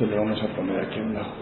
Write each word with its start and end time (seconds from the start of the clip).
entonces 0.00 0.16
le 0.16 0.24
vamos 0.24 0.40
a 0.40 0.54
poner 0.54 0.80
aquí 0.80 1.00
a 1.00 1.02
un 1.02 1.14
lado. 1.14 1.32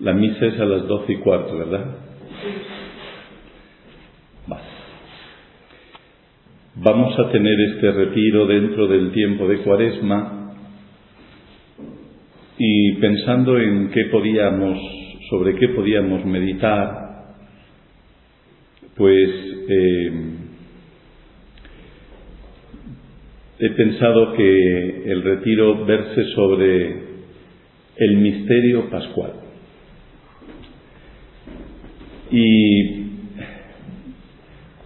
La 0.00 0.12
misa 0.12 0.46
es 0.46 0.60
a 0.60 0.64
las 0.66 0.86
doce 0.86 1.12
y 1.14 1.16
cuarto, 1.18 1.56
¿verdad? 1.56 1.86
Vale. 4.48 4.62
Vamos 6.74 7.18
a 7.18 7.30
tener 7.30 7.58
este 7.74 7.90
retiro 7.92 8.46
dentro 8.46 8.86
del 8.86 9.12
tiempo 9.12 9.48
de 9.48 9.58
Cuaresma 9.62 10.56
y 12.58 12.92
pensando 12.94 13.58
en 13.58 13.90
qué 13.90 14.06
podíamos, 14.06 15.01
sobre 15.32 15.54
qué 15.54 15.68
podíamos 15.68 16.26
meditar, 16.26 17.24
pues 18.94 19.30
eh, 19.66 20.12
he 23.60 23.70
pensado 23.70 24.34
que 24.34 25.10
el 25.10 25.22
retiro 25.22 25.86
verse 25.86 26.24
sobre 26.34 26.96
el 27.96 28.16
misterio 28.18 28.90
pascual. 28.90 29.32
Y 32.30 33.06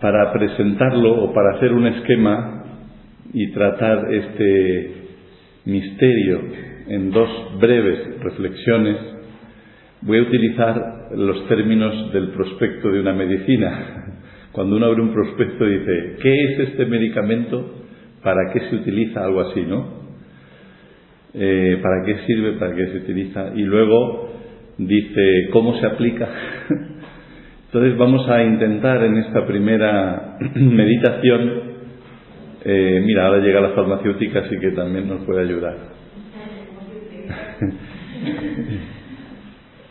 para 0.01 0.33
presentarlo 0.33 1.25
o 1.25 1.35
para 1.35 1.57
hacer 1.57 1.73
un 1.73 1.89
esquema 1.89 2.67
y 3.33 3.51
tratar 3.51 4.15
este 4.15 4.93
misterio 5.65 6.41
en 6.87 7.11
dos 7.11 7.59
breves 7.59 8.21
reflexiones, 8.21 9.16
voy 10.07 10.19
a 10.19 10.23
utilizar 10.23 11.09
los 11.17 11.49
términos 11.49 12.13
del 12.13 12.29
prospecto 12.29 12.91
de 12.91 13.01
una 13.01 13.13
medicina. 13.13 14.05
Cuando 14.53 14.77
uno 14.77 14.87
abre 14.87 15.03
un 15.03 15.13
prospecto 15.13 15.67
dice, 15.67 16.17
¿qué 16.23 16.45
es 16.45 16.61
este 16.69 16.87
medicamento? 16.87 17.75
¿Para 18.23 18.53
qué 18.53 18.61
se 18.71 18.77
utiliza? 18.77 19.25
Algo 19.25 19.41
así, 19.41 19.63
¿no? 19.63 20.07
Eh, 21.35 21.79
¿Para 21.83 22.05
qué 22.07 22.19
sirve? 22.25 22.53
¿Para 22.53 22.75
qué 22.75 22.87
se 22.87 22.99
utiliza? 22.99 23.53
Y 23.55 23.63
luego 23.63 24.31
dice, 24.79 25.49
¿cómo 25.53 25.79
se 25.81 25.87
aplica? 25.87 26.29
Entonces 27.67 27.99
vamos 27.99 28.29
a 28.29 28.45
intentar 28.45 29.03
en 29.03 29.19
esta 29.19 29.45
primera 29.45 30.39
meditación, 30.55 31.53
eh, 32.65 33.03
mira, 33.05 33.27
ahora 33.27 33.41
llega 33.41 33.61
la 33.61 33.71
farmacéutica, 33.71 34.41
así 34.41 34.57
que 34.59 34.71
también 34.71 35.09
nos 35.09 35.25
puede 35.25 35.43
ayudar. 35.43 35.77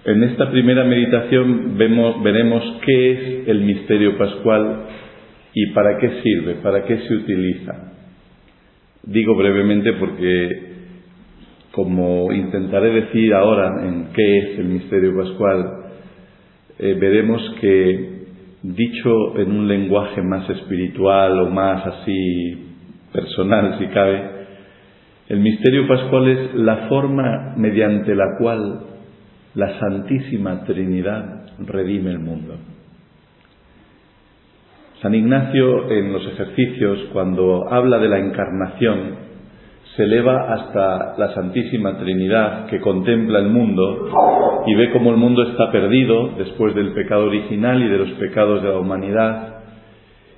en 0.05 0.23
esta 0.23 0.51
primera 0.51 0.83
meditación 0.83 1.77
veremos 1.77 2.63
qué 2.85 3.11
es 3.11 3.47
el 3.47 3.61
misterio 3.61 4.17
pascual 4.19 4.85
y 5.51 5.71
para 5.71 5.97
qué 5.97 6.21
sirve, 6.21 6.55
para 6.61 6.83
qué 6.83 6.99
se 7.07 7.13
utiliza. 7.15 7.91
Digo 9.01 9.35
brevemente 9.35 9.93
porque, 9.93 10.73
como 11.71 12.31
intentaré 12.31 12.91
decir 12.91 13.33
ahora 13.33 13.87
en 13.87 14.09
qué 14.13 14.37
es 14.37 14.59
el 14.59 14.65
misterio 14.65 15.17
pascual, 15.17 15.71
eh, 16.77 16.95
veremos 16.99 17.41
que 17.59 18.25
dicho 18.61 19.39
en 19.39 19.51
un 19.51 19.67
lenguaje 19.67 20.21
más 20.21 20.47
espiritual 20.51 21.39
o 21.39 21.49
más 21.49 21.83
así 21.83 22.57
personal, 23.11 23.79
si 23.79 23.87
cabe, 23.87 24.21
el 25.29 25.39
misterio 25.39 25.87
pascual 25.87 26.27
es 26.27 26.53
la 26.53 26.87
forma 26.89 27.55
mediante 27.57 28.13
la 28.13 28.37
cual 28.37 28.94
la 29.55 29.79
Santísima 29.79 30.65
Trinidad 30.65 31.45
redime 31.59 32.11
el 32.11 32.19
mundo. 32.19 32.55
San 35.01 35.15
Ignacio 35.15 35.89
en 35.91 36.11
los 36.11 36.25
ejercicios, 36.27 36.99
cuando 37.13 37.71
habla 37.71 37.99
de 37.99 38.09
la 38.09 38.19
encarnación, 38.19 39.25
se 39.95 40.03
eleva 40.03 40.53
hasta 40.53 41.17
la 41.17 41.33
Santísima 41.33 41.97
Trinidad 41.97 42.65
que 42.67 42.81
contempla 42.81 43.39
el 43.39 43.47
mundo 43.47 44.09
y 44.67 44.75
ve 44.75 44.91
cómo 44.91 45.11
el 45.11 45.17
mundo 45.17 45.43
está 45.43 45.71
perdido 45.71 46.31
después 46.37 46.75
del 46.75 46.91
pecado 46.91 47.25
original 47.25 47.81
y 47.81 47.87
de 47.87 47.97
los 47.97 48.09
pecados 48.11 48.61
de 48.61 48.69
la 48.69 48.79
humanidad 48.79 49.55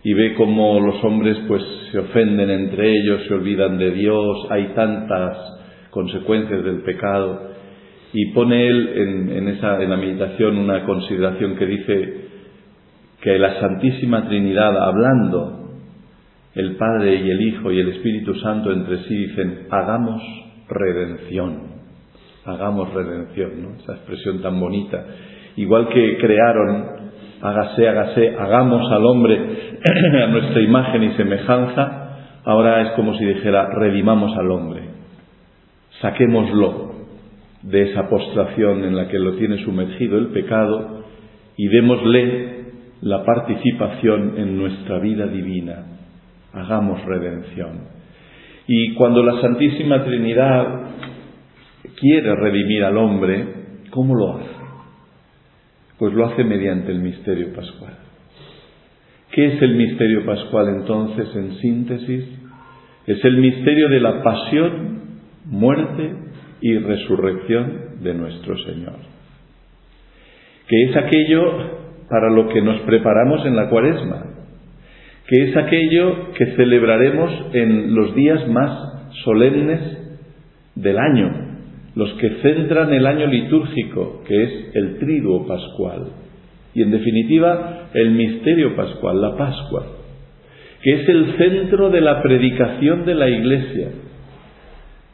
y 0.04 0.14
ve 0.14 0.36
cómo 0.36 0.80
los 0.80 1.04
hombres 1.04 1.38
pues 1.48 1.64
se 1.92 1.98
ofenden 1.98 2.52
entre 2.52 2.92
ellos, 2.92 3.22
se 3.28 3.34
olvidan 3.34 3.80
de 3.80 3.92
Dios, 3.92 4.48
hay 4.52 4.74
tantas 4.76 5.38
consecuencias 5.90 6.64
del 6.64 6.82
pecado 6.82 7.57
y 8.14 8.28
pone 8.28 8.68
él 8.68 8.90
en, 8.96 9.30
en, 9.38 9.48
esa, 9.50 9.82
en 9.82 9.90
la 9.90 9.98
meditación 9.98 10.58
una 10.58 10.84
consideración 10.86 11.56
que 11.56 11.66
dice 11.66 12.16
que 13.22 13.38
la 13.38 13.60
Santísima 13.60 14.28
Trinidad 14.28 14.78
hablando 14.78 15.58
el 16.56 16.76
Padre 16.76 17.16
y 17.16 17.30
el 17.30 17.42
Hijo 17.42 17.72
y 17.72 17.80
el 17.80 17.90
Espíritu 17.90 18.34
Santo 18.36 18.72
entre 18.72 19.04
sí 19.04 19.16
dicen, 19.16 19.68
hagamos 19.70 20.24
redención, 20.68 21.62
hagamos 22.46 22.94
redención, 22.94 23.62
¿no? 23.62 23.76
Esa 23.80 23.94
expresión 23.94 24.42
tan 24.42 24.60
bonita. 24.60 25.06
Igual 25.56 25.90
que 25.90 26.18
crearon, 26.18 27.12
hágase, 27.42 27.88
hágase, 27.88 28.36
hagamos 28.38 28.92
al 28.92 29.06
hombre 29.06 29.40
a 30.24 30.28
nuestra 30.28 30.62
imagen 30.62 31.04
y 31.04 31.12
semejanza, 31.14 32.42
ahora 32.44 32.82
es 32.82 32.90
como 32.94 33.16
si 33.18 33.26
dijera, 33.26 33.70
redimamos 33.76 34.36
al 34.36 34.50
hombre, 34.50 34.82
saquémoslo 36.02 36.97
de 37.70 37.92
esa 37.92 38.10
postración 38.10 38.84
en 38.84 38.96
la 38.96 39.08
que 39.08 39.20
lo 39.20 39.36
tiene 39.36 39.64
sumergido 39.64 40.18
el 40.18 40.28
pecado 40.28 41.04
y 41.58 41.68
démosle 41.68 42.58
la 43.02 43.24
participación 43.24 44.36
en 44.38 44.58
nuestra 44.58 45.00
vida 45.00 45.28
divina 45.28 45.98
hagamos 46.54 47.04
redención. 47.06 47.88
Y 48.68 48.94
cuando 48.96 49.24
la 49.24 49.40
Santísima 49.42 50.04
Trinidad 50.04 50.68
quiere 52.00 52.36
redimir 52.36 52.84
al 52.84 52.98
hombre, 52.98 53.46
¿cómo 53.92 54.16
lo 54.16 54.38
hace? 54.38 54.58
Pues 55.98 56.14
lo 56.14 56.26
hace 56.26 56.44
mediante 56.44 56.92
el 56.92 57.00
misterio 57.00 57.54
pascual. 57.54 57.94
¿Qué 59.32 59.54
es 59.54 59.62
el 59.62 59.76
misterio 59.76 60.26
pascual 60.26 60.70
entonces 60.70 61.28
en 61.36 61.56
síntesis? 61.60 62.26
Es 63.06 63.24
el 63.24 63.38
misterio 63.38 63.90
de 63.90 64.00
la 64.00 64.22
pasión, 64.22 65.02
muerte 65.46 66.27
y 66.62 66.78
resurrección 66.78 68.02
de 68.02 68.14
nuestro 68.14 68.58
Señor. 68.58 68.96
Que 70.68 70.84
es 70.84 70.96
aquello 70.96 71.42
para 72.10 72.30
lo 72.30 72.50
que 72.50 72.62
nos 72.62 72.80
preparamos 72.82 73.46
en 73.46 73.56
la 73.56 73.70
cuaresma, 73.70 74.26
que 75.28 75.44
es 75.44 75.58
aquello 75.58 76.32
que 76.34 76.46
celebraremos 76.56 77.32
en 77.54 77.94
los 77.94 78.16
días 78.16 78.48
más 78.48 79.12
solemnes 79.24 79.80
del 80.76 80.98
año, 80.98 81.48
los 81.96 82.14
que 82.14 82.30
centran 82.42 82.94
el 82.94 83.06
año 83.06 83.28
litúrgico, 83.28 84.24
que 84.28 84.44
es 84.44 84.52
el 84.76 85.00
triduo 85.00 85.48
pascual, 85.48 86.08
y 86.74 86.84
en 86.84 86.92
definitiva 86.92 87.90
el 87.94 88.12
misterio 88.12 88.76
pascual, 88.76 89.22
la 89.22 89.36
Pascua, 89.36 89.86
que 90.82 90.94
es 90.94 91.10
el 91.10 91.36
centro 91.38 91.90
de 91.90 92.02
la 92.02 92.22
predicación 92.22 93.06
de 93.06 93.16
la 93.16 93.30
Iglesia. 93.30 93.90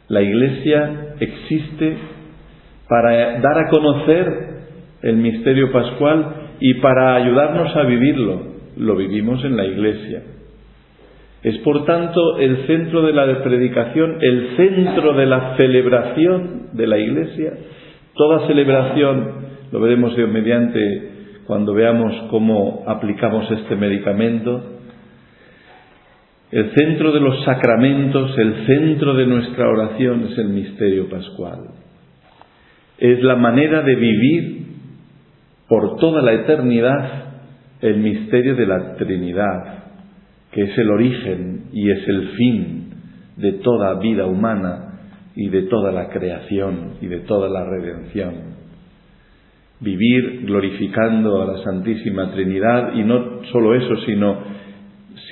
La 0.09 0.21
Iglesia 0.21 1.02
existe 1.19 1.97
para 2.87 3.39
dar 3.39 3.57
a 3.57 3.69
conocer 3.69 4.53
el 5.01 5.17
misterio 5.17 5.71
pascual 5.71 6.33
y 6.59 6.75
para 6.75 7.15
ayudarnos 7.15 7.75
a 7.75 7.83
vivirlo 7.83 8.53
lo 8.77 8.95
vivimos 8.95 9.43
en 9.43 9.57
la 9.57 9.65
iglesia. 9.65 10.23
Es 11.43 11.57
por 11.59 11.85
tanto 11.85 12.37
el 12.39 12.65
centro 12.67 13.01
de 13.01 13.13
la 13.13 13.43
predicación, 13.43 14.17
el 14.21 14.55
centro 14.55 15.13
de 15.13 15.25
la 15.25 15.55
celebración 15.57 16.69
de 16.73 16.87
la 16.87 16.97
iglesia. 16.97 17.53
Toda 18.15 18.47
celebración, 18.47 19.31
lo 19.71 19.79
veremos 19.81 20.17
mediante 20.17 21.11
cuando 21.45 21.73
veamos 21.73 22.13
cómo 22.29 22.83
aplicamos 22.87 23.51
este 23.51 23.75
medicamento, 23.75 24.72
el 26.53 26.69
centro 26.75 27.11
de 27.11 27.19
los 27.19 27.43
sacramentos, 27.45 28.37
el 28.37 28.67
centro 28.67 29.15
de 29.15 29.25
nuestra 29.25 29.67
oración 29.67 30.27
es 30.29 30.37
el 30.37 30.49
misterio 30.49 31.09
pascual. 31.09 31.61
Es 32.99 33.23
la 33.23 33.35
manera 33.35 33.81
de 33.81 33.95
vivir 33.95 34.65
por 35.67 35.97
toda 35.97 36.21
la 36.21 36.33
eternidad 36.33 37.23
el 37.81 37.97
misterio 37.97 38.55
de 38.55 38.67
la 38.67 38.93
Trinidad, 38.97 39.85
que 40.51 40.61
es 40.61 40.77
el 40.77 40.91
origen 40.91 41.63
y 41.73 41.89
es 41.89 42.07
el 42.07 42.27
fin 42.37 42.89
de 43.35 43.53
toda 43.53 43.95
vida 43.95 44.27
humana 44.27 44.99
y 45.35 45.49
de 45.49 45.63
toda 45.63 45.91
la 45.91 46.09
creación 46.09 46.97
y 47.01 47.07
de 47.07 47.21
toda 47.21 47.49
la 47.49 47.65
redención. 47.65 48.53
Vivir 49.79 50.43
glorificando 50.45 51.41
a 51.41 51.57
la 51.57 51.63
Santísima 51.63 52.29
Trinidad 52.31 52.93
y 52.93 53.03
no 53.03 53.43
solo 53.51 53.73
eso, 53.73 53.97
sino 54.05 54.52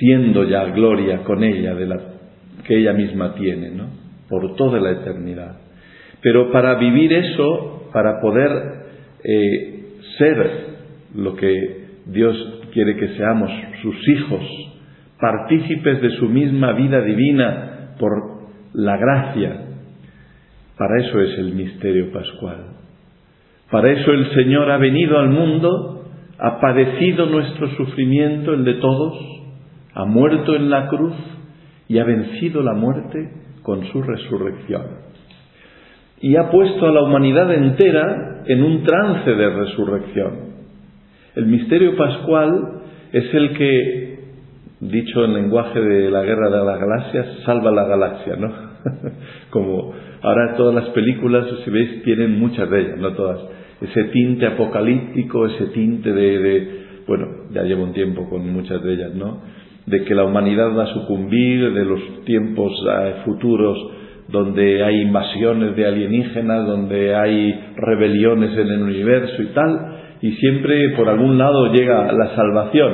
siendo 0.02 0.42
ya 0.42 0.64
gloria 0.64 1.22
con 1.22 1.44
ella 1.44 1.76
de 1.76 1.86
la 1.86 2.00
que 2.64 2.76
ella 2.76 2.92
misma 2.92 3.36
tiene, 3.36 3.70
¿no? 3.70 3.86
Por 4.28 4.56
toda 4.56 4.80
la 4.80 4.90
eternidad. 4.90 5.58
Pero 6.20 6.50
para 6.50 6.74
vivir 6.74 7.12
eso, 7.12 7.88
para 7.92 8.20
poder 8.20 8.50
eh, 9.22 9.84
ser 10.18 10.50
lo 11.14 11.36
que 11.36 11.84
Dios 12.06 12.36
quiere 12.72 12.96
que 12.96 13.16
seamos, 13.16 13.48
sus 13.80 13.94
hijos, 14.08 14.42
partícipes 15.20 16.02
de 16.02 16.10
su 16.16 16.28
misma 16.28 16.72
vida 16.72 17.00
divina 17.02 17.94
por 18.00 18.10
la 18.72 18.96
gracia. 18.96 19.66
Para 20.76 21.00
eso 21.00 21.20
es 21.20 21.38
el 21.38 21.54
misterio 21.54 22.10
pascual. 22.12 22.70
Para 23.70 23.92
eso 23.92 24.10
el 24.10 24.34
Señor 24.34 24.68
ha 24.68 24.78
venido 24.78 25.16
al 25.20 25.28
mundo, 25.28 26.10
ha 26.40 26.58
padecido 26.58 27.26
nuestro 27.26 27.68
sufrimiento, 27.76 28.52
el 28.52 28.64
de 28.64 28.74
todos, 28.74 29.41
ha 29.94 30.04
muerto 30.04 30.54
en 30.54 30.70
la 30.70 30.88
cruz 30.88 31.14
y 31.88 31.98
ha 31.98 32.04
vencido 32.04 32.62
la 32.62 32.74
muerte 32.74 33.30
con 33.62 33.84
su 33.92 34.02
resurrección. 34.02 34.82
Y 36.20 36.36
ha 36.36 36.50
puesto 36.50 36.86
a 36.86 36.92
la 36.92 37.02
humanidad 37.02 37.52
entera 37.52 38.44
en 38.46 38.62
un 38.62 38.82
trance 38.84 39.30
de 39.30 39.50
resurrección. 39.50 40.52
El 41.34 41.46
misterio 41.46 41.96
pascual 41.96 42.82
es 43.12 43.34
el 43.34 43.52
que, 43.56 44.18
dicho 44.80 45.24
en 45.24 45.34
lenguaje 45.34 45.80
de 45.80 46.10
la 46.10 46.22
guerra 46.22 46.50
de 46.50 46.64
las 46.64 46.80
galaxias, 46.80 47.26
salva 47.44 47.70
la 47.72 47.84
galaxia, 47.84 48.36
¿no? 48.36 48.52
Como 49.50 49.92
ahora 50.22 50.56
todas 50.56 50.74
las 50.74 50.88
películas, 50.94 51.46
si 51.64 51.70
veis, 51.70 52.02
tienen 52.04 52.38
muchas 52.38 52.70
de 52.70 52.80
ellas, 52.80 52.98
no 52.98 53.12
todas. 53.12 53.40
Ese 53.80 54.04
tinte 54.04 54.46
apocalíptico, 54.46 55.46
ese 55.46 55.66
tinte 55.66 56.12
de, 56.12 57.02
bueno, 57.06 57.26
ya 57.50 57.62
llevo 57.62 57.82
un 57.82 57.92
tiempo 57.92 58.28
con 58.28 58.48
muchas 58.52 58.82
de 58.82 58.92
ellas, 58.92 59.14
¿no? 59.14 59.40
De 59.86 60.04
que 60.04 60.14
la 60.14 60.24
humanidad 60.24 60.76
va 60.76 60.84
a 60.84 60.94
sucumbir, 60.94 61.72
de 61.72 61.84
los 61.84 62.24
tiempos 62.24 62.72
eh, 62.88 63.14
futuros 63.24 63.78
donde 64.28 64.82
hay 64.82 65.02
invasiones 65.02 65.76
de 65.76 65.86
alienígenas, 65.86 66.66
donde 66.66 67.14
hay 67.14 67.72
rebeliones 67.76 68.56
en 68.56 68.68
el 68.68 68.82
universo 68.82 69.42
y 69.42 69.46
tal, 69.46 69.98
y 70.22 70.32
siempre 70.32 70.90
por 70.96 71.08
algún 71.08 71.36
lado 71.36 71.72
llega 71.72 72.10
la 72.12 72.34
salvación, 72.34 72.92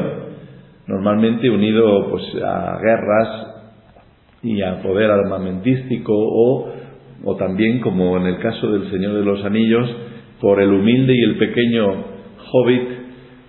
normalmente 0.86 1.48
unido 1.48 2.10
pues 2.10 2.24
a 2.42 2.78
guerras 2.82 3.46
y 4.42 4.62
a 4.62 4.82
poder 4.82 5.10
armamentístico 5.10 6.12
o, 6.14 6.72
o 7.24 7.36
también 7.36 7.80
como 7.80 8.16
en 8.16 8.26
el 8.26 8.38
caso 8.38 8.72
del 8.72 8.90
Señor 8.90 9.14
de 9.14 9.24
los 9.24 9.44
Anillos, 9.44 9.88
por 10.40 10.60
el 10.60 10.72
humilde 10.72 11.14
y 11.14 11.22
el 11.22 11.36
pequeño 11.36 12.04
hobbit 12.50 12.88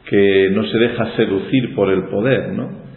que 0.09 0.49
no 0.51 0.63
se 0.65 0.77
deja 0.77 1.15
seducir 1.15 1.75
por 1.75 1.91
el 1.91 2.03
poder, 2.09 2.51
¿no? 2.53 2.88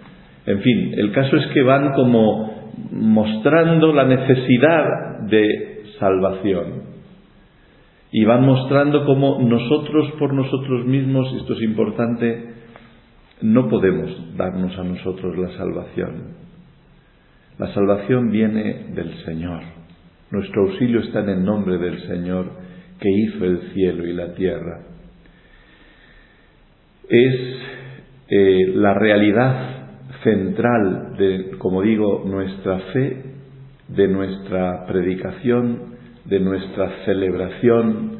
En 0.47 0.61
fin, 0.61 0.95
el 0.97 1.13
caso 1.13 1.37
es 1.37 1.47
que 1.49 1.63
van 1.63 1.93
como 1.93 2.71
mostrando 2.91 3.93
la 3.93 4.05
necesidad 4.05 5.21
de 5.29 5.85
salvación 5.99 6.83
y 8.11 8.25
van 8.25 8.45
mostrando 8.45 9.05
cómo 9.05 9.39
nosotros 9.41 10.13
por 10.19 10.35
nosotros 10.35 10.85
mismos, 10.87 11.33
esto 11.41 11.55
es 11.55 11.63
importante, 11.63 12.53
no 13.41 13.69
podemos 13.69 14.37
darnos 14.37 14.77
a 14.79 14.85
nosotros 14.85 15.37
la 15.39 15.57
salvación. 15.57 16.35
La 17.59 17.73
salvación 17.73 18.31
viene 18.31 18.87
del 18.95 19.15
Señor. 19.25 19.63
Nuestro 20.31 20.63
auxilio 20.63 21.01
está 21.01 21.21
en 21.21 21.29
el 21.29 21.45
nombre 21.45 21.79
del 21.79 22.01
Señor 22.07 22.51
que 22.99 23.09
hizo 23.11 23.45
el 23.45 23.73
cielo 23.73 24.07
y 24.07 24.13
la 24.13 24.35
tierra. 24.35 24.81
Es 27.09 27.35
eh, 28.29 28.73
la 28.75 28.95
realidad 28.95 29.72
central 30.23 31.17
de, 31.19 31.51
como 31.59 31.83
digo, 31.83 32.25
nuestra 32.27 32.79
fe, 32.93 33.17
de 33.89 34.09
nuestra 34.09 34.87
predicación, 34.87 35.93
de 36.25 36.41
nuestra 36.41 37.05
celebración, 37.05 38.19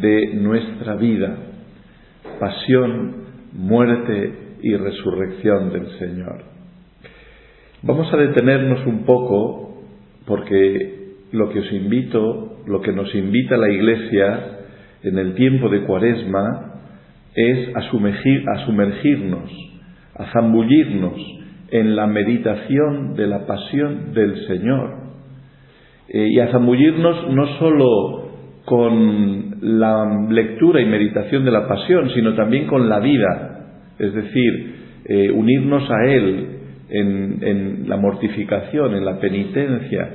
de 0.00 0.34
nuestra 0.34 0.94
vida, 0.96 1.36
pasión, 2.38 3.14
muerte 3.52 4.32
y 4.62 4.74
resurrección 4.76 5.72
del 5.72 5.98
Señor. 5.98 6.44
Vamos 7.82 8.12
a 8.12 8.16
detenernos 8.16 8.86
un 8.86 9.04
poco 9.04 9.82
porque 10.26 11.00
lo 11.32 11.48
que 11.50 11.60
os 11.60 11.72
invito, 11.72 12.62
lo 12.66 12.80
que 12.82 12.92
nos 12.92 13.14
invita 13.14 13.56
la 13.56 13.70
Iglesia 13.70 14.58
en 15.02 15.18
el 15.18 15.34
tiempo 15.34 15.68
de 15.68 15.82
Cuaresma 15.84 16.74
es 17.34 17.74
a, 17.74 17.78
a 17.78 18.66
sumergirnos, 18.66 19.69
a 20.20 20.32
zambullirnos 20.32 21.14
en 21.70 21.96
la 21.96 22.06
meditación 22.06 23.14
de 23.14 23.26
la 23.26 23.46
pasión 23.46 24.12
del 24.12 24.46
Señor 24.46 24.90
eh, 26.08 26.28
y 26.30 26.40
a 26.40 26.48
zambullirnos 26.48 27.32
no 27.32 27.46
solo 27.58 28.30
con 28.64 29.56
la 29.60 30.26
lectura 30.28 30.80
y 30.80 30.86
meditación 30.86 31.44
de 31.44 31.50
la 31.50 31.66
pasión, 31.66 32.10
sino 32.10 32.34
también 32.34 32.66
con 32.66 32.88
la 32.88 33.00
vida, 33.00 33.66
es 33.98 34.14
decir, 34.14 34.74
eh, 35.06 35.30
unirnos 35.30 35.90
a 35.90 36.04
Él 36.06 36.46
en 36.92 37.88
la 37.88 37.96
mortificación, 37.96 38.96
en 38.96 39.04
la 39.04 39.20
penitencia, 39.20 40.08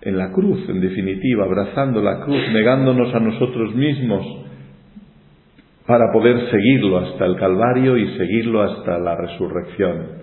en 0.00 0.16
la 0.16 0.30
cruz, 0.30 0.60
en 0.68 0.80
definitiva, 0.80 1.44
abrazando 1.44 2.00
la 2.00 2.20
cruz, 2.20 2.40
negándonos 2.52 3.12
a 3.14 3.20
nosotros 3.20 3.74
mismos 3.74 4.24
para 5.88 6.12
poder 6.12 6.50
seguirlo 6.50 6.98
hasta 6.98 7.24
el 7.24 7.36
Calvario 7.36 7.96
y 7.96 8.18
seguirlo 8.18 8.60
hasta 8.60 8.98
la 8.98 9.16
resurrección. 9.16 10.18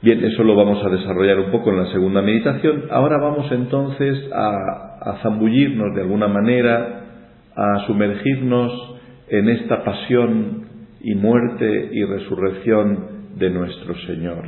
Bien, 0.00 0.24
eso 0.24 0.44
lo 0.44 0.54
vamos 0.54 0.80
a 0.84 0.90
desarrollar 0.90 1.40
un 1.40 1.50
poco 1.50 1.70
en 1.70 1.78
la 1.78 1.90
segunda 1.90 2.22
meditación. 2.22 2.84
Ahora 2.92 3.18
vamos 3.20 3.50
entonces 3.50 4.30
a, 4.32 5.18
zambullirnos 5.24 5.96
de 5.96 6.02
alguna 6.02 6.28
manera, 6.28 7.00
a 7.56 7.84
sumergirnos 7.88 8.94
en 9.28 9.48
esta 9.48 9.82
pasión 9.82 10.68
y 11.00 11.16
muerte 11.16 11.88
y 11.90 12.04
resurrección 12.04 13.08
de 13.34 13.50
nuestro 13.50 13.96
Señor. 14.06 14.44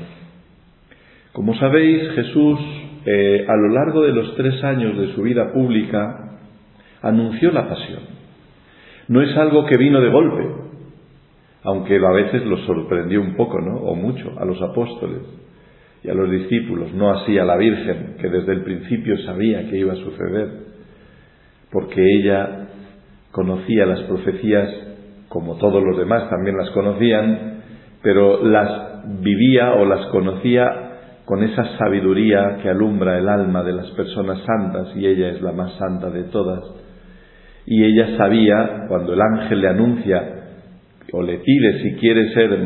Como 1.33 1.57
sabéis, 1.57 2.13
Jesús 2.13 2.61
eh, 3.07 3.45
a 3.49 3.57
lo 3.57 3.75
largo 3.75 4.03
de 4.03 4.13
los 4.13 4.37
tres 4.37 4.63
años 4.63 4.97
de 4.97 5.15
su 5.15 5.23
vida 5.23 5.53
pública 5.53 6.39
anunció 7.03 7.51
la 7.51 7.69
pasión. 7.69 8.18
No 9.09 9.23
es 9.23 9.37
algo 9.37 9.67
que 9.67 9.77
vino 9.77 10.01
de 10.01 10.11
golpe, 10.11 10.47
aunque 11.65 11.97
a 11.97 12.13
veces 12.13 12.45
los 12.47 12.61
sorprendió 12.67 13.21
un 13.21 13.35
poco, 13.35 13.61
¿no? 13.61 13.77
O 13.79 13.95
mucho 13.95 14.33
a 14.39 14.45
los 14.45 14.61
apóstoles 14.63 15.23
y 16.03 16.11
a 16.11 16.15
los 16.15 16.31
discípulos, 16.31 16.93
no 16.95 17.11
así 17.11 17.39
a 17.39 17.45
la 17.45 17.57
Virgen, 17.57 18.17
que 18.21 18.29
desde 18.29 18.53
el 18.53 18.63
principio 18.63 19.19
sabía 19.25 19.69
que 19.69 19.79
iba 19.79 19.93
a 19.93 19.97
suceder, 19.97 20.49
porque 21.73 22.01
ella 22.01 22.69
conocía 23.33 23.87
las 23.87 24.01
profecías 24.03 24.89
como 25.29 25.57
todos 25.57 25.83
los 25.83 25.97
demás 25.97 26.29
también 26.31 26.57
las 26.57 26.71
conocían, 26.71 27.61
pero 28.03 28.43
las 28.45 29.21
vivía 29.21 29.75
o 29.75 29.85
las 29.85 30.07
conocía 30.07 31.23
con 31.25 31.43
esa 31.43 31.77
sabiduría 31.77 32.59
que 32.63 32.71
alumbra 32.71 33.19
el 33.19 33.29
alma 33.29 33.63
de 33.63 33.75
las 33.75 33.91
personas 33.91 34.39
santas, 34.45 34.97
y 34.97 35.07
ella 35.07 35.29
es 35.29 35.43
la 35.43 35.53
más 35.53 35.75
santa 35.75 36.09
de 36.11 36.25
todas. 36.25 36.65
Y 37.71 37.85
ella 37.85 38.17
sabía, 38.17 38.87
cuando 38.89 39.13
el 39.13 39.21
ángel 39.21 39.61
le 39.61 39.69
anuncia 39.69 40.23
o 41.13 41.23
le 41.23 41.37
pide 41.37 41.83
si 41.83 41.97
quiere 41.97 42.33
ser 42.33 42.59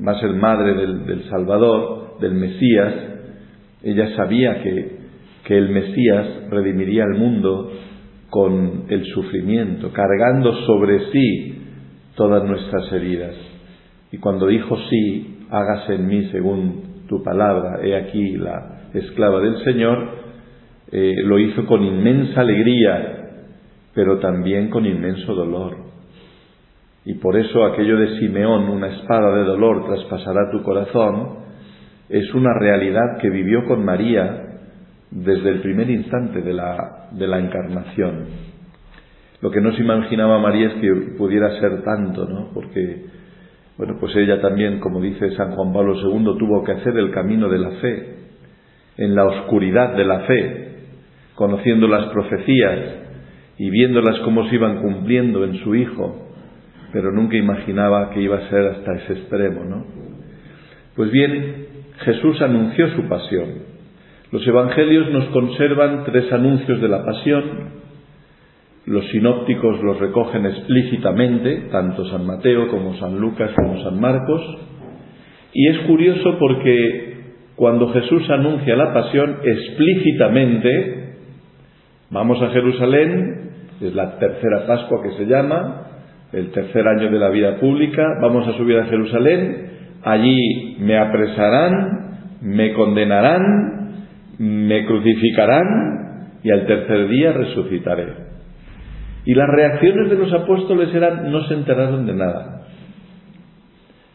más 0.00 0.20
el 0.24 0.34
madre 0.34 0.74
del, 0.74 1.22
Salvador, 1.30 2.18
del 2.20 2.34
Mesías, 2.34 2.94
ella 3.84 4.16
sabía 4.16 4.60
que, 4.60 4.96
que 5.44 5.56
el 5.56 5.68
Mesías 5.68 6.26
redimiría 6.50 7.04
al 7.04 7.16
mundo 7.16 7.70
con 8.28 8.86
el 8.88 9.04
sufrimiento, 9.04 9.92
cargando 9.92 10.52
sobre 10.66 11.12
sí 11.12 11.54
todas 12.16 12.42
nuestras 12.42 12.92
heridas. 12.92 13.36
Y 14.10 14.18
cuando 14.18 14.48
dijo 14.48 14.76
sí, 14.90 15.46
hágase 15.48 15.94
en 15.94 16.08
mí 16.08 16.24
según 16.32 17.06
tu 17.08 17.22
palabra, 17.22 17.78
he 17.84 17.94
aquí 17.94 18.32
la 18.32 18.88
esclava 18.94 19.38
del 19.38 19.58
Señor, 19.62 20.08
eh, 20.90 21.22
lo 21.22 21.38
hizo 21.38 21.64
con 21.66 21.84
inmensa 21.84 22.40
alegría, 22.40 23.20
pero 23.94 24.18
también 24.18 24.70
con 24.70 24.84
inmenso 24.84 25.34
dolor. 25.34 25.76
Y 27.04 27.14
por 27.14 27.36
eso 27.36 27.64
aquello 27.64 27.98
de 27.98 28.18
Simeón, 28.18 28.68
una 28.68 28.88
espada 28.88 29.36
de 29.36 29.44
dolor 29.44 29.86
traspasará 29.86 30.50
tu 30.50 30.62
corazón, 30.62 31.44
es 32.08 32.32
una 32.34 32.52
realidad 32.58 33.18
que 33.20 33.30
vivió 33.30 33.64
con 33.66 33.84
María 33.84 34.58
desde 35.10 35.50
el 35.50 35.60
primer 35.60 35.88
instante 35.90 36.40
de 36.40 36.52
la, 36.52 37.08
de 37.12 37.26
la 37.26 37.38
encarnación. 37.38 38.26
Lo 39.40 39.50
que 39.50 39.60
no 39.60 39.72
se 39.72 39.82
imaginaba 39.82 40.38
María 40.38 40.68
es 40.68 40.74
que 40.74 40.90
pudiera 41.18 41.60
ser 41.60 41.82
tanto, 41.82 42.26
¿no? 42.26 42.50
Porque, 42.54 43.04
bueno, 43.76 43.96
pues 44.00 44.16
ella 44.16 44.40
también, 44.40 44.80
como 44.80 45.00
dice 45.00 45.30
San 45.36 45.52
Juan 45.52 45.72
Pablo 45.72 45.94
II, 45.94 46.38
tuvo 46.38 46.64
que 46.64 46.72
hacer 46.72 46.96
el 46.96 47.10
camino 47.10 47.48
de 47.48 47.58
la 47.58 47.70
fe, 47.72 48.14
en 48.96 49.14
la 49.14 49.26
oscuridad 49.26 49.94
de 49.94 50.04
la 50.04 50.20
fe, 50.20 50.68
conociendo 51.34 51.86
las 51.86 52.06
profecías 52.06 53.03
y 53.58 53.70
viéndolas 53.70 54.18
cómo 54.20 54.48
se 54.48 54.54
iban 54.56 54.80
cumpliendo 54.80 55.44
en 55.44 55.56
su 55.62 55.74
Hijo, 55.74 56.28
pero 56.92 57.12
nunca 57.12 57.36
imaginaba 57.36 58.10
que 58.10 58.20
iba 58.20 58.36
a 58.36 58.48
ser 58.48 58.66
hasta 58.66 58.94
ese 58.96 59.12
extremo, 59.14 59.64
¿no? 59.64 59.84
Pues 60.96 61.10
bien, 61.10 61.66
Jesús 62.00 62.40
anunció 62.40 62.88
su 62.94 63.08
pasión. 63.08 63.74
Los 64.30 64.46
evangelios 64.46 65.10
nos 65.10 65.26
conservan 65.26 66.04
tres 66.04 66.32
anuncios 66.32 66.80
de 66.80 66.88
la 66.88 67.04
pasión 67.04 67.84
los 68.86 69.06
sinópticos 69.10 69.82
los 69.82 69.98
recogen 69.98 70.44
explícitamente, 70.44 71.68
tanto 71.72 72.04
San 72.10 72.26
Mateo 72.26 72.68
como 72.68 72.94
San 72.96 73.18
Lucas 73.18 73.50
como 73.56 73.82
San 73.82 73.98
Marcos, 73.98 74.42
y 75.54 75.68
es 75.68 75.78
curioso 75.86 76.36
porque 76.38 77.14
cuando 77.56 77.92
Jesús 77.92 78.28
anuncia 78.28 78.76
la 78.76 78.92
pasión 78.92 79.38
explícitamente, 79.42 81.13
vamos 82.14 82.40
a 82.40 82.50
Jerusalén, 82.50 83.50
es 83.80 83.92
la 83.92 84.18
tercera 84.18 84.66
Pascua 84.68 85.02
que 85.02 85.10
se 85.18 85.26
llama, 85.26 85.88
el 86.32 86.52
tercer 86.52 86.86
año 86.86 87.10
de 87.10 87.18
la 87.18 87.28
vida 87.28 87.58
pública, 87.58 88.06
vamos 88.22 88.46
a 88.46 88.56
subir 88.56 88.78
a 88.78 88.86
Jerusalén, 88.86 89.66
allí 90.02 90.76
me 90.78 90.96
apresarán, 90.96 92.38
me 92.40 92.72
condenarán, 92.72 93.42
me 94.38 94.86
crucificarán 94.86 96.38
y 96.42 96.50
al 96.50 96.66
tercer 96.66 97.08
día 97.08 97.32
resucitaré. 97.32 98.06
Y 99.24 99.34
las 99.34 99.48
reacciones 99.48 100.10
de 100.10 100.16
los 100.16 100.32
apóstoles 100.32 100.94
eran 100.94 101.32
no 101.32 101.44
se 101.48 101.54
enteraron 101.54 102.06
de 102.06 102.14
nada. 102.14 102.66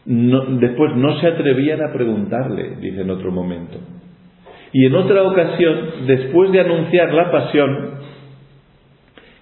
después 0.06 0.96
no 0.96 1.20
se 1.20 1.26
atrevían 1.26 1.82
a 1.82 1.92
preguntarle, 1.92 2.76
dice 2.80 3.02
en 3.02 3.10
otro 3.10 3.30
momento. 3.30 3.78
Y 4.72 4.86
en 4.86 4.94
otra 4.94 5.22
ocasión, 5.22 6.06
después 6.06 6.52
de 6.52 6.60
anunciar 6.60 7.12
la 7.12 7.30
pasión, 7.30 7.90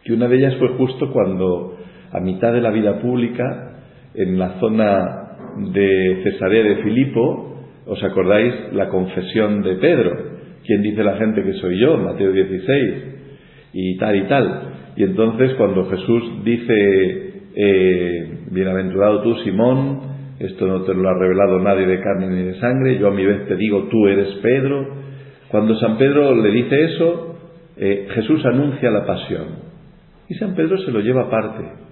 que 0.04 0.12
una 0.12 0.28
de 0.28 0.36
ellas 0.36 0.56
fue 0.56 0.68
justo 0.68 1.12
cuando, 1.12 1.76
a 2.12 2.20
mitad 2.20 2.52
de 2.52 2.62
la 2.62 2.70
vida 2.70 3.00
pública, 3.00 3.68
en 4.14 4.38
la 4.38 4.58
zona 4.58 5.28
de 5.72 6.20
Cesarea 6.24 6.64
de 6.64 6.76
Filipo, 6.82 7.62
¿os 7.86 8.02
acordáis 8.02 8.54
la 8.72 8.88
confesión 8.88 9.62
de 9.62 9.76
Pedro? 9.76 10.12
¿Quién 10.64 10.82
dice 10.82 11.02
la 11.04 11.16
gente 11.16 11.42
que 11.42 11.54
soy 11.54 11.78
yo? 11.78 11.96
Mateo 11.98 12.32
16 12.32 12.94
y 13.72 13.96
tal 13.98 14.16
y 14.16 14.22
tal. 14.22 14.62
Y 14.96 15.04
entonces 15.04 15.54
cuando 15.54 15.86
Jesús 15.86 16.44
dice, 16.44 17.32
eh, 17.54 18.38
bienaventurado 18.50 19.22
tú, 19.22 19.34
Simón, 19.44 20.00
esto 20.38 20.66
no 20.66 20.82
te 20.82 20.94
lo 20.94 21.08
ha 21.08 21.14
revelado 21.14 21.60
nadie 21.60 21.86
de 21.86 22.00
carne 22.00 22.28
ni 22.28 22.42
de 22.44 22.54
sangre, 22.60 22.98
yo 22.98 23.08
a 23.08 23.10
mi 23.10 23.24
vez 23.24 23.46
te 23.46 23.56
digo, 23.56 23.88
tú 23.90 24.06
eres 24.06 24.28
Pedro. 24.42 25.07
Cuando 25.50 25.76
San 25.78 25.96
Pedro 25.98 26.34
le 26.34 26.50
dice 26.50 26.84
eso, 26.84 27.36
eh, 27.76 28.08
Jesús 28.14 28.44
anuncia 28.44 28.90
la 28.90 29.06
pasión. 29.06 29.46
Y 30.28 30.34
San 30.34 30.54
Pedro 30.54 30.78
se 30.78 30.90
lo 30.90 31.00
lleva 31.00 31.22
aparte 31.22 31.88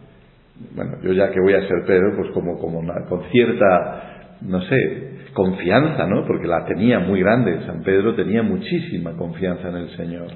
bueno, 0.75 0.92
yo 1.02 1.12
ya 1.12 1.30
que 1.30 1.40
voy 1.40 1.54
a 1.54 1.66
ser 1.66 1.84
Pedro, 1.86 2.16
pues 2.16 2.30
como, 2.32 2.58
como 2.58 2.82
con 3.08 3.22
cierta, 3.30 4.38
no 4.42 4.60
sé, 4.62 5.16
confianza, 5.34 6.06
¿no? 6.06 6.26
Porque 6.26 6.46
la 6.46 6.64
tenía 6.64 6.98
muy 6.98 7.20
grande, 7.20 7.60
San 7.66 7.82
Pedro 7.82 8.14
tenía 8.14 8.42
muchísima 8.42 9.12
confianza 9.12 9.68
en 9.68 9.76
el 9.76 9.96
Señor. 9.96 10.28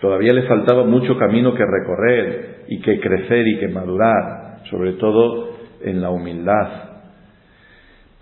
Todavía 0.00 0.32
le 0.32 0.42
faltaba 0.42 0.84
mucho 0.84 1.16
camino 1.18 1.54
que 1.54 1.64
recorrer 1.64 2.64
y 2.68 2.80
que 2.80 3.00
crecer 3.00 3.46
y 3.46 3.58
que 3.58 3.68
madurar, 3.68 4.60
sobre 4.70 4.94
todo 4.94 5.50
en 5.82 6.00
la 6.00 6.10
humildad, 6.10 6.68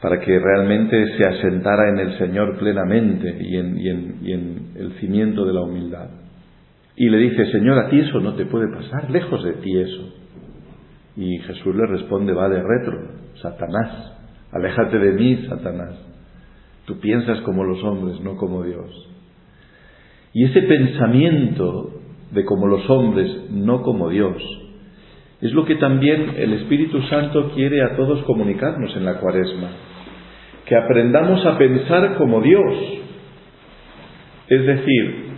para 0.01 0.21
que 0.21 0.39
realmente 0.39 1.17
se 1.17 1.25
asentara 1.25 1.89
en 1.89 1.99
el 1.99 2.19
Señor 2.19 2.57
plenamente 2.59 3.37
y 3.41 3.57
en, 3.57 4.73
el 4.77 4.93
cimiento 5.01 5.45
de 5.45 5.53
la 5.53 5.63
humildad. 5.63 6.09
Y 6.97 7.09
le 7.09 7.19
dice, 7.19 7.51
Señor, 7.51 7.79
a 7.79 7.89
ti 7.89 8.01
eso 8.01 8.21
no 8.21 8.35
te 8.35 8.47
puede 8.47 8.69
pasar, 8.73 9.11
lejos 9.11 9.43
de 9.45 9.53
ti 9.55 9.79
eso. 9.79 10.15
Y 11.17 11.39
Jesús 11.39 11.75
le 11.75 11.87
responde, 11.87 12.33
va 12.33 12.49
de 12.49 12.63
retro, 12.63 12.97
Satanás, 13.43 14.13
aléjate 14.53 14.99
de 14.99 15.13
mí, 15.13 15.47
Satanás. 15.49 15.95
Tú 16.87 17.01
piensas 17.01 17.41
como 17.41 17.65
los 17.65 17.83
hombres, 17.83 18.21
no 18.21 18.37
como 18.37 18.63
Dios. 18.63 19.09
Y 20.33 20.45
ese 20.45 20.63
pensamiento 20.63 22.01
de 22.31 22.45
como 22.45 22.67
los 22.67 22.89
hombres, 22.89 23.51
no 23.51 23.83
como 23.83 24.11
Dios, 24.11 24.37
es 25.41 25.53
lo 25.53 25.65
que 25.65 25.77
también 25.77 26.35
el 26.37 26.53
Espíritu 26.55 27.01
Santo 27.03 27.53
quiere 27.55 27.83
a 27.83 27.97
todos 27.97 28.25
comunicarnos 28.25 28.95
en 28.97 29.05
la 29.05 29.21
cuaresma. 29.21 29.71
Que 30.69 30.77
aprendamos 30.77 31.45
a 31.47 31.57
pensar 31.57 32.15
como 32.17 32.41
Dios. 32.41 32.75
Es 34.49 34.67
decir, 34.67 35.29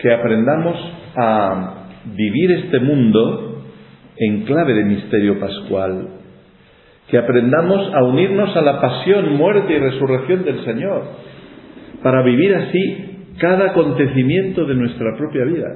que 0.00 0.12
aprendamos 0.12 0.76
a 1.16 1.74
vivir 2.04 2.52
este 2.52 2.78
mundo 2.80 3.62
en 4.16 4.42
clave 4.42 4.74
de 4.74 4.84
misterio 4.84 5.40
pascual, 5.40 6.08
que 7.08 7.18
aprendamos 7.18 7.92
a 7.94 8.04
unirnos 8.04 8.56
a 8.56 8.62
la 8.62 8.80
pasión, 8.80 9.36
muerte 9.36 9.74
y 9.74 9.78
resurrección 9.78 10.44
del 10.44 10.64
Señor, 10.64 11.02
para 12.02 12.22
vivir 12.22 12.54
así 12.54 13.14
cada 13.38 13.70
acontecimiento 13.70 14.64
de 14.64 14.74
nuestra 14.74 15.16
propia 15.16 15.44
vida. 15.44 15.68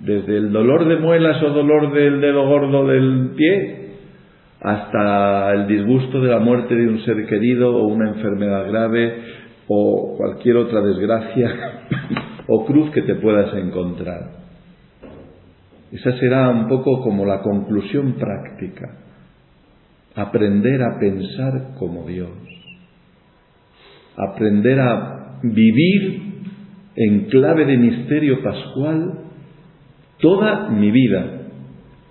Desde 0.00 0.38
el 0.38 0.52
dolor 0.52 0.86
de 0.86 0.96
muelas 0.96 1.42
o 1.42 1.50
dolor 1.50 1.92
del 1.92 2.20
dedo 2.20 2.46
gordo 2.46 2.86
del 2.86 3.32
pie, 3.36 3.79
hasta 4.60 5.54
el 5.54 5.66
disgusto 5.66 6.20
de 6.20 6.28
la 6.28 6.38
muerte 6.38 6.74
de 6.74 6.88
un 6.88 7.02
ser 7.04 7.26
querido 7.26 7.74
o 7.74 7.86
una 7.86 8.10
enfermedad 8.10 8.68
grave 8.68 9.22
o 9.68 10.16
cualquier 10.16 10.56
otra 10.56 10.82
desgracia 10.82 11.48
o 12.46 12.66
cruz 12.66 12.90
que 12.90 13.02
te 13.02 13.14
puedas 13.14 13.54
encontrar. 13.54 14.40
Esa 15.92 16.12
será 16.18 16.48
un 16.50 16.68
poco 16.68 17.02
como 17.02 17.24
la 17.24 17.40
conclusión 17.40 18.14
práctica. 18.14 18.96
Aprender 20.14 20.82
a 20.82 20.98
pensar 20.98 21.74
como 21.78 22.06
Dios. 22.06 22.30
Aprender 24.16 24.78
a 24.80 25.38
vivir 25.42 26.30
en 26.96 27.24
clave 27.26 27.64
de 27.64 27.76
misterio 27.76 28.42
pascual 28.42 29.20
toda 30.18 30.68
mi 30.68 30.90
vida, 30.90 31.39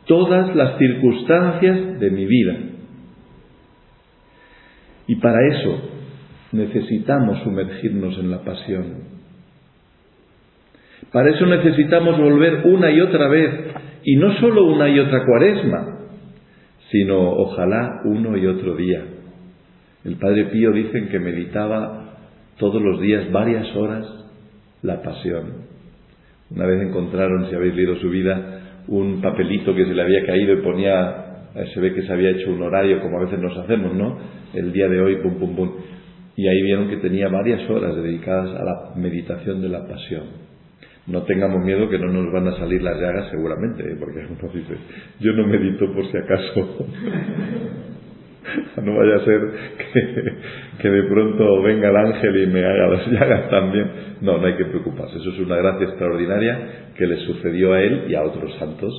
todas 0.09 0.53
las 0.53 0.77
circunstancias 0.77 2.01
de 2.01 2.11
mi 2.11 2.25
vida. 2.25 2.57
Y 5.07 5.15
para 5.15 5.37
eso 5.47 5.81
necesitamos 6.51 7.41
sumergirnos 7.43 8.17
en 8.19 8.29
la 8.29 8.43
pasión 8.43 9.19
para 11.11 11.31
eso 11.31 11.45
necesitamos 11.45 12.19
volver 12.19 12.61
una 12.65 12.91
y 12.91 13.01
otra 13.01 13.27
vez, 13.27 13.51
y 14.03 14.15
no 14.17 14.31
solo 14.39 14.65
una 14.65 14.89
y 14.89 14.99
otra 14.99 15.25
cuaresma, 15.25 15.97
sino 16.91 17.31
ojalá 17.31 18.01
uno 18.05 18.37
y 18.37 18.45
otro 18.45 18.75
día. 18.75 19.03
El 20.05 20.17
Padre 20.17 20.45
Pío 20.45 20.71
dicen 20.71 21.09
que 21.09 21.19
meditaba 21.19 22.15
todos 22.57 22.81
los 22.81 23.01
días 23.01 23.31
varias 23.31 23.75
horas 23.75 24.05
la 24.83 25.01
pasión. 25.01 25.69
Una 26.51 26.65
vez 26.65 26.87
encontraron, 26.87 27.49
si 27.49 27.55
habéis 27.55 27.75
leído 27.75 27.95
su 27.97 28.09
vida, 28.09 28.58
un 28.89 29.21
papelito 29.21 29.73
que 29.73 29.85
se 29.85 29.93
le 29.93 30.01
había 30.01 30.25
caído 30.25 30.53
y 30.53 30.61
ponía, 30.61 31.45
se 31.73 31.79
ve 31.79 31.93
que 31.93 32.03
se 32.03 32.11
había 32.11 32.31
hecho 32.31 32.51
un 32.51 32.61
horario 32.61 33.01
como 33.01 33.17
a 33.17 33.25
veces 33.25 33.39
nos 33.39 33.57
hacemos, 33.57 33.95
¿no? 33.95 34.17
El 34.53 34.71
día 34.73 34.87
de 34.87 35.01
hoy, 35.01 35.17
pum, 35.17 35.39
pum, 35.39 35.55
pum. 35.55 35.71
Y 36.35 36.47
ahí 36.47 36.61
vieron 36.63 36.89
que 36.89 36.97
tenía 36.97 37.27
varias 37.27 37.69
horas 37.69 37.95
dedicadas 37.95 38.49
a 38.55 38.63
la 38.63 38.95
meditación 38.95 39.61
de 39.61 39.69
la 39.69 39.87
pasión 39.87 40.49
no 41.09 41.23
tengamos 41.23 41.65
miedo 41.65 41.89
que 41.89 41.97
no 41.97 42.07
nos 42.07 42.31
van 42.31 42.47
a 42.47 42.57
salir 42.57 42.81
las 42.83 42.99
llagas 42.99 43.29
seguramente, 43.31 43.83
¿eh? 43.83 43.95
porque 43.99 44.19
uno 44.19 44.53
dice, 44.53 44.75
yo 45.19 45.33
no 45.33 45.47
medito 45.47 45.91
por 45.91 46.05
si 46.05 46.17
acaso. 46.17 46.87
no 48.83 48.97
vaya 48.97 49.15
a 49.15 49.25
ser 49.25 49.41
que, 50.81 50.89
de 50.89 51.03
pronto 51.03 51.61
venga 51.61 51.89
el 51.89 51.95
ángel 51.95 52.43
y 52.43 52.47
me 52.47 52.63
haga 52.65 52.87
las 52.87 53.07
llagas 53.07 53.49
también. 53.49 53.91
No, 54.21 54.37
no 54.37 54.47
hay 54.47 54.55
que 54.55 54.65
preocuparse. 54.65 55.17
Eso 55.17 55.29
es 55.31 55.39
una 55.39 55.57
gracia 55.57 55.87
extraordinaria 55.87 56.91
que 56.95 57.07
le 57.07 57.17
sucedió 57.25 57.73
a 57.73 57.81
él 57.81 58.05
y 58.09 58.15
a 58.15 58.23
otros 58.23 58.53
santos. 58.57 58.93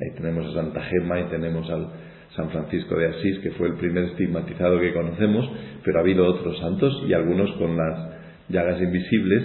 Ahí 0.00 0.16
tenemos 0.16 0.46
a 0.46 0.62
Santa 0.62 0.82
Gemma 0.82 1.20
y 1.20 1.24
tenemos 1.24 1.68
al 1.70 1.88
San 2.36 2.50
Francisco 2.50 2.96
de 2.96 3.08
Asís, 3.08 3.38
que 3.40 3.50
fue 3.52 3.68
el 3.68 3.74
primer 3.74 4.04
estigmatizado 4.04 4.80
que 4.80 4.92
conocemos, 4.92 5.48
pero 5.84 5.98
ha 5.98 6.00
habido 6.00 6.26
otros 6.26 6.58
santos 6.58 7.04
y 7.06 7.12
algunos 7.12 7.52
con 7.52 7.76
las 7.76 8.10
llagas 8.48 8.80
invisibles 8.80 9.42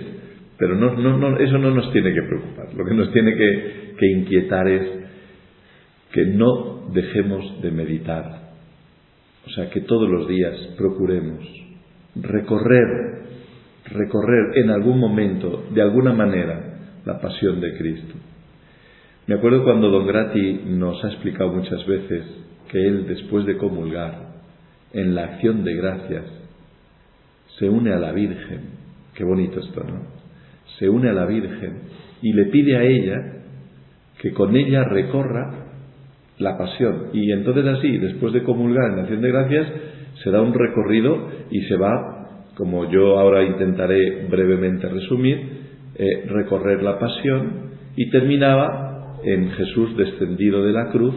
pero 0.58 0.76
no, 0.76 0.96
no, 0.96 1.18
no, 1.18 1.38
eso 1.38 1.58
no 1.58 1.72
nos 1.72 1.92
tiene 1.92 2.14
que 2.14 2.24
preocupar. 2.24 2.74
Lo 2.74 2.84
que 2.84 2.94
nos 2.94 3.12
tiene 3.14 3.36
que, 3.36 3.94
que 3.98 4.08
inquietar 4.08 4.68
es 4.68 4.82
que 6.12 6.26
no 6.26 6.90
dejemos 6.94 7.62
de 7.62 7.72
meditar. 7.72 8.37
O 9.48 9.50
sea, 9.56 9.70
que 9.70 9.82
todos 9.82 10.10
los 10.10 10.28
días 10.28 10.56
procuremos 10.78 11.40
recorrer, 12.16 13.22
recorrer 13.86 14.58
en 14.58 14.70
algún 14.70 15.00
momento, 15.00 15.66
de 15.72 15.82
alguna 15.82 16.14
manera, 16.14 16.80
la 17.06 17.20
pasión 17.20 17.62
de 17.62 17.78
Cristo. 17.78 18.14
Me 19.26 19.36
acuerdo 19.36 19.64
cuando 19.64 19.90
Don 19.90 20.06
Grati 20.06 20.62
nos 20.68 21.04
ha 21.04 21.08
explicado 21.08 21.52
muchas 21.52 21.86
veces 21.86 22.24
que 22.70 22.86
él, 22.86 23.08
después 23.08 23.46
de 23.46 23.58
comulgar, 23.58 24.28
en 24.94 25.16
la 25.16 25.24
acción 25.24 25.64
de 25.64 25.76
gracias, 25.76 26.26
se 27.58 27.70
une 27.70 27.94
a 27.94 28.00
la 28.00 28.12
Virgen. 28.12 28.62
Qué 29.16 29.24
bonito 29.24 29.60
esto, 29.60 29.84
¿no? 29.84 30.18
se 30.78 30.90
une 30.90 31.10
a 31.10 31.14
la 31.14 31.26
Virgen 31.26 31.80
y 32.22 32.34
le 32.34 32.46
pide 32.46 32.78
a 32.78 32.84
ella 32.84 33.34
que 34.20 34.32
con 34.34 34.56
ella 34.56 34.84
recorra 34.84 35.67
la 36.40 36.58
pasión. 36.58 37.10
Y 37.14 37.32
entonces 37.32 37.66
así, 37.66 37.98
después 37.98 38.34
de 38.34 38.44
comulgar 38.44 38.92
en 38.92 39.00
acción 39.00 39.22
de 39.22 39.32
gracias, 39.32 39.68
se 40.24 40.32
da 40.32 40.42
un 40.42 40.54
recorrido 40.54 41.30
y 41.52 41.62
se 41.62 41.76
va, 41.76 42.44
como 42.56 42.90
yo 42.90 43.20
ahora 43.20 43.44
intentaré 43.44 44.26
brevemente 44.30 44.88
resumir, 44.88 45.38
eh, 45.96 46.26
recorrer 46.28 46.84
la 46.84 47.00
pasión 47.00 47.68
y 47.96 48.10
terminaba 48.10 49.18
en 49.24 49.52
Jesús 49.52 49.96
descendido 49.98 50.64
de 50.64 50.74
la 50.74 50.90
cruz 50.90 51.16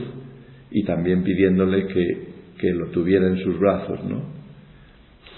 y 0.71 0.85
también 0.85 1.23
pidiéndole 1.23 1.87
que, 1.87 2.29
que 2.59 2.73
lo 2.73 2.87
tuviera 2.87 3.27
en 3.27 3.39
sus 3.39 3.59
brazos, 3.59 4.03
¿no? 4.05 4.41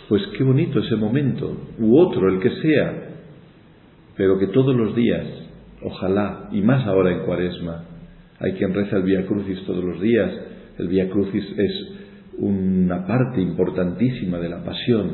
Pues 0.09 0.23
qué 0.37 0.45
bonito 0.45 0.81
ese 0.81 0.97
momento, 0.97 1.57
u 1.79 1.99
otro, 1.99 2.29
el 2.29 2.41
que 2.41 2.51
sea, 2.61 3.09
pero 4.17 4.39
que 4.39 4.49
todos 4.49 4.77
los 4.77 4.95
días, 4.95 5.25
ojalá, 5.83 6.49
y 6.53 6.61
más 6.61 6.87
ahora 6.87 7.12
en 7.12 7.21
Cuaresma, 7.21 7.85
hay 8.43 8.53
quien 8.55 8.75
reza 8.75 8.97
el 8.97 9.05
Vía 9.05 9.25
Crucis 9.25 9.65
todos 9.65 9.85
los 9.85 10.01
días, 10.01 10.31
el 10.79 10.89
Vía 10.89 11.09
Crucis 11.09 11.45
es 11.57 11.93
una 12.39 13.07
parte 13.07 13.41
importantísima 13.41 14.39
de 14.39 14.49
la 14.49 14.65
pasión, 14.65 15.11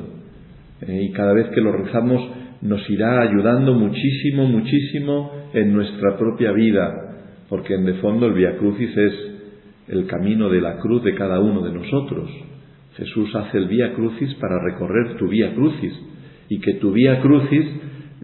¿eh? 0.80 1.08
y 1.10 1.12
cada 1.12 1.34
vez 1.34 1.48
que 1.48 1.60
lo 1.60 1.72
rezamos 1.72 2.26
nos 2.62 2.88
irá 2.88 3.20
ayudando 3.20 3.74
muchísimo, 3.74 4.46
muchísimo 4.46 5.32
en 5.52 5.74
nuestra 5.74 6.16
propia 6.16 6.52
vida, 6.52 6.90
porque 7.50 7.74
en 7.74 7.84
de 7.84 7.94
fondo 7.94 8.26
el 8.26 8.32
Via 8.32 8.56
Crucis 8.56 8.96
es 8.96 9.12
el 9.88 10.06
camino 10.06 10.48
de 10.48 10.60
la 10.60 10.78
cruz 10.78 11.04
de 11.04 11.14
cada 11.14 11.38
uno 11.40 11.62
de 11.62 11.72
nosotros. 11.72 12.30
Jesús 12.96 13.34
hace 13.34 13.58
el 13.58 13.68
Via 13.68 13.92
Crucis 13.92 14.34
para 14.34 14.58
recorrer 14.58 15.16
tu 15.18 15.28
Via 15.28 15.54
Crucis 15.54 15.92
y 16.48 16.60
que 16.60 16.74
tu 16.74 16.92
Via 16.92 17.20
Crucis 17.20 17.66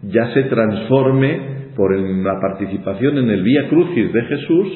ya 0.03 0.33
se 0.33 0.43
transforme 0.43 1.55
por 1.75 1.97
la 1.97 2.39
participación 2.39 3.19
en 3.19 3.29
el 3.29 3.43
Via 3.43 3.69
Crucis 3.69 4.11
de 4.11 4.21
Jesús 4.23 4.67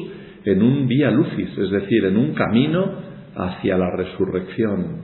en 0.46 0.62
un 0.62 0.88
Via 0.88 1.12
Lucis, 1.12 1.58
es 1.58 1.70
decir, 1.70 2.06
en 2.06 2.18
un 2.18 2.34
camino 2.34 3.10
hacia 3.36 3.78
la 3.78 3.92
resurrección, 3.96 5.02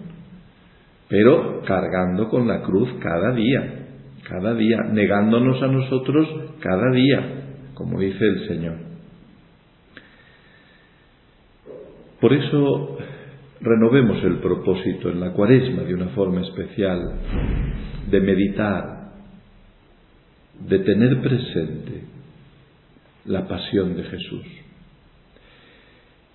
pero 1.07 1.61
cargando 1.65 2.29
con 2.29 2.47
la 2.47 2.61
cruz 2.61 2.89
cada 3.01 3.33
día 3.33 3.85
cada 4.27 4.55
día, 4.55 4.77
negándonos 4.91 5.61
a 5.61 5.67
nosotros 5.67 6.27
cada 6.59 6.91
día, 6.91 7.43
como 7.75 7.99
dice 7.99 8.25
el 8.25 8.47
Señor. 8.47 8.77
Por 12.19 12.33
eso 12.33 12.97
renovemos 13.61 14.23
el 14.23 14.39
propósito 14.39 15.09
en 15.09 15.19
la 15.19 15.31
cuaresma 15.31 15.83
de 15.83 15.93
una 15.93 16.07
forma 16.09 16.41
especial, 16.41 17.19
de 18.09 18.19
meditar, 18.19 19.11
de 20.67 20.79
tener 20.79 21.21
presente 21.21 22.03
la 23.25 23.47
pasión 23.47 23.95
de 23.95 24.03
Jesús. 24.03 24.64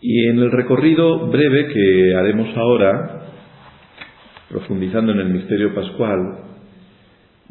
Y 0.01 0.29
en 0.29 0.39
el 0.39 0.51
recorrido 0.51 1.27
breve 1.29 1.69
que 1.69 2.15
haremos 2.17 2.57
ahora, 2.57 3.27
profundizando 4.49 5.13
en 5.13 5.21
el 5.21 5.29
misterio 5.31 5.75
pascual, 5.75 6.51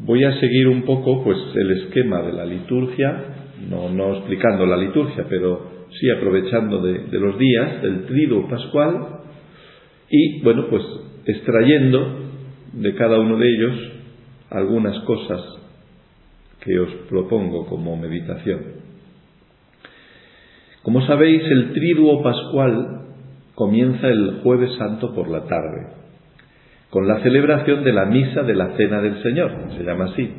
Voy 0.02 0.24
a 0.24 0.40
seguir 0.40 0.70
un 0.70 0.84
poco 0.84 1.26
pues 1.26 1.38
el 1.56 1.72
esquema 1.72 2.22
de 2.22 2.32
la 2.32 2.46
liturgia, 2.46 3.22
no, 3.70 4.16
explicando 4.16 4.66
la 4.66 4.78
liturgia, 4.78 5.26
pero 5.28 5.88
sí 6.00 6.10
aprovechando 6.10 6.82
de, 6.82 7.00
de 7.00 7.20
los 7.20 7.38
días 7.38 7.82
del 7.82 8.06
trido 8.06 8.48
pascual 8.48 9.20
y 10.10 10.42
bueno 10.42 10.68
pues 10.70 10.84
extrayendo 11.26 12.18
de 12.74 12.96
cada 12.96 13.20
uno 13.20 13.38
de 13.38 13.50
ellos 13.50 13.76
algunas 14.52 14.98
cosas 15.00 15.42
que 16.62 16.80
os 16.80 16.94
propongo 17.10 17.66
como 17.66 17.98
meditación. 17.98 18.89
Como 20.84 21.06
sabéis, 21.06 21.44
el 21.44 21.74
triduo 21.74 22.24
pascual 22.24 23.02
comienza 23.56 24.08
el 24.08 24.40
jueves 24.44 24.76
santo 24.78 25.14
por 25.14 25.30
la 25.30 25.46
tarde 25.46 26.00
con 26.90 27.08
la 27.08 27.22
celebración 27.22 27.84
de 27.84 27.94
la 27.94 28.06
misa 28.06 28.42
de 28.44 28.56
la 28.56 28.76
Cena 28.76 29.02
del 29.02 29.22
Señor, 29.22 29.52
se 29.78 29.84
llama 29.84 30.06
así. 30.06 30.30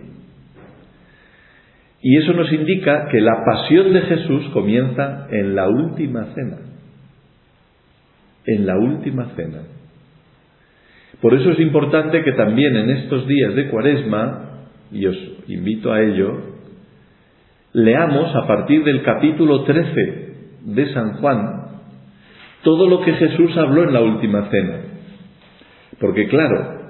Y 2.03 2.17
eso 2.17 2.33
nos 2.33 2.53
indica 2.53 3.09
que 3.11 3.21
la 3.21 3.45
pasión 3.45 3.93
de 3.93 4.01
Jesús 4.03 4.49
comienza 4.53 5.29
en 5.31 5.55
la 5.55 5.69
última 5.69 6.27
cena. 6.35 6.57
En 8.47 8.67
la 8.67 8.79
última 8.79 9.27
cena. 9.37 9.59
Por 11.21 11.35
eso 11.35 11.51
es 11.51 11.61
importante 11.61 12.25
que 12.25 12.33
también 12.33 12.75
en 12.75 12.91
estos 12.91 13.27
días 13.27 13.55
de 13.55 13.69
Cuaresma, 13.69 14.65
y 14.91 15.07
os 15.07 15.17
invito 15.47 15.93
a 15.93 16.01
ello, 16.01 16.41
leamos 17.75 18.35
a 18.35 18.47
partir 18.47 18.83
del 18.83 19.03
capítulo 19.03 19.65
13 19.65 20.30
de 20.65 20.93
San 20.93 21.15
Juan 21.15 21.71
todo 22.63 22.89
lo 22.89 23.01
que 23.01 23.15
Jesús 23.15 23.57
habló 23.57 23.85
en 23.85 23.93
la 23.93 24.01
última 24.01 24.49
cena. 24.51 24.81
Porque 25.99 26.29
claro, 26.29 26.81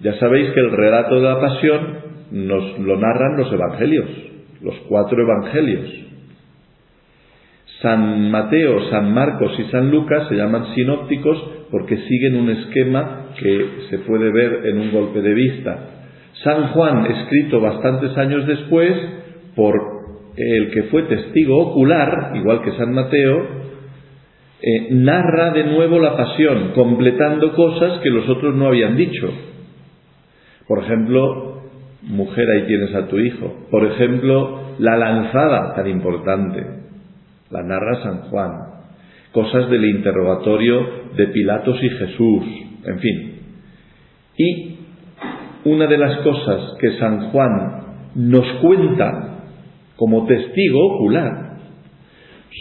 ya 0.00 0.14
sabéis 0.18 0.50
que 0.50 0.60
el 0.60 0.72
relato 0.72 1.16
de 1.16 1.22
la 1.22 1.40
pasión 1.40 1.80
nos 2.32 2.78
lo 2.78 2.96
narran 2.98 3.36
los 3.36 3.52
evangelios, 3.52 4.08
los 4.62 4.74
cuatro 4.88 5.20
evangelios. 5.22 5.90
San 7.82 8.30
Mateo, 8.30 8.90
San 8.90 9.12
Marcos 9.12 9.52
y 9.58 9.64
San 9.70 9.90
Lucas 9.90 10.28
se 10.28 10.34
llaman 10.34 10.74
sinópticos 10.74 11.50
porque 11.70 11.96
siguen 11.96 12.36
un 12.36 12.50
esquema 12.50 13.26
que 13.38 13.68
se 13.90 13.98
puede 13.98 14.32
ver 14.32 14.66
en 14.66 14.78
un 14.78 14.90
golpe 14.92 15.20
de 15.20 15.34
vista. 15.34 15.78
San 16.42 16.68
Juan, 16.68 17.06
escrito 17.06 17.60
bastantes 17.60 18.16
años 18.16 18.46
después 18.46 18.92
por 19.54 19.95
el 20.36 20.70
que 20.70 20.84
fue 20.84 21.02
testigo 21.04 21.56
ocular, 21.58 22.32
igual 22.34 22.62
que 22.62 22.72
San 22.72 22.92
Mateo, 22.92 23.66
eh, 24.60 24.88
narra 24.90 25.52
de 25.52 25.64
nuevo 25.64 25.98
la 25.98 26.16
pasión, 26.16 26.72
completando 26.74 27.54
cosas 27.54 28.00
que 28.00 28.10
los 28.10 28.28
otros 28.28 28.54
no 28.54 28.66
habían 28.66 28.96
dicho. 28.96 29.30
Por 30.66 30.82
ejemplo, 30.82 31.62
mujer, 32.02 32.48
ahí 32.50 32.66
tienes 32.66 32.94
a 32.94 33.06
tu 33.06 33.18
hijo. 33.18 33.66
Por 33.70 33.86
ejemplo, 33.86 34.60
la 34.78 34.96
lanzada, 34.96 35.74
tan 35.74 35.88
importante. 35.88 36.64
La 37.50 37.62
narra 37.62 38.02
San 38.02 38.20
Juan. 38.22 38.50
Cosas 39.32 39.70
del 39.70 39.84
interrogatorio 39.84 40.80
de 41.16 41.26
Pilatos 41.28 41.82
y 41.82 41.88
Jesús. 41.90 42.44
En 42.84 42.98
fin. 42.98 43.32
Y 44.36 44.78
una 45.64 45.86
de 45.86 45.98
las 45.98 46.18
cosas 46.20 46.76
que 46.80 46.98
San 46.98 47.30
Juan 47.30 47.80
nos 48.14 48.46
cuenta 48.60 49.35
como 49.96 50.26
testigo 50.26 50.94
ocular 50.94 51.46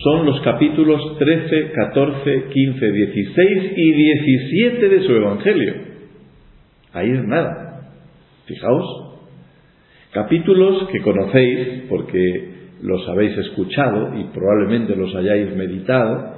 son 0.04 0.26
los 0.26 0.42
capítulos 0.42 1.18
13, 1.18 1.72
14, 1.72 2.44
15, 2.50 2.92
16 2.92 3.74
y 3.76 3.92
17 3.92 4.90
de 4.90 5.04
su 5.04 5.12
Evangelio. 5.14 5.74
Ahí 6.94 7.12
es 7.12 7.24
nada. 7.24 7.92
Fijaos. 8.46 9.18
Capítulos 10.12 10.88
que 10.92 11.02
conocéis 11.02 11.84
porque 11.90 12.56
los 12.82 13.08
habéis 13.10 13.38
escuchado 13.38 14.18
y 14.18 14.26
probablemente 14.34 14.96
los 14.96 15.14
hayáis 15.16 15.56
meditado, 15.56 16.36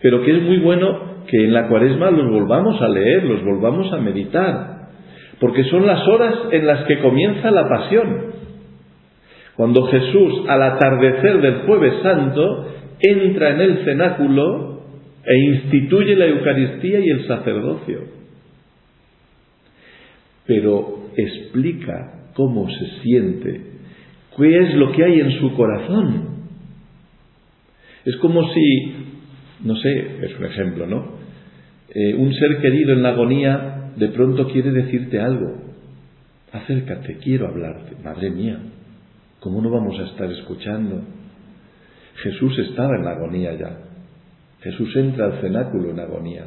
pero 0.00 0.22
que 0.22 0.36
es 0.36 0.42
muy 0.42 0.58
bueno 0.58 1.14
que 1.26 1.44
en 1.44 1.54
la 1.54 1.68
cuaresma 1.68 2.10
los 2.10 2.30
volvamos 2.30 2.80
a 2.82 2.88
leer, 2.88 3.24
los 3.24 3.42
volvamos 3.44 3.92
a 3.92 3.98
meditar, 3.98 4.90
porque 5.40 5.64
son 5.64 5.86
las 5.86 6.06
horas 6.06 6.34
en 6.52 6.66
las 6.66 6.84
que 6.84 6.98
comienza 7.00 7.50
la 7.50 7.68
pasión. 7.68 8.33
Cuando 9.56 9.84
Jesús, 9.86 10.44
al 10.48 10.62
atardecer 10.62 11.40
del 11.40 11.54
jueves 11.62 12.02
santo, 12.02 12.66
entra 13.00 13.50
en 13.50 13.60
el 13.60 13.84
cenáculo 13.84 14.82
e 15.24 15.38
instituye 15.38 16.16
la 16.16 16.26
Eucaristía 16.26 17.00
y 17.00 17.08
el 17.08 17.26
sacerdocio. 17.26 18.00
Pero 20.46 21.10
explica 21.16 22.30
cómo 22.34 22.68
se 22.68 23.02
siente, 23.02 23.60
qué 24.36 24.58
es 24.58 24.74
lo 24.74 24.92
que 24.92 25.04
hay 25.04 25.20
en 25.20 25.30
su 25.38 25.54
corazón. 25.54 26.34
Es 28.04 28.16
como 28.16 28.42
si, 28.52 28.94
no 29.62 29.76
sé, 29.76 30.06
es 30.22 30.38
un 30.38 30.44
ejemplo, 30.44 30.86
¿no? 30.86 31.14
Eh, 31.94 32.14
un 32.14 32.34
ser 32.34 32.58
querido 32.58 32.92
en 32.92 33.02
la 33.02 33.10
agonía 33.10 33.92
de 33.96 34.08
pronto 34.08 34.48
quiere 34.48 34.72
decirte 34.72 35.20
algo. 35.20 35.54
Acércate, 36.52 37.18
quiero 37.18 37.48
hablarte. 37.48 37.96
Madre 38.02 38.30
mía, 38.30 38.58
¿Cómo 39.44 39.60
no 39.60 39.68
vamos 39.68 40.00
a 40.00 40.04
estar 40.04 40.32
escuchando? 40.32 41.02
Jesús 42.22 42.58
estaba 42.60 42.96
en 42.96 43.04
la 43.04 43.10
agonía 43.10 43.52
ya. 43.52 43.76
Jesús 44.62 44.96
entra 44.96 45.26
al 45.26 45.42
cenáculo 45.42 45.90
en 45.90 46.00
agonía. 46.00 46.44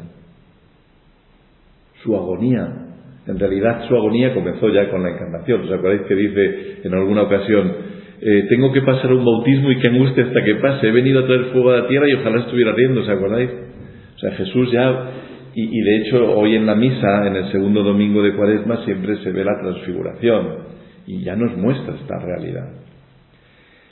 Su 2.02 2.16
agonía, 2.16 2.68
en 3.28 3.38
realidad 3.38 3.88
su 3.88 3.96
agonía 3.96 4.34
comenzó 4.34 4.70
ya 4.70 4.90
con 4.90 5.04
la 5.04 5.12
encarnación. 5.12 5.62
¿Os 5.62 5.72
acordáis 5.72 6.08
que 6.08 6.16
dice 6.16 6.80
en 6.86 6.94
alguna 6.96 7.22
ocasión, 7.22 7.72
eh, 8.20 8.48
tengo 8.50 8.74
que 8.74 8.82
pasar 8.82 9.14
un 9.14 9.24
bautismo 9.24 9.70
y 9.70 9.78
que 9.80 9.90
angustia 9.90 10.26
hasta 10.26 10.44
que 10.44 10.56
pase? 10.56 10.88
He 10.88 10.92
venido 10.92 11.20
a 11.20 11.28
traer 11.28 11.52
fuego 11.52 11.70
a 11.70 11.82
la 11.82 11.88
tierra 11.88 12.10
y 12.10 12.14
ojalá 12.14 12.40
estuviera 12.40 12.72
riendo, 12.72 13.02
¿os 13.02 13.10
acordáis? 13.10 13.52
O 14.16 14.20
sea, 14.20 14.32
Jesús 14.32 14.72
ya, 14.72 15.12
y, 15.54 15.62
y 15.62 15.82
de 15.84 15.98
hecho 15.98 16.36
hoy 16.36 16.56
en 16.56 16.66
la 16.66 16.74
misa, 16.74 17.28
en 17.28 17.36
el 17.36 17.52
segundo 17.52 17.84
domingo 17.84 18.24
de 18.24 18.34
Cuaresma, 18.34 18.84
siempre 18.86 19.18
se 19.18 19.32
ve 19.32 19.46
la 19.46 19.60
transfiguración 19.62 20.66
y 21.06 21.22
ya 21.22 21.36
nos 21.36 21.56
muestra 21.56 21.94
esta 21.94 22.18
realidad. 22.18 22.87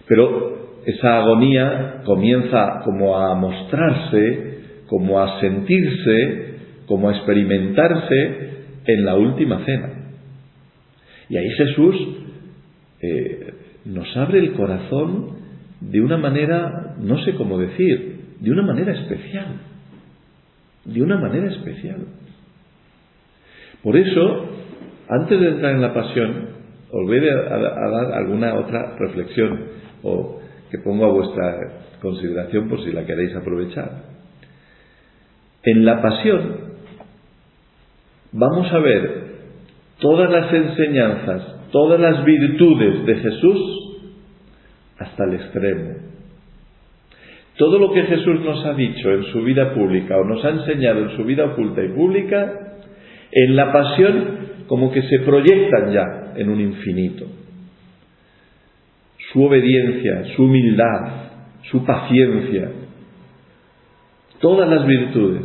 Pero 0.08 0.82
esa 0.86 1.18
agonía 1.18 2.02
comienza 2.06 2.82
como 2.84 3.18
a 3.18 3.34
mostrarse, 3.36 4.60
como 4.88 5.20
a 5.20 5.39
sentirse, 5.39 6.56
como 6.86 7.10
a 7.10 7.15
experimentarse 7.15 8.50
en 8.86 9.06
la 9.06 9.15
última 9.15 9.65
cena. 9.65 9.89
Y 11.30 11.38
ahí 11.38 11.50
Jesús 11.58 11.96
eh, 13.02 13.54
nos 13.86 14.15
abre 14.15 14.39
el 14.39 14.54
corazón 14.54 15.38
de 15.82 16.02
una 16.02 16.18
manera, 16.18 16.96
no 17.00 17.18
sé 17.24 17.34
cómo 17.36 17.58
decir, 17.58 18.15
de 18.39 18.52
una 18.52 18.63
manera 18.63 18.94
especial. 18.94 19.48
De 20.86 21.02
una 21.02 21.18
manera 21.18 21.48
especial. 21.48 22.06
Por 23.82 23.98
eso, 23.98 24.50
antes 25.10 25.39
de 25.39 25.50
entrar 25.50 25.74
en 25.74 25.82
la 25.82 25.94
pasión, 25.94 26.56
os 26.91 27.10
a, 27.12 27.89
dar 27.89 28.13
alguna 28.13 28.54
otra 28.56 28.96
reflexión 28.98 29.60
o 30.06 30.39
que 30.70 30.78
pongo 30.80 31.06
a 31.06 31.12
vuestra 31.12 31.58
consideración 32.02 32.70
por 32.70 32.84
si 32.84 32.91
la 32.91 33.06
queréis 33.06 33.36
aprovechar. 33.36 34.04
En 35.63 35.84
la 35.84 36.02
pasión 36.02 36.58
vamos 38.32 38.72
a 38.72 38.80
ver 38.80 39.26
todas 40.00 40.30
las 40.30 40.54
enseñanzas, 40.54 41.70
todas 41.72 42.00
las 42.00 42.24
virtudes 42.24 43.06
de 43.06 43.15
Jesús 43.15 43.86
hasta 45.00 45.24
el 45.26 45.34
extremo. 45.34 45.96
Todo 47.58 47.80
lo 47.80 47.94
que 47.94 48.04
Jesús 48.04 48.41
nos 48.41 48.65
ha 48.65 48.74
dicho 48.74 49.12
en 49.12 49.24
su 49.32 49.41
vida 49.41 49.74
pública 49.74 50.18
o 50.18 50.26
nos 50.26 50.44
ha 50.44 50.50
enseñado 50.50 51.00
en 51.00 51.15
su 51.15 51.24
vida 51.24 51.46
oculta 51.46 51.82
y 51.84 51.89
pública 51.89 52.78
en 53.32 53.56
la 53.56 53.72
pasión 53.72 54.46
como 54.68 54.91
que 54.91 55.02
se 55.04 55.20
proyectan 55.20 55.91
ya 55.91 56.34
en 56.36 56.50
un 56.50 56.60
infinito. 56.60 57.26
Su 59.36 59.43
obediencia, 59.43 60.34
su 60.34 60.45
humildad, 60.45 61.12
su 61.69 61.84
paciencia, 61.84 62.71
todas 64.39 64.69
las 64.69 64.88
virtudes, 64.88 65.41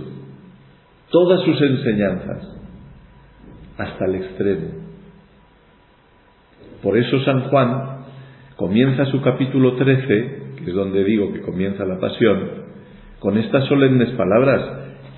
todas 1.10 1.40
sus 1.40 1.60
enseñanzas, 1.60 2.56
hasta 3.76 4.04
el 4.04 4.14
extremo. 4.14 4.68
Por 6.84 6.96
eso 6.98 7.18
San 7.24 7.48
Juan 7.48 8.04
comienza 8.54 9.06
su 9.06 9.20
capítulo 9.22 9.74
13, 9.74 10.06
que 10.06 10.70
es 10.70 10.72
donde 10.72 11.02
digo 11.02 11.32
que 11.32 11.40
comienza 11.40 11.84
la 11.84 11.98
pasión, 11.98 12.48
con 13.18 13.38
estas 13.38 13.64
solemnes 13.64 14.10
palabras 14.10 14.70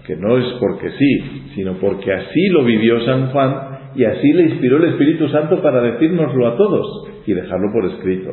que 0.06 0.16
no 0.16 0.38
es 0.38 0.46
porque 0.58 0.92
sí, 0.92 1.50
sino 1.54 1.74
porque 1.74 2.10
así 2.10 2.48
lo 2.48 2.64
vivió 2.64 3.04
San 3.04 3.26
Juan 3.32 3.72
y 3.94 4.04
así 4.04 4.32
le 4.32 4.44
inspiró 4.44 4.78
el 4.78 4.92
Espíritu 4.92 5.28
Santo 5.28 5.60
para 5.60 5.82
decírnoslo 5.82 6.48
a 6.48 6.56
todos 6.56 7.10
y 7.26 7.34
dejarlo 7.34 7.70
por 7.70 7.84
escrito. 7.84 8.30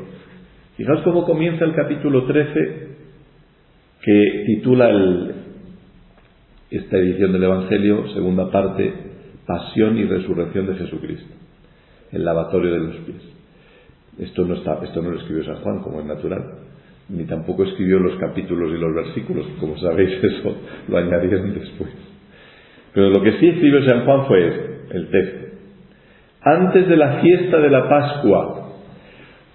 Fijaos 0.80 1.02
cómo 1.02 1.26
comienza 1.26 1.66
el 1.66 1.74
capítulo 1.76 2.24
13 2.24 2.88
que 4.02 4.44
titula 4.46 4.90
esta 6.72 6.98
edición 6.98 7.34
del 7.34 7.44
Evangelio, 7.44 8.08
segunda 8.14 8.50
parte, 8.50 8.94
Pasión 9.46 9.98
y 9.98 10.06
Resurrección 10.06 10.68
de 10.68 10.76
Jesucristo, 10.76 11.34
el 12.14 12.24
lavatorio 12.24 12.72
de 12.72 12.80
los 12.80 12.96
pies. 12.96 13.22
Esto 14.20 14.46
no, 14.46 14.54
está, 14.54 14.80
esto 14.82 15.02
no 15.02 15.10
lo 15.10 15.20
escribió 15.20 15.44
San 15.44 15.58
Juan, 15.58 15.80
como 15.80 16.00
es 16.00 16.06
natural, 16.06 16.46
ni 17.10 17.26
tampoco 17.26 17.66
escribió 17.66 18.00
los 18.00 18.18
capítulos 18.18 18.72
y 18.74 18.80
los 18.80 18.96
versículos, 18.96 19.48
como 19.60 19.78
sabéis 19.80 20.12
eso 20.24 20.56
lo 20.88 20.98
añadieron 20.98 21.56
después. 21.56 21.90
Pero 22.94 23.10
lo 23.10 23.22
que 23.22 23.34
sí 23.34 23.50
escribió 23.50 23.84
San 23.84 24.06
Juan 24.06 24.28
fue 24.28 24.48
este, 24.48 24.98
el 24.98 25.10
texto. 25.10 25.58
Antes 26.40 26.88
de 26.88 26.96
la 26.96 27.20
fiesta 27.20 27.60
de 27.60 27.70
la 27.70 27.90
Pascua, 27.90 28.59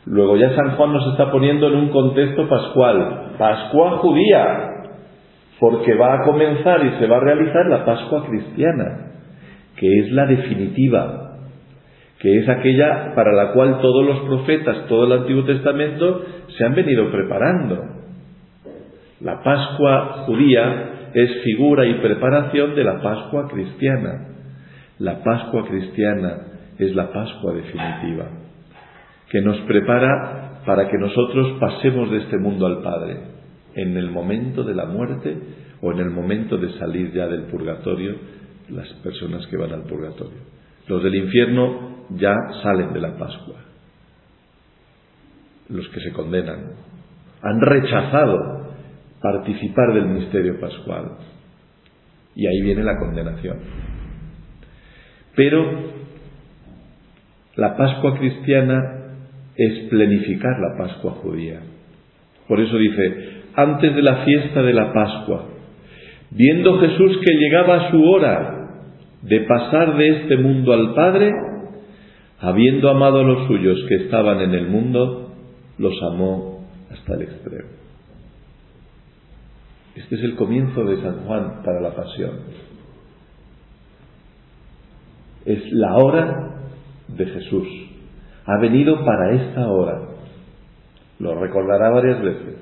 luego 0.06 0.36
ya 0.36 0.54
San 0.54 0.76
Juan 0.76 0.92
nos 0.92 1.12
está 1.12 1.30
poniendo 1.30 1.68
en 1.68 1.74
un 1.74 1.88
contexto 1.88 2.48
pascual, 2.48 3.32
Pascua 3.38 3.98
judía, 3.98 4.70
porque 5.58 5.94
va 5.94 6.14
a 6.14 6.24
comenzar 6.24 6.84
y 6.84 6.98
se 6.98 7.06
va 7.06 7.18
a 7.18 7.20
realizar 7.20 7.66
la 7.66 7.84
Pascua 7.84 8.26
cristiana, 8.26 9.12
que 9.76 10.00
es 10.00 10.12
la 10.12 10.26
definitiva, 10.26 11.38
que 12.18 12.38
es 12.38 12.48
aquella 12.48 13.14
para 13.14 13.32
la 13.32 13.52
cual 13.52 13.80
todos 13.80 14.04
los 14.04 14.20
profetas, 14.20 14.86
todo 14.88 15.04
el 15.04 15.20
Antiguo 15.20 15.44
Testamento 15.44 16.22
se 16.56 16.64
han 16.64 16.74
venido 16.74 17.10
preparando. 17.10 17.84
La 19.20 19.42
Pascua 19.42 20.24
judía 20.26 21.10
es 21.14 21.42
figura 21.42 21.86
y 21.86 21.94
preparación 21.94 22.74
de 22.74 22.84
la 22.84 23.00
Pascua 23.00 23.48
cristiana. 23.48 24.28
La 24.98 25.22
Pascua 25.22 25.64
cristiana 25.66 26.36
es 26.78 26.94
la 26.94 27.12
Pascua 27.12 27.52
definitiva, 27.54 28.26
que 29.34 29.40
nos 29.40 29.58
prepara 29.62 30.60
para 30.64 30.88
que 30.88 30.96
nosotros 30.96 31.58
pasemos 31.58 32.08
de 32.08 32.18
este 32.18 32.38
mundo 32.38 32.66
al 32.66 32.82
Padre 32.82 33.18
en 33.74 33.96
el 33.96 34.08
momento 34.08 34.62
de 34.62 34.76
la 34.76 34.86
muerte 34.86 35.36
o 35.82 35.90
en 35.90 35.98
el 35.98 36.10
momento 36.10 36.56
de 36.56 36.70
salir 36.78 37.12
ya 37.12 37.26
del 37.26 37.46
purgatorio, 37.46 38.14
las 38.68 38.88
personas 39.02 39.44
que 39.48 39.56
van 39.56 39.72
al 39.72 39.82
purgatorio. 39.82 40.38
Los 40.86 41.02
del 41.02 41.16
infierno 41.16 42.04
ya 42.10 42.32
salen 42.62 42.92
de 42.92 43.00
la 43.00 43.18
Pascua. 43.18 43.56
Los 45.68 45.88
que 45.88 45.98
se 45.98 46.12
condenan 46.12 46.66
han 47.42 47.60
rechazado 47.60 48.68
participar 49.20 49.94
del 49.94 50.10
misterio 50.10 50.60
pascual. 50.60 51.10
Y 52.36 52.46
ahí 52.46 52.62
viene 52.62 52.84
la 52.84 53.00
condenación. 53.00 53.58
Pero 55.34 55.64
la 57.56 57.76
Pascua 57.76 58.16
cristiana 58.16 59.00
es 59.56 59.88
plenificar 59.88 60.58
la 60.58 60.76
Pascua 60.76 61.12
judía. 61.22 61.60
Por 62.48 62.60
eso 62.60 62.76
dice, 62.76 63.42
antes 63.54 63.94
de 63.94 64.02
la 64.02 64.24
fiesta 64.24 64.62
de 64.62 64.72
la 64.72 64.92
Pascua, 64.92 65.46
viendo 66.30 66.78
Jesús 66.80 67.18
que 67.24 67.36
llegaba 67.36 67.90
su 67.90 68.02
hora 68.02 68.68
de 69.22 69.40
pasar 69.40 69.96
de 69.96 70.08
este 70.08 70.36
mundo 70.36 70.72
al 70.72 70.94
Padre, 70.94 71.30
habiendo 72.40 72.90
amado 72.90 73.20
a 73.20 73.24
los 73.24 73.46
suyos 73.46 73.78
que 73.88 74.04
estaban 74.04 74.40
en 74.40 74.52
el 74.52 74.66
mundo, 74.66 75.32
los 75.78 75.94
amó 76.02 76.66
hasta 76.90 77.14
el 77.14 77.22
extremo. 77.22 77.68
Este 79.94 80.16
es 80.16 80.22
el 80.22 80.34
comienzo 80.34 80.84
de 80.84 81.00
San 81.00 81.24
Juan 81.24 81.62
para 81.64 81.80
la 81.80 81.94
pasión. 81.94 82.32
Es 85.46 85.72
la 85.72 85.96
hora 85.96 86.54
de 87.08 87.26
Jesús. 87.26 87.68
Ha 88.46 88.58
venido 88.58 89.04
para 89.04 89.32
esta 89.32 89.68
hora. 89.68 90.00
Lo 91.18 91.34
recordará 91.34 91.90
varias 91.90 92.22
veces. 92.22 92.56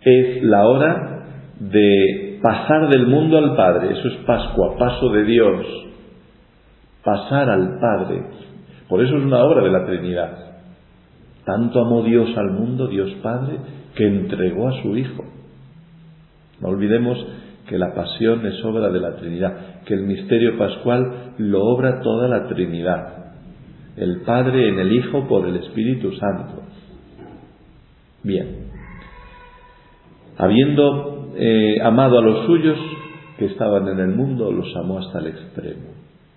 Es 0.00 0.42
la 0.42 0.66
hora 0.66 1.24
de 1.60 2.38
pasar 2.42 2.88
del 2.88 3.06
mundo 3.06 3.38
al 3.38 3.56
Padre. 3.56 3.92
Eso 3.92 4.08
es 4.08 4.16
Pascua, 4.24 4.76
paso 4.78 5.10
de 5.10 5.24
Dios 5.24 5.66
pasar 7.08 7.48
al 7.48 7.78
Padre. 7.80 8.22
Por 8.88 9.02
eso 9.02 9.16
es 9.16 9.24
una 9.24 9.42
obra 9.42 9.62
de 9.62 9.70
la 9.70 9.86
Trinidad. 9.86 10.38
Tanto 11.44 11.80
amó 11.80 12.02
Dios 12.02 12.36
al 12.36 12.50
mundo, 12.50 12.86
Dios 12.88 13.10
Padre, 13.22 13.58
que 13.94 14.06
entregó 14.06 14.68
a 14.68 14.82
su 14.82 14.94
Hijo. 14.96 15.24
No 16.60 16.68
olvidemos 16.68 17.18
que 17.66 17.78
la 17.78 17.94
pasión 17.94 18.44
es 18.46 18.62
obra 18.64 18.90
de 18.90 19.00
la 19.00 19.16
Trinidad, 19.16 19.82
que 19.86 19.94
el 19.94 20.02
misterio 20.02 20.58
pascual 20.58 21.34
lo 21.38 21.64
obra 21.64 22.00
toda 22.00 22.28
la 22.28 22.46
Trinidad. 22.48 23.27
El 23.98 24.20
Padre 24.22 24.68
en 24.68 24.78
el 24.78 24.92
Hijo 24.92 25.26
por 25.26 25.46
el 25.46 25.56
Espíritu 25.56 26.12
Santo. 26.12 26.62
Bien. 28.22 28.68
Habiendo 30.36 31.32
eh, 31.36 31.80
amado 31.82 32.18
a 32.18 32.22
los 32.22 32.46
suyos 32.46 32.78
que 33.38 33.46
estaban 33.46 33.88
en 33.88 33.98
el 33.98 34.14
mundo, 34.14 34.52
los 34.52 34.74
amó 34.76 34.98
hasta 34.98 35.18
el 35.20 35.28
extremo. 35.28 35.88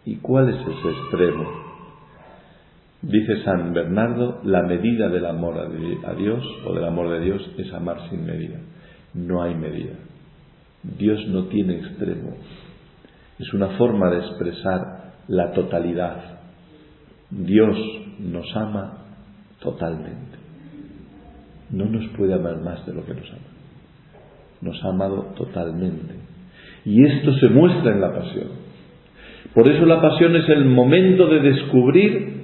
¿Y 0.06 0.18
cuál 0.18 0.50
es 0.50 0.56
ese 0.56 0.90
extremo? 0.90 1.46
Dice 3.02 3.44
San 3.44 3.74
Bernardo, 3.74 4.42
la 4.44 4.62
medida 4.64 5.10
del 5.10 5.26
amor 5.26 5.58
a 5.58 6.14
Dios 6.14 6.44
o 6.66 6.74
del 6.74 6.86
amor 6.86 7.10
de 7.10 7.22
Dios 7.22 7.52
es 7.58 7.74
amar 7.74 8.10
sin 8.10 8.26
medida. 8.26 8.60
No 9.14 9.42
hay 9.42 9.56
medida. 9.56 9.94
Dios 10.84 11.28
no 11.28 11.46
tiene 11.46 11.78
extremo. 11.78 12.36
Es 13.40 13.54
una 13.54 13.70
forma 13.78 14.10
de 14.12 14.20
expresar 14.20 15.14
la 15.28 15.52
totalidad. 15.52 16.41
Dios 17.32 17.78
nos 18.20 18.56
ama 18.56 19.06
totalmente. 19.62 20.38
No 21.72 21.86
nos 21.86 22.06
puede 22.18 22.34
amar 22.34 22.62
más 22.62 22.86
de 22.86 22.94
lo 22.94 23.06
que 23.06 23.14
nos 23.14 23.30
ama. 23.30 23.40
Nos 24.62 24.84
ha 24.84 24.90
amado 24.90 25.34
totalmente. 25.38 26.16
Y 26.86 27.04
esto 27.06 27.34
se 27.36 27.48
muestra 27.48 27.94
en 27.94 28.02
la 28.02 28.14
pasión. 28.14 28.48
Por 29.54 29.68
eso 29.68 29.86
la 29.86 30.02
pasión 30.02 30.36
es 30.36 30.48
el 30.50 30.66
momento 30.66 31.28
de 31.28 31.40
descubrir 31.40 32.42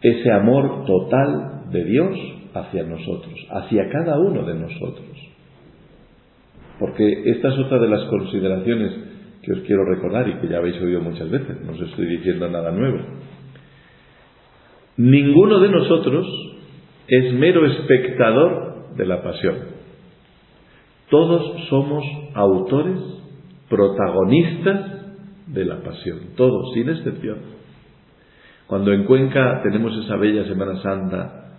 ese 0.00 0.30
amor 0.30 0.84
total 0.84 1.70
de 1.70 1.84
Dios 1.84 2.16
hacia 2.54 2.84
nosotros, 2.84 3.34
hacia 3.50 3.88
cada 3.90 4.18
uno 4.18 4.44
de 4.44 4.54
nosotros. 4.54 5.08
Porque 6.78 7.30
esta 7.30 7.48
es 7.48 7.58
otra 7.58 7.78
de 7.78 7.88
las 7.88 8.04
consideraciones 8.08 8.92
que 9.42 9.52
os 9.52 9.60
quiero 9.60 9.84
recordar 9.84 10.28
y 10.28 10.34
que 10.40 10.48
ya 10.48 10.58
habéis 10.58 10.80
oído 10.80 11.00
muchas 11.00 11.30
veces, 11.30 11.60
no 11.64 11.72
os 11.72 11.80
estoy 11.80 12.06
diciendo 12.06 12.48
nada 12.48 12.70
nuevo. 12.72 12.98
Ninguno 14.96 15.60
de 15.60 15.68
nosotros 15.70 16.26
es 17.08 17.32
mero 17.34 17.66
espectador 17.66 18.94
de 18.96 19.06
la 19.06 19.22
pasión. 19.22 19.56
Todos 21.10 21.68
somos 21.68 22.04
autores, 22.34 22.98
protagonistas 23.68 24.94
de 25.48 25.64
la 25.64 25.82
pasión, 25.82 26.18
todos, 26.36 26.72
sin 26.74 26.88
excepción. 26.88 27.38
Cuando 28.66 28.92
en 28.92 29.04
Cuenca 29.04 29.60
tenemos 29.62 29.92
esa 30.04 30.16
bella 30.16 30.44
Semana 30.44 30.80
Santa 30.82 31.58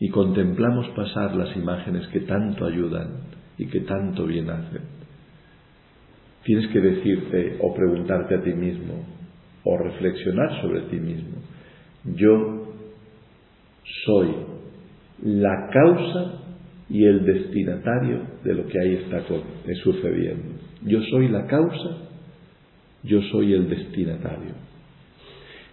y 0.00 0.08
contemplamos 0.08 0.88
pasar 0.90 1.34
las 1.36 1.54
imágenes 1.56 2.06
que 2.08 2.20
tanto 2.20 2.66
ayudan 2.66 3.20
y 3.58 3.66
que 3.66 3.80
tanto 3.80 4.24
bien 4.24 4.50
hacen, 4.50 4.82
tienes 6.42 6.68
que 6.68 6.80
decirte 6.80 7.58
o 7.60 7.72
preguntarte 7.74 8.34
a 8.34 8.42
ti 8.42 8.52
mismo 8.52 9.06
o 9.64 9.78
reflexionar 9.78 10.60
sobre 10.60 10.80
ti 10.82 10.96
mismo, 10.96 11.36
yo 12.04 12.61
soy 14.04 14.28
la 15.22 15.68
causa 15.72 16.42
y 16.88 17.04
el 17.04 17.24
destinatario 17.24 18.20
de 18.44 18.54
lo 18.54 18.66
que 18.66 18.78
ahí 18.78 18.94
está 18.94 19.22
sucediendo. 19.82 20.60
Yo 20.82 21.00
soy 21.10 21.28
la 21.28 21.46
causa, 21.46 22.08
yo 23.02 23.22
soy 23.30 23.54
el 23.54 23.68
destinatario. 23.68 24.54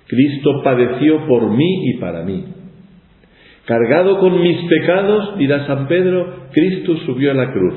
Cristo 0.07 0.61
padeció 0.63 1.27
por 1.27 1.49
mí 1.51 1.91
y 1.91 1.97
para 1.99 2.23
mí. 2.23 2.45
Cargado 3.65 4.19
con 4.19 4.41
mis 4.41 4.57
pecados, 4.67 5.37
dirá 5.37 5.67
San 5.67 5.87
Pedro, 5.87 6.47
Cristo 6.51 6.97
subió 7.05 7.31
a 7.31 7.35
la 7.35 7.51
cruz 7.51 7.75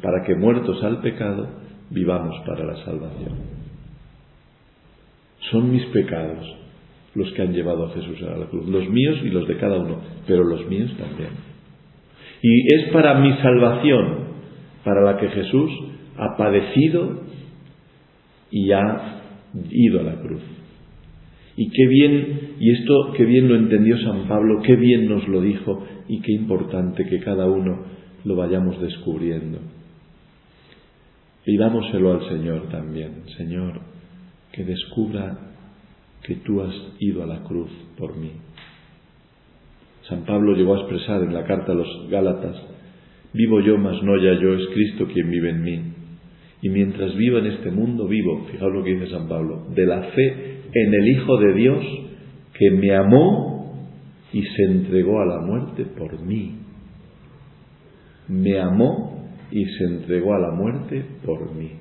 para 0.00 0.24
que 0.24 0.34
muertos 0.36 0.82
al 0.84 1.00
pecado 1.00 1.48
vivamos 1.90 2.34
para 2.46 2.64
la 2.64 2.84
salvación. 2.84 3.62
Son 5.50 5.72
mis 5.72 5.84
pecados 5.86 6.46
los 7.14 7.30
que 7.32 7.42
han 7.42 7.52
llevado 7.52 7.86
a 7.86 7.90
Jesús 7.90 8.22
a 8.22 8.36
la 8.36 8.46
cruz, 8.46 8.66
los 8.68 8.88
míos 8.88 9.18
y 9.22 9.28
los 9.28 9.46
de 9.46 9.56
cada 9.56 9.78
uno, 9.78 10.00
pero 10.26 10.44
los 10.44 10.66
míos 10.68 10.90
también. 10.98 11.30
Y 12.42 12.74
es 12.74 12.90
para 12.92 13.14
mi 13.20 13.32
salvación, 13.34 14.32
para 14.84 15.02
la 15.02 15.18
que 15.18 15.28
Jesús 15.28 15.70
ha 16.16 16.36
padecido 16.36 17.20
y 18.50 18.72
ha 18.72 19.20
ido 19.70 20.00
a 20.00 20.02
la 20.04 20.20
cruz. 20.20 20.42
Y 21.56 21.68
qué 21.68 21.86
bien, 21.86 22.54
y 22.58 22.70
esto 22.72 23.12
qué 23.16 23.24
bien 23.24 23.48
lo 23.48 23.56
entendió 23.56 23.98
San 23.98 24.26
Pablo, 24.26 24.62
qué 24.62 24.74
bien 24.76 25.08
nos 25.08 25.28
lo 25.28 25.42
dijo 25.42 25.84
y 26.08 26.20
qué 26.20 26.32
importante 26.32 27.04
que 27.04 27.20
cada 27.20 27.46
uno 27.46 27.84
lo 28.24 28.36
vayamos 28.36 28.80
descubriendo. 28.80 29.58
Pidámoselo 31.44 32.12
al 32.12 32.28
Señor 32.28 32.68
también, 32.70 33.24
Señor, 33.36 33.80
que 34.52 34.64
descubra 34.64 35.51
que 36.24 36.36
tú 36.36 36.62
has 36.62 36.74
ido 36.98 37.22
a 37.22 37.26
la 37.26 37.42
cruz 37.42 37.70
por 37.98 38.16
mí. 38.16 38.32
San 40.08 40.24
Pablo 40.24 40.54
llegó 40.54 40.74
a 40.74 40.80
expresar 40.80 41.22
en 41.22 41.32
la 41.32 41.44
carta 41.44 41.72
a 41.72 41.74
los 41.74 42.08
Gálatas, 42.10 42.56
vivo 43.32 43.60
yo, 43.60 43.78
mas 43.78 44.02
no 44.02 44.16
ya 44.16 44.38
yo, 44.40 44.54
es 44.54 44.68
Cristo 44.74 45.06
quien 45.12 45.30
vive 45.30 45.50
en 45.50 45.62
mí. 45.62 45.82
Y 46.62 46.68
mientras 46.68 47.16
vivo 47.16 47.38
en 47.38 47.46
este 47.46 47.70
mundo, 47.70 48.06
vivo, 48.06 48.46
fijaos 48.50 48.72
lo 48.72 48.84
que 48.84 48.94
dice 48.94 49.10
San 49.10 49.28
Pablo, 49.28 49.66
de 49.74 49.86
la 49.86 50.02
fe 50.02 50.60
en 50.72 50.94
el 50.94 51.08
Hijo 51.08 51.36
de 51.38 51.54
Dios 51.54 51.84
que 52.54 52.70
me 52.70 52.94
amó 52.94 53.74
y 54.32 54.42
se 54.42 54.62
entregó 54.64 55.20
a 55.20 55.26
la 55.26 55.40
muerte 55.40 55.84
por 55.84 56.20
mí. 56.20 56.58
Me 58.28 58.58
amó 58.60 59.26
y 59.50 59.64
se 59.64 59.84
entregó 59.84 60.34
a 60.34 60.38
la 60.38 60.50
muerte 60.52 61.04
por 61.24 61.54
mí. 61.54 61.72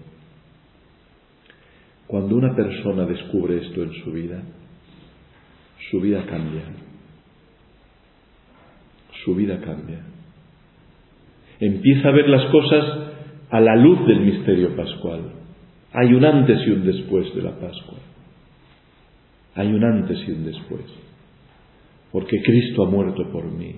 Cuando 2.12 2.36
una 2.36 2.54
persona 2.54 3.06
descubre 3.06 3.56
esto 3.56 3.84
en 3.84 3.93
su 4.04 4.12
vida, 4.12 4.43
su 5.89 6.02
vida 6.02 6.26
cambia. 6.26 6.63
Su 9.24 9.34
vida 9.34 9.62
cambia. 9.62 10.02
Empieza 11.62 12.10
a 12.10 12.12
ver 12.12 12.28
las 12.28 12.52
cosas 12.52 12.86
a 13.50 13.62
la 13.62 13.78
luz 13.78 14.06
del 14.08 14.19
misterio 14.19 14.76
pascual. 14.76 15.21
Hay 15.93 16.13
un 16.13 16.26
antes 16.26 16.60
y 16.67 16.71
un 16.71 16.86
después 16.86 17.34
de 17.34 17.43
la 17.43 17.52
Pascua. 17.52 18.00
Hay 19.56 19.67
un 19.71 19.82
antes 19.82 20.19
y 20.28 20.32
un 20.32 20.43
después. 20.43 20.84
Porque 22.12 22.41
Cristo 22.41 22.88
ha 22.88 22.89
muerto 22.89 23.32
por 23.32 23.45
mí. 23.45 23.74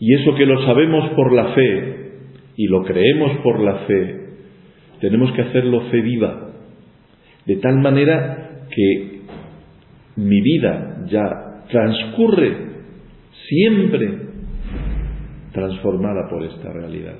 Y 0.00 0.14
eso 0.16 0.34
que 0.34 0.44
lo 0.44 0.66
sabemos 0.66 1.08
por 1.16 1.32
la 1.32 1.54
fe 1.54 2.12
y 2.58 2.66
lo 2.66 2.84
creemos 2.84 3.38
por 3.38 3.58
la 3.58 3.86
fe, 3.86 4.20
tenemos 5.00 5.32
que 5.32 5.40
hacerlo 5.40 5.80
fe 5.90 6.02
viva. 6.02 6.49
De 7.46 7.56
tal 7.56 7.78
manera 7.78 8.66
que 8.70 9.20
mi 10.16 10.40
vida 10.40 11.06
ya 11.10 11.64
transcurre 11.70 12.70
siempre 13.48 14.30
transformada 15.52 16.28
por 16.28 16.44
esta 16.44 16.72
realidad. 16.72 17.16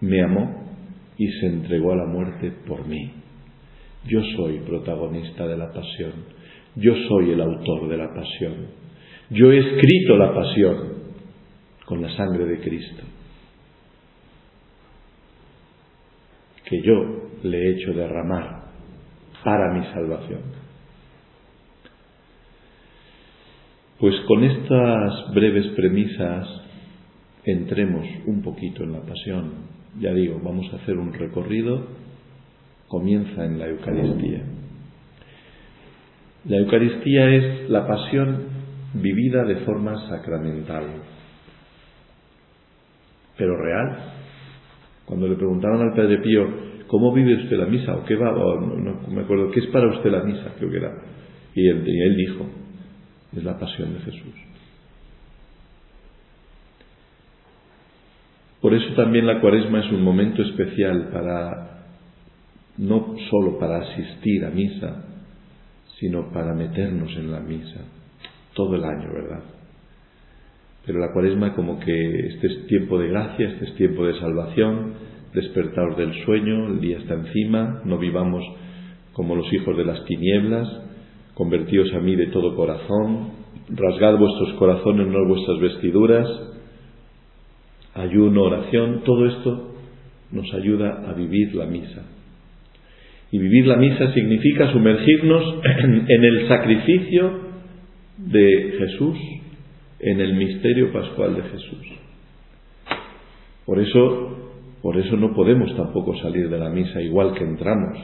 Me 0.00 0.22
amó 0.22 0.62
y 1.16 1.28
se 1.28 1.46
entregó 1.46 1.92
a 1.92 1.96
la 1.96 2.06
muerte 2.06 2.52
por 2.66 2.86
mí. 2.86 3.12
Yo 4.08 4.20
soy 4.36 4.58
protagonista 4.60 5.46
de 5.46 5.56
la 5.56 5.72
pasión. 5.72 6.12
Yo 6.74 6.94
soy 7.08 7.30
el 7.30 7.40
autor 7.40 7.88
de 7.88 7.96
la 7.96 8.12
pasión. 8.12 8.54
Yo 9.30 9.52
he 9.52 9.58
escrito 9.58 10.16
la 10.16 10.34
pasión 10.34 10.76
con 11.86 12.02
la 12.02 12.14
sangre 12.16 12.46
de 12.46 12.60
Cristo. 12.60 13.02
Que 16.64 16.80
yo 16.82 17.30
le 17.42 17.58
he 17.58 17.70
hecho 17.72 17.92
derramar 17.92 18.62
para 19.44 19.72
mi 19.74 19.84
salvación. 19.92 20.40
Pues 23.98 24.14
con 24.26 24.42
estas 24.44 25.32
breves 25.34 25.66
premisas 25.76 26.48
entremos 27.44 28.06
un 28.26 28.42
poquito 28.42 28.82
en 28.82 28.92
la 28.92 29.00
pasión. 29.00 29.52
Ya 30.00 30.12
digo, 30.12 30.40
vamos 30.42 30.72
a 30.72 30.76
hacer 30.76 30.96
un 30.96 31.12
recorrido 31.12 32.02
comienza 32.92 33.42
en 33.46 33.58
la 33.58 33.68
Eucaristía. 33.68 34.42
La 36.44 36.58
Eucaristía 36.58 37.26
es 37.30 37.70
la 37.70 37.86
pasión 37.86 38.48
vivida 38.92 39.44
de 39.44 39.56
forma 39.64 39.96
sacramental, 40.10 40.84
pero 43.38 43.56
real. 43.56 44.12
Cuando 45.12 45.28
le 45.28 45.36
preguntaron 45.36 45.82
al 45.82 45.94
Padre 45.94 46.22
Pío, 46.22 46.42
¿cómo 46.86 47.12
vive 47.12 47.34
usted 47.34 47.58
la 47.58 47.66
misa? 47.66 47.94
¿O 47.96 48.04
qué 48.06 48.16
va? 48.16 48.32
no, 48.32 49.06
me 49.10 49.20
acuerdo, 49.20 49.50
¿qué 49.50 49.60
es 49.60 49.66
para 49.66 49.94
usted 49.94 50.10
la 50.10 50.22
misa? 50.22 50.54
Creo 50.56 50.70
que 50.70 50.78
era. 50.78 50.90
Y 51.54 51.68
él, 51.68 51.86
y 51.86 52.00
él 52.00 52.16
dijo, 52.16 52.46
es 53.36 53.44
la 53.44 53.58
pasión 53.58 53.92
de 53.92 54.00
Jesús. 54.00 54.34
Por 58.62 58.72
eso 58.72 58.94
también 58.94 59.26
la 59.26 59.38
cuaresma 59.38 59.80
es 59.80 59.92
un 59.92 60.02
momento 60.02 60.40
especial 60.40 61.10
para 61.12 61.82
no 62.78 63.14
solo 63.28 63.58
para 63.58 63.80
asistir 63.82 64.46
a 64.46 64.50
misa, 64.50 65.04
sino 66.00 66.32
para 66.32 66.54
meternos 66.54 67.10
en 67.18 67.30
la 67.30 67.40
misa, 67.40 67.82
todo 68.54 68.76
el 68.76 68.84
año, 68.84 69.12
¿verdad? 69.12 69.42
Pero 70.84 70.98
la 70.98 71.12
cuaresma 71.12 71.54
como 71.54 71.78
que 71.78 72.26
este 72.28 72.46
es 72.46 72.66
tiempo 72.66 72.98
de 72.98 73.08
gracia, 73.08 73.50
este 73.50 73.66
es 73.66 73.74
tiempo 73.76 74.04
de 74.04 74.18
salvación, 74.18 74.94
despertaros 75.34 75.96
del 75.96 76.12
sueño, 76.24 76.68
el 76.68 76.80
día 76.80 76.98
está 76.98 77.14
encima, 77.14 77.82
no 77.84 77.98
vivamos 77.98 78.44
como 79.12 79.34
los 79.34 79.52
hijos 79.52 79.76
de 79.76 79.84
las 79.84 80.04
tinieblas, 80.04 80.68
convertíos 81.34 81.92
a 81.94 82.00
mí 82.00 82.16
de 82.16 82.26
todo 82.28 82.54
corazón, 82.54 83.30
rasgad 83.68 84.18
vuestros 84.18 84.52
corazones, 84.54 85.06
no 85.06 85.26
vuestras 85.26 85.60
vestiduras, 85.60 86.28
ayuno, 87.94 88.42
oración, 88.42 89.02
todo 89.04 89.26
esto 89.26 89.74
nos 90.30 90.52
ayuda 90.54 91.04
a 91.08 91.14
vivir 91.14 91.54
la 91.54 91.66
misa. 91.66 92.02
Y 93.30 93.38
vivir 93.38 93.66
la 93.66 93.76
misa 93.76 94.12
significa 94.12 94.70
sumergirnos 94.72 95.54
en 95.64 96.24
el 96.24 96.48
sacrificio 96.48 97.40
de 98.18 98.74
Jesús, 98.78 99.16
en 100.00 100.20
el 100.20 100.34
misterio 100.34 100.92
pascual 100.92 101.36
de 101.36 101.42
Jesús. 101.42 101.86
Por 103.64 103.80
eso, 103.80 104.41
por 104.82 104.96
eso 104.98 105.16
no 105.16 105.32
podemos 105.34 105.74
tampoco 105.76 106.16
salir 106.18 106.48
de 106.50 106.58
la 106.58 106.68
misa 106.68 107.00
igual 107.00 107.34
que 107.34 107.44
entramos. 107.44 107.98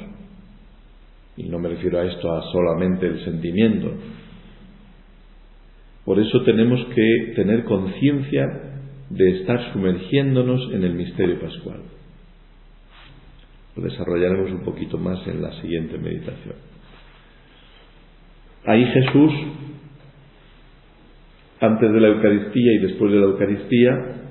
Y 1.37 1.45
no 1.45 1.59
me 1.59 1.69
refiero 1.69 2.01
a 2.01 2.07
esto 2.07 2.33
a 2.33 2.43
solamente 2.53 3.07
el 3.07 3.25
sentimiento. 3.25 3.93
Por 6.05 6.19
eso 6.19 6.43
tenemos 6.43 6.85
que 6.95 7.33
tener 7.37 7.65
conciencia 7.65 8.47
de 9.11 9.41
estar 9.41 9.73
sumergiéndonos 9.73 10.73
en 10.73 10.85
el 10.85 10.95
misterio 10.95 11.41
pascual 11.41 11.81
desarrollaremos 13.83 14.51
un 14.51 14.65
poquito 14.65 14.99
más 14.99 15.27
en 15.27 15.43
la 15.43 15.53
siguiente 15.61 15.99
meditación. 15.99 16.55
Ahí 18.65 18.85
Jesús, 18.85 19.33
antes 21.61 21.93
de 21.93 22.01
la 22.01 22.09
Eucaristía 22.09 22.73
y 22.75 22.79
después 22.79 23.13
de 23.13 23.19
la 23.19 23.27
Eucaristía, 23.27 24.28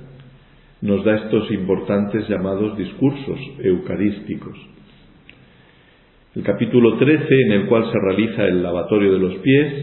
nos 0.82 1.04
da 1.04 1.16
estos 1.16 1.52
importantes 1.52 2.28
llamados 2.30 2.78
discursos 2.78 3.40
eucarísticos. 3.64 4.58
El 6.36 6.44
capítulo 6.44 6.98
13, 6.98 7.26
en 7.48 7.52
el 7.54 7.66
cual 7.66 7.86
se 7.92 7.98
realiza 8.00 8.46
el 8.46 8.62
lavatorio 8.62 9.14
de 9.14 9.20
los 9.20 9.36
pies, 9.38 9.74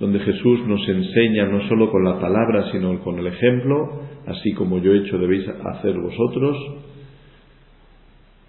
donde 0.00 0.20
Jesús 0.20 0.66
nos 0.66 0.86
enseña 0.88 1.46
no 1.46 1.68
solo 1.68 1.90
con 1.90 2.04
la 2.04 2.18
palabra, 2.18 2.70
sino 2.72 2.98
con 3.00 3.18
el 3.18 3.26
ejemplo, 3.26 4.02
así 4.26 4.52
como 4.52 4.78
yo 4.78 4.94
he 4.94 4.98
hecho 4.98 5.18
debéis 5.18 5.46
hacer 5.48 5.94
vosotros, 5.98 6.56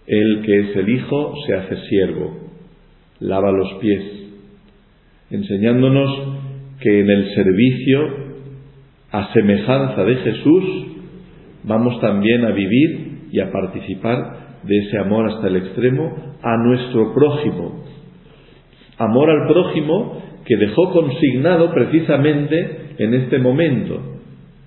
el 0.08 0.42
que 0.44 0.60
es 0.60 0.76
el 0.78 0.90
Hijo 0.90 1.36
se 1.46 1.54
hace 1.54 1.78
siervo, 1.90 2.38
lava 3.20 3.52
los 3.52 3.74
pies, 3.82 4.04
enseñándonos 5.30 6.10
que 6.80 7.02
en 7.02 7.10
el 7.10 7.36
servicio, 7.36 8.28
a 9.12 9.34
semejanza 9.34 10.04
de 10.04 10.16
Jesús, 10.16 10.97
vamos 11.68 12.00
también 12.02 12.46
a 12.46 12.52
vivir 12.52 13.28
y 13.32 13.40
a 13.40 13.52
participar 13.52 14.60
de 14.64 14.78
ese 14.78 14.98
amor 14.98 15.30
hasta 15.30 15.48
el 15.48 15.58
extremo 15.58 16.16
a 16.42 16.58
nuestro 16.58 17.14
prójimo. 17.14 17.84
Amor 18.98 19.30
al 19.30 19.48
prójimo 19.48 20.22
que 20.46 20.58
dejó 20.58 20.92
consignado 20.92 21.72
precisamente 21.74 22.96
en 22.98 23.14
este 23.14 23.38
momento. 23.38 24.00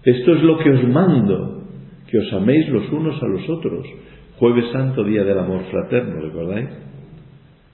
Esto 0.04 0.34
es 0.34 0.42
lo 0.42 0.58
que 0.58 0.70
os 0.70 0.84
mando, 0.88 1.64
que 2.06 2.18
os 2.18 2.32
améis 2.32 2.68
los 2.68 2.90
unos 2.92 3.20
a 3.22 3.26
los 3.26 3.48
otros. 3.48 3.86
Jueves 4.38 4.66
Santo, 4.72 5.04
Día 5.04 5.24
del 5.24 5.38
Amor 5.38 5.62
Fraterno, 5.70 6.20
¿recordáis? 6.20 6.68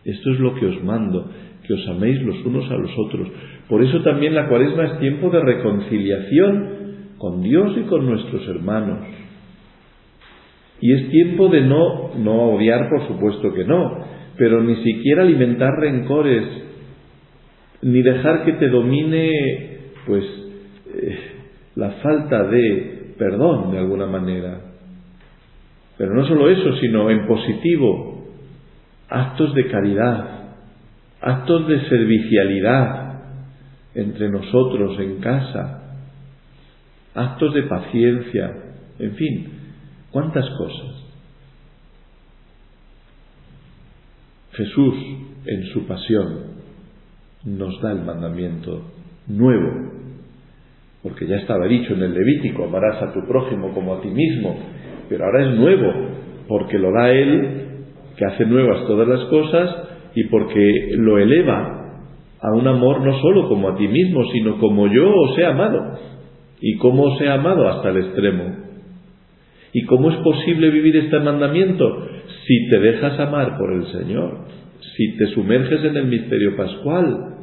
Esto 0.04 0.30
es 0.32 0.40
lo 0.40 0.54
que 0.54 0.66
os 0.66 0.84
mando, 0.84 1.30
que 1.66 1.74
os 1.74 1.88
améis 1.88 2.22
los 2.22 2.44
unos 2.44 2.70
a 2.70 2.76
los 2.76 2.90
otros. 2.96 3.28
Por 3.68 3.82
eso 3.82 4.00
también 4.02 4.34
la 4.34 4.48
cuaresma 4.48 4.84
es 4.84 4.98
tiempo 5.00 5.30
de 5.30 5.40
reconciliación 5.40 6.68
con 7.18 7.42
Dios 7.42 7.76
y 7.76 7.82
con 7.82 8.06
nuestros 8.06 8.46
hermanos. 8.48 8.98
Y 10.80 10.92
es 10.92 11.10
tiempo 11.10 11.48
de 11.48 11.62
no, 11.62 12.14
no 12.16 12.50
odiar, 12.50 12.88
por 12.90 13.06
supuesto 13.06 13.52
que 13.52 13.64
no, 13.64 14.04
pero 14.36 14.62
ni 14.62 14.76
siquiera 14.82 15.22
alimentar 15.22 15.70
rencores, 15.78 16.44
ni 17.82 18.02
dejar 18.02 18.44
que 18.44 18.52
te 18.54 18.68
domine, 18.68 19.30
pues, 20.06 20.24
eh, 20.94 21.18
la 21.76 21.90
falta 22.02 22.44
de 22.44 23.14
perdón 23.18 23.72
de 23.72 23.78
alguna 23.78 24.06
manera. 24.06 24.60
Pero 25.96 26.14
no 26.14 26.26
solo 26.26 26.50
eso, 26.50 26.76
sino 26.76 27.10
en 27.10 27.26
positivo, 27.26 28.26
actos 29.08 29.54
de 29.54 29.66
caridad, 29.68 30.54
actos 31.20 31.68
de 31.68 31.80
servicialidad 31.88 33.20
entre 33.94 34.28
nosotros 34.28 34.98
en 35.00 35.20
casa, 35.20 35.82
actos 37.14 37.54
de 37.54 37.62
paciencia, 37.62 38.52
en 38.98 39.14
fin, 39.14 39.56
cuántas 40.16 40.48
cosas. 40.57 41.05
Jesús 44.52 44.94
en 45.44 45.64
su 45.74 45.87
pasión 45.87 46.57
nos 47.44 47.79
da 47.83 47.92
el 47.92 48.00
mandamiento 48.00 48.81
nuevo, 49.26 49.90
porque 51.02 51.26
ya 51.26 51.37
estaba 51.37 51.66
dicho 51.66 51.92
en 51.92 52.02
el 52.02 52.14
Levítico, 52.14 52.64
amarás 52.64 53.02
a 53.02 53.12
tu 53.12 53.29
prójimo 53.29 53.74
como 53.74 53.96
a 53.96 54.00
ti 54.00 54.09
mismo, 54.09 54.57
pero 55.11 55.26
ahora 55.26 55.50
es 55.50 55.59
nuevo, 55.59 55.92
porque 56.48 56.79
lo 56.79 56.92
da 56.92 57.11
Él, 57.11 57.85
que 58.16 58.24
hace 58.24 58.46
nuevas 58.46 58.87
todas 58.87 59.07
las 59.07 59.24
cosas, 59.26 59.68
y 60.14 60.24
porque 60.29 60.92
lo 60.96 61.18
eleva 61.18 62.00
a 62.40 62.52
un 62.52 62.66
amor 62.66 63.05
no 63.05 63.20
solo 63.20 63.50
como 63.50 63.68
a 63.68 63.76
ti 63.76 63.87
mismo, 63.87 64.24
sino 64.33 64.59
como 64.61 64.87
yo 64.87 65.12
os 65.12 65.37
he 65.37 65.44
amado. 65.44 65.98
¿Y 66.59 66.79
cómo 66.79 67.02
os 67.02 67.20
he 67.20 67.29
amado 67.29 67.68
hasta 67.68 67.90
el 67.90 67.98
extremo? 67.98 68.65
¿Y 69.76 69.84
cómo 69.84 70.10
es 70.10 70.16
posible 70.20 70.70
vivir 70.70 70.96
este 70.96 71.20
mandamiento? 71.20 72.08
Si 72.46 72.70
te 72.70 72.80
dejas 72.80 73.20
amar 73.20 73.58
por 73.58 73.74
el 73.74 73.84
Señor, 73.92 74.46
si 74.96 75.18
te 75.18 75.26
sumerges 75.34 75.84
en 75.84 75.98
el 75.98 76.06
misterio 76.06 76.56
pascual, 76.56 77.34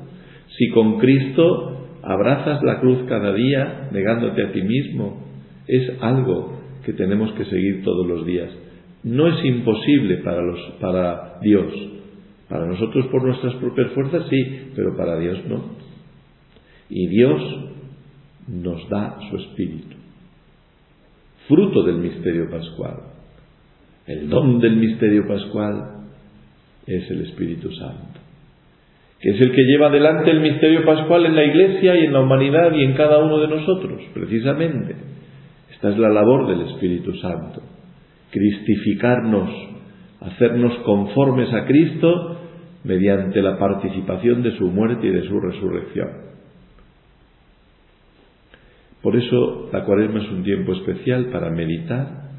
si 0.57 0.69
con 0.69 0.97
Cristo 0.97 1.89
abrazas 2.01 2.63
la 2.63 2.79
cruz 2.79 3.03
cada 3.07 3.35
día 3.35 3.87
negándote 3.91 4.45
a 4.45 4.51
ti 4.51 4.63
mismo, 4.63 5.27
es 5.67 5.91
algo 6.01 6.59
que 6.83 6.93
tenemos 6.93 7.31
que 7.33 7.45
seguir 7.45 7.83
todos 7.83 8.07
los 8.07 8.25
días. 8.25 8.49
No 9.03 9.27
es 9.27 9.45
imposible 9.45 10.17
para, 10.23 10.41
los, 10.41 10.59
para 10.81 11.37
Dios, 11.39 11.71
para 12.49 12.65
nosotros 12.65 13.05
por 13.11 13.23
nuestras 13.23 13.53
propias 13.57 13.91
fuerzas 13.91 14.25
sí, 14.31 14.71
pero 14.75 14.97
para 14.97 15.19
Dios 15.19 15.37
no. 15.47 15.65
Y 16.89 17.09
Dios 17.09 17.41
nos 18.47 18.89
da 18.89 19.19
su 19.29 19.37
espíritu, 19.37 19.97
fruto 21.47 21.83
del 21.83 21.97
misterio 21.97 22.49
pascual. 22.49 22.97
El 24.07 24.29
don 24.29 24.59
del 24.59 24.75
misterio 24.75 25.27
pascual 25.27 26.07
es 26.85 27.09
el 27.09 27.21
Espíritu 27.21 27.71
Santo, 27.71 28.19
que 29.19 29.29
es 29.29 29.41
el 29.41 29.51
que 29.51 29.63
lleva 29.63 29.87
adelante 29.87 30.29
el 30.31 30.41
misterio 30.41 30.85
pascual 30.85 31.25
en 31.25 31.35
la 31.35 31.45
Iglesia 31.45 31.95
y 31.95 32.05
en 32.05 32.13
la 32.13 32.21
humanidad 32.21 32.73
y 32.73 32.83
en 32.83 32.93
cada 32.93 33.19
uno 33.19 33.39
de 33.39 33.47
nosotros, 33.47 34.01
precisamente. 34.13 34.95
Esta 35.71 35.89
es 35.89 35.97
la 35.97 36.09
labor 36.09 36.47
del 36.47 36.67
Espíritu 36.67 37.13
Santo, 37.15 37.61
cristificarnos, 38.31 39.49
hacernos 40.19 40.73
conformes 40.79 41.53
a 41.53 41.65
Cristo 41.65 42.39
mediante 42.83 43.41
la 43.41 43.57
participación 43.57 44.43
de 44.43 44.57
su 44.57 44.67
muerte 44.67 45.07
y 45.07 45.11
de 45.11 45.27
su 45.27 45.39
resurrección. 45.39 46.32
Por 49.03 49.15
eso 49.15 49.69
la 49.71 49.83
cuaresma 49.83 50.21
es 50.23 50.29
un 50.31 50.43
tiempo 50.43 50.73
especial 50.73 51.25
para 51.25 51.51
meditar 51.51 52.31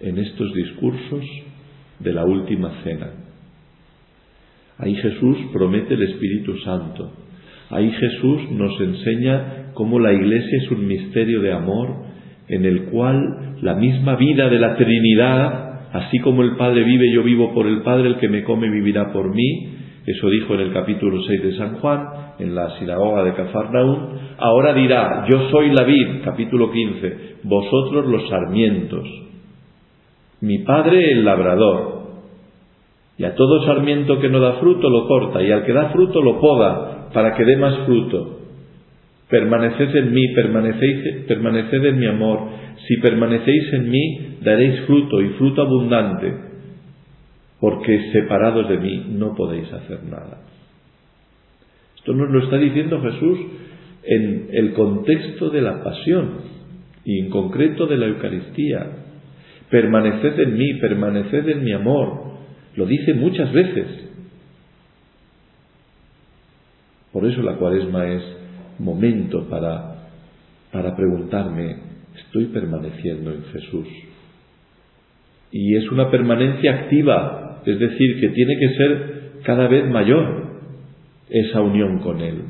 en 0.00 0.18
estos 0.18 0.52
discursos 0.54 1.24
de 2.00 2.12
la 2.12 2.24
última 2.24 2.82
cena. 2.82 3.10
Ahí 4.78 4.96
Jesús 4.96 5.36
promete 5.52 5.94
el 5.94 6.02
Espíritu 6.02 6.58
Santo. 6.64 7.12
Ahí 7.70 7.88
Jesús 7.92 8.50
nos 8.50 8.80
enseña 8.80 9.72
cómo 9.74 10.00
la 10.00 10.12
Iglesia 10.12 10.58
es 10.64 10.70
un 10.72 10.86
misterio 10.86 11.40
de 11.40 11.52
amor 11.52 11.94
en 12.48 12.64
el 12.64 12.86
cual 12.86 13.56
la 13.62 13.74
misma 13.74 14.16
vida 14.16 14.48
de 14.48 14.58
la 14.58 14.76
Trinidad 14.76 15.64
Así 15.94 16.18
como 16.18 16.42
el 16.42 16.56
Padre 16.56 16.82
vive, 16.82 17.08
yo 17.12 17.22
vivo 17.22 17.54
por 17.54 17.68
el 17.68 17.82
Padre, 17.82 18.08
el 18.08 18.16
que 18.16 18.28
me 18.28 18.42
come 18.42 18.68
vivirá 18.68 19.12
por 19.12 19.32
mí. 19.32 19.68
Eso 20.06 20.28
dijo 20.28 20.54
en 20.54 20.60
el 20.60 20.72
capítulo 20.72 21.22
6 21.22 21.42
de 21.42 21.56
San 21.56 21.76
Juan, 21.76 22.08
en 22.38 22.54
la 22.54 22.78
sinagoga 22.78 23.24
de 23.24 23.32
Cafarnaún. 23.32 24.18
Ahora 24.36 24.74
dirá, 24.74 25.26
yo 25.30 25.48
soy 25.50 25.70
la 25.70 25.84
vid, 25.84 26.22
capítulo 26.24 26.70
15, 26.70 27.36
vosotros 27.44 28.06
los 28.06 28.28
sarmientos. 28.28 29.06
Mi 30.40 30.58
Padre 30.58 31.12
el 31.12 31.24
labrador. 31.24 32.04
Y 33.16 33.24
a 33.24 33.34
todo 33.34 33.64
sarmiento 33.64 34.18
que 34.18 34.28
no 34.28 34.40
da 34.40 34.54
fruto 34.54 34.90
lo 34.90 35.06
corta, 35.06 35.42
y 35.42 35.50
al 35.50 35.64
que 35.64 35.72
da 35.72 35.90
fruto 35.90 36.20
lo 36.20 36.38
poda, 36.38 37.08
para 37.14 37.34
que 37.34 37.44
dé 37.44 37.56
más 37.56 37.78
fruto. 37.86 38.40
Permaneced 39.30 39.96
en 39.96 40.12
mí, 40.12 40.22
permaneced 40.34 41.84
en 41.84 41.98
mi 41.98 42.06
amor. 42.06 42.40
Si 42.86 42.96
permanecéis 42.98 43.72
en 43.72 43.88
mí, 43.88 44.36
daréis 44.42 44.80
fruto 44.80 45.22
y 45.22 45.28
fruto 45.30 45.62
abundante, 45.62 46.43
porque 47.64 48.12
separados 48.12 48.68
de 48.68 48.76
mí 48.76 49.06
no 49.12 49.34
podéis 49.34 49.72
hacer 49.72 50.04
nada. 50.04 50.36
Esto 51.96 52.12
nos 52.12 52.28
lo 52.28 52.44
está 52.44 52.58
diciendo 52.58 53.00
Jesús 53.00 53.38
en 54.02 54.48
el 54.52 54.74
contexto 54.74 55.48
de 55.48 55.62
la 55.62 55.82
pasión 55.82 56.42
y 57.06 57.20
en 57.20 57.30
concreto 57.30 57.86
de 57.86 57.96
la 57.96 58.04
Eucaristía. 58.08 58.86
Permaneced 59.70 60.40
en 60.40 60.58
mí, 60.58 60.74
permaneced 60.74 61.48
en 61.48 61.64
mi 61.64 61.72
amor. 61.72 62.34
Lo 62.76 62.84
dice 62.84 63.14
muchas 63.14 63.50
veces. 63.50 63.86
Por 67.14 67.24
eso 67.24 67.40
la 67.40 67.56
cuaresma 67.56 68.08
es 68.08 68.22
momento 68.78 69.48
para, 69.48 70.10
para 70.70 70.94
preguntarme, 70.94 71.76
¿estoy 72.26 72.44
permaneciendo 72.48 73.32
en 73.32 73.42
Jesús? 73.44 73.88
Y 75.50 75.76
es 75.76 75.90
una 75.90 76.10
permanencia 76.10 76.74
activa, 76.74 77.52
es 77.66 77.78
decir, 77.78 78.20
que 78.20 78.28
tiene 78.28 78.56
que 78.58 78.68
ser 78.76 79.22
cada 79.42 79.68
vez 79.68 79.88
mayor 79.88 80.44
esa 81.30 81.60
unión 81.60 81.98
con 81.98 82.20
Él. 82.20 82.42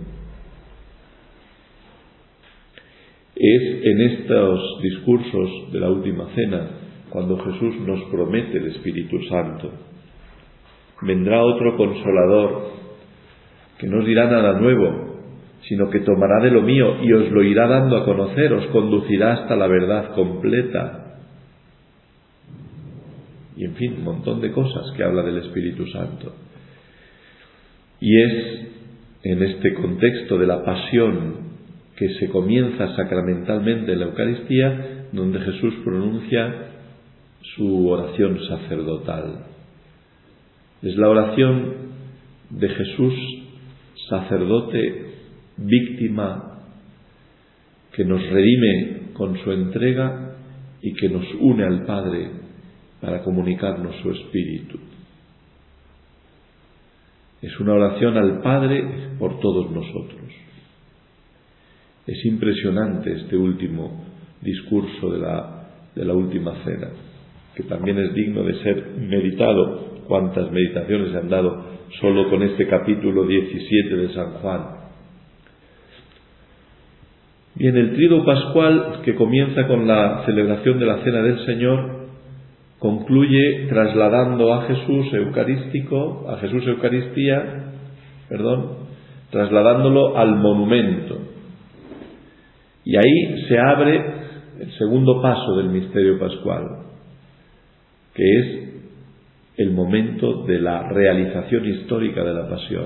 Es 3.36 3.84
en 3.84 4.00
estos 4.00 4.80
discursos 4.82 5.72
de 5.72 5.80
la 5.80 5.90
última 5.90 6.28
cena 6.34 6.70
cuando 7.10 7.38
Jesús 7.38 7.76
nos 7.86 8.02
promete 8.10 8.58
el 8.58 8.68
Espíritu 8.68 9.22
Santo. 9.28 9.72
Vendrá 11.02 11.44
otro 11.44 11.76
consolador 11.76 12.72
que 13.78 13.86
no 13.86 13.98
os 13.98 14.06
dirá 14.06 14.26
nada 14.26 14.58
nuevo, 14.58 15.14
sino 15.68 15.90
que 15.90 16.00
tomará 16.00 16.40
de 16.42 16.50
lo 16.50 16.62
mío 16.62 17.02
y 17.02 17.12
os 17.12 17.30
lo 17.30 17.42
irá 17.42 17.66
dando 17.66 17.96
a 17.96 18.04
conocer, 18.04 18.52
os 18.52 18.66
conducirá 18.66 19.32
hasta 19.32 19.56
la 19.56 19.66
verdad 19.66 20.14
completa. 20.14 21.03
Y 23.56 23.64
en 23.64 23.74
fin, 23.76 23.94
un 23.98 24.04
montón 24.04 24.40
de 24.40 24.50
cosas 24.52 24.90
que 24.96 25.04
habla 25.04 25.22
del 25.22 25.38
Espíritu 25.38 25.86
Santo. 25.86 26.34
Y 28.00 28.20
es 28.20 28.66
en 29.22 29.42
este 29.42 29.74
contexto 29.74 30.38
de 30.38 30.46
la 30.46 30.64
pasión 30.64 31.44
que 31.96 32.08
se 32.18 32.28
comienza 32.28 32.94
sacramentalmente 32.96 33.92
en 33.92 34.00
la 34.00 34.06
Eucaristía, 34.06 35.06
donde 35.12 35.40
Jesús 35.40 35.74
pronuncia 35.84 36.54
su 37.56 37.88
oración 37.88 38.38
sacerdotal. 38.48 39.46
Es 40.82 40.96
la 40.96 41.08
oración 41.08 41.74
de 42.50 42.68
Jesús, 42.68 43.14
sacerdote 44.08 45.14
víctima, 45.56 46.58
que 47.92 48.04
nos 48.04 48.20
redime 48.28 49.12
con 49.14 49.38
su 49.38 49.52
entrega 49.52 50.36
y 50.82 50.92
que 50.94 51.08
nos 51.08 51.24
une 51.40 51.64
al 51.64 51.86
Padre 51.86 52.43
para 53.04 53.22
comunicarnos 53.22 53.94
su 53.96 54.10
espíritu. 54.10 54.78
Es 57.42 57.60
una 57.60 57.74
oración 57.74 58.16
al 58.16 58.40
Padre 58.40 58.82
por 59.18 59.38
todos 59.40 59.70
nosotros. 59.70 60.22
Es 62.06 62.24
impresionante 62.24 63.12
este 63.12 63.36
último 63.36 64.04
discurso 64.40 65.10
de 65.10 65.18
la, 65.18 65.68
de 65.94 66.04
la 66.04 66.14
última 66.14 66.54
cena, 66.64 66.88
que 67.54 67.64
también 67.64 67.98
es 67.98 68.14
digno 68.14 68.42
de 68.42 68.62
ser 68.62 68.86
meditado. 68.96 69.92
Cuántas 70.08 70.50
meditaciones 70.50 71.12
se 71.12 71.18
han 71.18 71.28
dado 71.28 71.64
solo 72.00 72.28
con 72.30 72.42
este 72.42 72.66
capítulo 72.66 73.26
17 73.26 73.96
de 73.96 74.14
San 74.14 74.32
Juan. 74.34 74.62
Bien, 77.54 77.76
el 77.76 77.94
trido 77.94 78.24
pascual 78.24 79.00
que 79.04 79.14
comienza 79.14 79.66
con 79.66 79.86
la 79.86 80.24
celebración 80.26 80.78
de 80.78 80.86
la 80.86 80.98
cena 81.04 81.22
del 81.22 81.44
Señor 81.46 82.03
concluye 82.84 83.64
trasladando 83.70 84.52
a 84.52 84.66
Jesús 84.66 85.10
eucarístico, 85.14 86.26
a 86.28 86.36
Jesús 86.36 86.66
Eucaristía, 86.66 87.72
perdón, 88.28 88.72
trasladándolo 89.30 90.18
al 90.18 90.36
monumento. 90.36 91.16
Y 92.84 92.94
ahí 92.94 93.46
se 93.48 93.58
abre 93.58 94.04
el 94.60 94.70
segundo 94.76 95.22
paso 95.22 95.56
del 95.56 95.70
misterio 95.70 96.18
pascual, 96.18 96.64
que 98.12 98.22
es 98.22 98.68
el 99.56 99.70
momento 99.70 100.44
de 100.44 100.60
la 100.60 100.86
realización 100.90 101.64
histórica 101.64 102.22
de 102.22 102.34
la 102.34 102.50
pasión. 102.50 102.84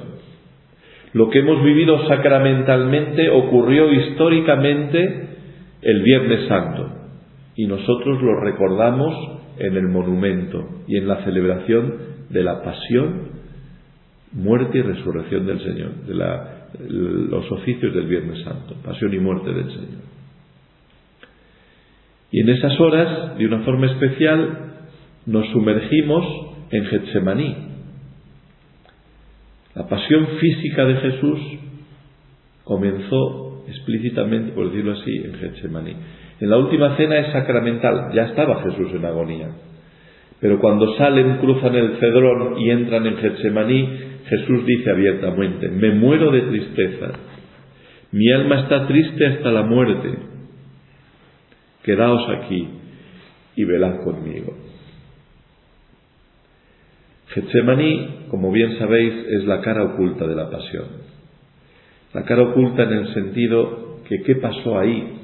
Lo 1.12 1.28
que 1.28 1.40
hemos 1.40 1.60
vivido 1.64 2.06
sacramentalmente 2.06 3.30
ocurrió 3.30 3.92
históricamente 3.92 5.28
el 5.82 6.02
Viernes 6.04 6.46
Santo 6.46 6.88
y 7.56 7.66
nosotros 7.66 8.22
lo 8.22 8.38
recordamos 8.38 9.37
en 9.58 9.76
el 9.76 9.88
monumento 9.88 10.82
y 10.86 10.96
en 10.96 11.08
la 11.08 11.24
celebración 11.24 11.94
de 12.30 12.42
la 12.42 12.62
pasión, 12.62 13.28
muerte 14.32 14.78
y 14.78 14.82
resurrección 14.82 15.46
del 15.46 15.60
Señor, 15.60 15.94
de 16.06 16.14
los 17.30 17.50
oficios 17.52 17.94
del 17.94 18.06
Viernes 18.06 18.44
Santo, 18.44 18.74
pasión 18.84 19.12
y 19.14 19.18
muerte 19.18 19.52
del 19.52 19.68
Señor. 19.68 20.08
Y 22.30 22.40
en 22.40 22.48
esas 22.50 22.78
horas, 22.78 23.38
de 23.38 23.46
una 23.46 23.60
forma 23.60 23.86
especial, 23.86 24.74
nos 25.26 25.46
sumergimos 25.48 26.24
en 26.70 26.84
Getsemaní, 26.86 27.56
la 29.74 29.88
pasión 29.88 30.26
física 30.40 30.84
de 30.84 30.96
Jesús 30.96 31.38
comenzó 32.64 33.64
explícitamente, 33.68 34.52
por 34.52 34.70
decirlo 34.70 34.92
así, 34.92 35.16
en 35.16 35.34
Getsemaní. 35.34 35.94
En 36.40 36.50
la 36.50 36.56
última 36.56 36.96
cena 36.96 37.18
es 37.18 37.32
sacramental, 37.32 38.12
ya 38.12 38.26
estaba 38.26 38.62
Jesús 38.62 38.92
en 38.94 39.04
agonía. 39.04 39.48
Pero 40.40 40.60
cuando 40.60 40.94
salen, 40.96 41.38
cruzan 41.38 41.74
el 41.74 41.96
cedrón 41.96 42.58
y 42.58 42.70
entran 42.70 43.06
en 43.06 43.16
Getsemaní, 43.16 43.98
Jesús 44.26 44.64
dice 44.64 44.90
abiertamente, 44.90 45.68
me 45.68 45.90
muero 45.92 46.30
de 46.30 46.42
tristeza, 46.42 47.10
mi 48.12 48.30
alma 48.30 48.60
está 48.60 48.86
triste 48.86 49.26
hasta 49.26 49.50
la 49.50 49.62
muerte, 49.62 50.10
quedaos 51.82 52.28
aquí 52.30 52.68
y 53.56 53.64
velad 53.64 54.02
conmigo. 54.04 54.54
Getsemaní, 57.28 58.26
como 58.30 58.52
bien 58.52 58.78
sabéis, 58.78 59.14
es 59.28 59.44
la 59.44 59.60
cara 59.60 59.82
oculta 59.84 60.26
de 60.26 60.36
la 60.36 60.48
pasión. 60.50 60.86
La 62.14 62.24
cara 62.24 62.42
oculta 62.42 62.84
en 62.84 62.92
el 62.92 63.14
sentido 63.14 63.98
que 64.08 64.22
¿qué 64.22 64.36
pasó 64.36 64.78
ahí? 64.78 65.17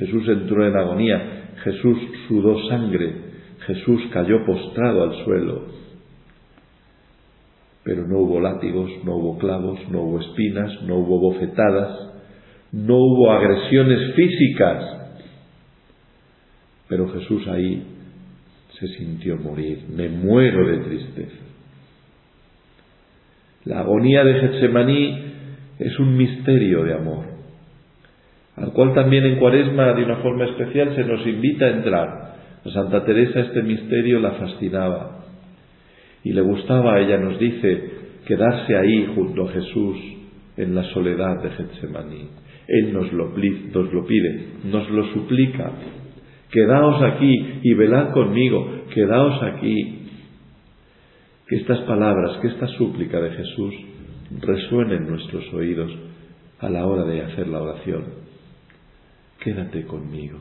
Jesús 0.00 0.26
entró 0.28 0.66
en 0.66 0.74
agonía, 0.74 1.52
Jesús 1.62 1.98
sudó 2.26 2.56
sangre, 2.70 3.12
Jesús 3.66 4.00
cayó 4.10 4.46
postrado 4.46 5.02
al 5.02 5.24
suelo. 5.24 5.66
Pero 7.84 8.08
no 8.08 8.20
hubo 8.20 8.40
látigos, 8.40 8.90
no 9.04 9.16
hubo 9.16 9.38
clavos, 9.38 9.78
no 9.90 10.00
hubo 10.00 10.20
espinas, 10.20 10.82
no 10.84 10.96
hubo 10.96 11.20
bofetadas, 11.20 11.98
no 12.72 12.96
hubo 12.96 13.30
agresiones 13.30 14.14
físicas. 14.14 14.84
Pero 16.88 17.06
Jesús 17.10 17.46
ahí 17.48 17.82
se 18.78 18.88
sintió 18.96 19.36
morir. 19.36 19.84
Me 19.94 20.08
muero 20.08 20.66
de 20.66 20.78
tristeza. 20.78 21.44
La 23.66 23.80
agonía 23.80 24.24
de 24.24 24.40
Getsemaní 24.40 25.24
es 25.78 25.98
un 25.98 26.16
misterio 26.16 26.84
de 26.84 26.94
amor, 26.94 27.26
al 28.56 28.72
cual 28.72 28.94
también 28.94 29.24
en 29.24 29.36
Cuaresma 29.38 29.92
de 29.94 30.04
una 30.04 30.16
forma 30.16 30.44
especial 30.44 30.94
se 30.94 31.04
nos 31.04 31.26
invita 31.26 31.66
a 31.66 31.70
entrar. 31.70 32.30
A 32.64 32.70
Santa 32.70 33.04
Teresa 33.04 33.40
este 33.40 33.62
misterio 33.62 34.20
la 34.20 34.32
fascinaba 34.32 35.20
y 36.22 36.32
le 36.32 36.42
gustaba, 36.42 37.00
ella 37.00 37.16
nos 37.16 37.38
dice, 37.38 37.90
quedarse 38.26 38.76
ahí 38.76 39.10
junto 39.14 39.48
a 39.48 39.52
Jesús 39.52 39.96
en 40.56 40.74
la 40.74 40.84
soledad 40.92 41.42
de 41.42 41.50
Getsemaní. 41.50 42.28
Él 42.68 42.92
nos 42.92 43.12
lo, 43.12 43.34
pide, 43.34 44.44
nos 44.64 44.88
lo 44.90 45.06
suplica, 45.12 45.72
Quedaos 46.50 47.00
aquí 47.02 47.60
y 47.62 47.74
velad 47.74 48.10
conmigo, 48.12 48.82
quedaos 48.92 49.40
aquí. 49.42 50.08
Que 51.46 51.56
estas 51.56 51.80
palabras, 51.80 52.38
que 52.38 52.48
esta 52.48 52.66
súplica 52.76 53.20
de 53.20 53.30
Jesús 53.30 53.74
resuenen 54.40 55.04
en 55.04 55.10
nuestros 55.10 55.52
oídos 55.54 55.92
a 56.58 56.68
la 56.68 56.86
hora 56.86 57.04
de 57.04 57.22
hacer 57.22 57.48
la 57.48 57.62
oración. 57.62 58.19
Quédate 59.40 59.84
conmigo, 59.86 60.38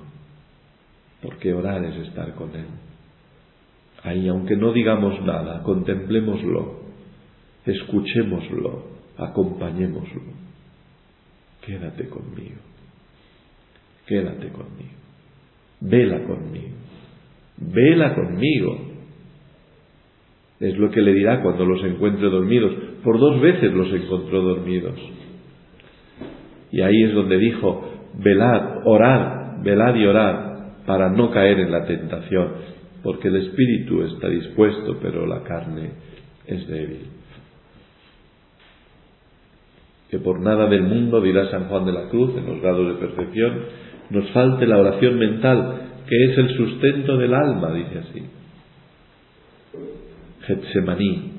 porque 1.22 1.54
orar 1.54 1.84
es 1.86 1.95
estar 2.08 2.34
con 2.36 2.56
Él. 2.56 2.68
Ahí, 4.04 4.28
aunque 4.28 4.56
no 4.56 4.72
digamos 4.72 5.22
nada, 5.26 5.64
contemplémoslo, 5.64 6.80
escuchémoslo, 7.66 8.84
acompañémoslo. 9.18 10.22
Quédate 11.66 12.08
conmigo, 12.08 12.60
quédate 14.06 14.50
conmigo 14.50 15.00
vela 15.82 16.24
conmigo, 16.24 16.76
vela 17.58 18.16
conmigo. 18.16 18.89
Es 20.60 20.78
lo 20.78 20.91
que 20.91 21.02
le 21.02 21.14
dirá 21.14 21.41
cuando 21.41 21.66
los 21.66 21.84
encuentre 21.86 22.30
dormidos. 22.30 22.74
Por 23.04 23.18
dos 23.18 23.39
veces 23.39 23.74
los 23.74 23.88
encontró 23.93 24.41
dormidos. 24.41 25.00
Y 26.72 26.82
ahí 26.82 27.04
es 27.04 27.14
donde 27.14 27.38
dijo, 27.38 27.89
velad, 28.18 28.86
orad, 28.86 29.62
velad 29.64 29.95
y 29.95 30.05
orad, 30.05 30.49
para 30.86 31.10
no 31.10 31.30
caer 31.32 31.60
en 31.60 31.72
la 31.72 31.86
tentación, 31.86 32.47
porque 33.03 33.28
el 33.28 33.38
espíritu 33.38 34.03
está 34.03 34.28
dispuesto, 34.28 34.97
pero 35.01 35.26
la 35.26 35.43
carne 35.43 35.91
es 36.45 36.68
débil. 36.68 37.07
Que 40.10 40.18
por 40.20 40.39
nada 40.41 40.68
del 40.68 40.82
mundo, 40.84 41.22
dirá 41.22 41.49
San 41.51 41.66
Juan 41.66 41.86
de 41.86 41.91
la 41.91 42.10
Cruz 42.10 42.36
en 42.36 42.47
los 42.47 42.62
grados 42.62 42.88
de 42.88 43.05
perfección, 43.05 43.66
nos 44.10 44.30
falte 44.32 44.66
la 44.66 44.80
oración 44.80 45.20
mental, 45.20 45.82
que 46.07 46.26
es 46.26 46.38
el 46.38 46.57
sustento 46.57 47.18
del 47.18 47.34
alma, 47.34 47.72
dice 47.74 47.99
así. 47.99 48.24
Getsemaní, 50.47 51.34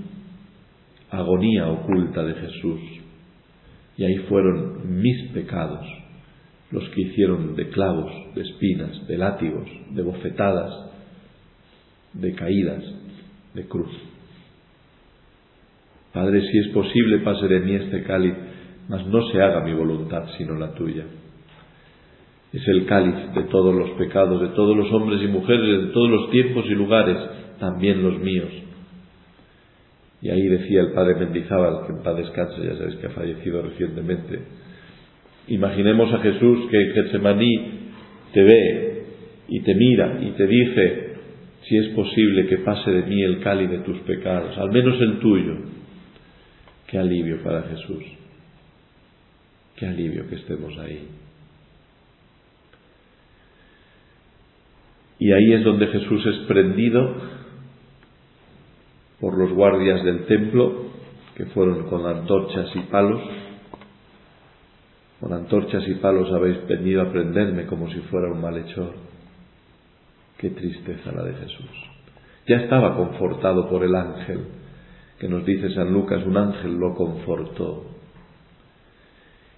agonía 1.10 1.66
oculta 1.66 2.22
de 2.22 2.34
Jesús. 2.34 2.80
Y 3.96 4.04
ahí 4.04 4.18
fueron 4.28 5.00
mis 5.02 5.32
pecados 5.32 5.99
los 6.70 6.88
que 6.90 7.02
hicieron 7.02 7.56
de 7.56 7.68
clavos, 7.68 8.10
de 8.34 8.42
espinas, 8.42 9.06
de 9.06 9.18
látigos, 9.18 9.68
de 9.90 10.02
bofetadas, 10.02 10.90
de 12.12 12.34
caídas, 12.34 12.84
de 13.54 13.66
cruz. 13.66 13.90
Padre, 16.12 16.40
si 16.50 16.58
es 16.58 16.68
posible, 16.68 17.18
pase 17.20 17.46
de 17.46 17.60
mí 17.60 17.74
este 17.74 18.02
cáliz, 18.02 18.34
mas 18.88 19.06
no 19.06 19.28
se 19.30 19.40
haga 19.40 19.60
mi 19.62 19.72
voluntad 19.74 20.24
sino 20.36 20.54
la 20.54 20.74
tuya 20.74 21.04
es 22.52 22.66
el 22.66 22.84
cáliz 22.86 23.14
de 23.34 23.44
todos 23.44 23.74
los 23.74 23.90
pecados, 23.90 24.40
de 24.40 24.48
todos 24.48 24.76
los 24.76 24.92
hombres 24.92 25.22
y 25.22 25.28
mujeres, 25.28 25.82
de 25.82 25.92
todos 25.92 26.10
los 26.10 26.30
tiempos 26.30 26.64
y 26.66 26.74
lugares, 26.74 27.16
también 27.60 28.02
los 28.02 28.18
míos. 28.18 28.50
Y 30.20 30.30
ahí 30.30 30.48
decía 30.48 30.80
el 30.80 30.92
padre 30.92 31.14
Mendizábal, 31.14 31.86
que 31.86 31.92
en 31.92 32.02
paz 32.02 32.16
descanse, 32.16 32.62
ya 32.62 32.76
sabéis 32.76 32.96
que 32.96 33.06
ha 33.06 33.10
fallecido 33.10 33.62
recientemente. 33.62 34.40
Imaginemos 35.50 36.14
a 36.14 36.20
Jesús 36.20 36.70
que 36.70 36.80
en 36.80 36.92
Getsemaní 36.94 37.56
te 38.32 38.42
ve 38.42 39.02
y 39.48 39.60
te 39.62 39.74
mira 39.74 40.20
y 40.22 40.30
te 40.30 40.46
dice, 40.46 41.14
si 41.68 41.76
es 41.76 41.88
posible 41.88 42.46
que 42.46 42.58
pase 42.58 42.88
de 42.92 43.02
mí 43.02 43.20
el 43.22 43.40
cáliz 43.40 43.68
de 43.68 43.78
tus 43.78 43.98
pecados, 44.02 44.56
al 44.56 44.70
menos 44.70 45.00
el 45.00 45.18
tuyo. 45.18 45.56
Qué 46.86 46.98
alivio 46.98 47.42
para 47.42 47.64
Jesús. 47.64 48.04
Qué 49.74 49.86
alivio 49.86 50.28
que 50.28 50.36
estemos 50.36 50.78
ahí. 50.78 51.08
Y 55.18 55.32
ahí 55.32 55.52
es 55.52 55.64
donde 55.64 55.88
Jesús 55.88 56.26
es 56.26 56.46
prendido 56.46 57.16
por 59.20 59.36
los 59.36 59.52
guardias 59.52 60.04
del 60.04 60.26
templo, 60.26 60.90
que 61.34 61.46
fueron 61.46 61.88
con 61.88 62.06
antorchas 62.06 62.68
y 62.76 62.80
palos. 62.90 63.20
Con 65.20 65.34
antorchas 65.34 65.86
y 65.86 65.94
palos 65.96 66.32
habéis 66.32 66.66
venido 66.66 67.02
a 67.02 67.12
prenderme 67.12 67.66
como 67.66 67.90
si 67.90 68.00
fuera 68.10 68.32
un 68.32 68.40
malhechor. 68.40 68.94
Qué 70.38 70.48
tristeza 70.50 71.12
la 71.12 71.22
de 71.24 71.34
Jesús. 71.34 71.70
Ya 72.46 72.56
estaba 72.56 72.96
confortado 72.96 73.68
por 73.68 73.84
el 73.84 73.94
ángel, 73.94 74.46
que 75.18 75.28
nos 75.28 75.44
dice 75.44 75.74
San 75.74 75.92
Lucas, 75.92 76.24
un 76.24 76.38
ángel 76.38 76.78
lo 76.78 76.94
confortó. 76.94 77.84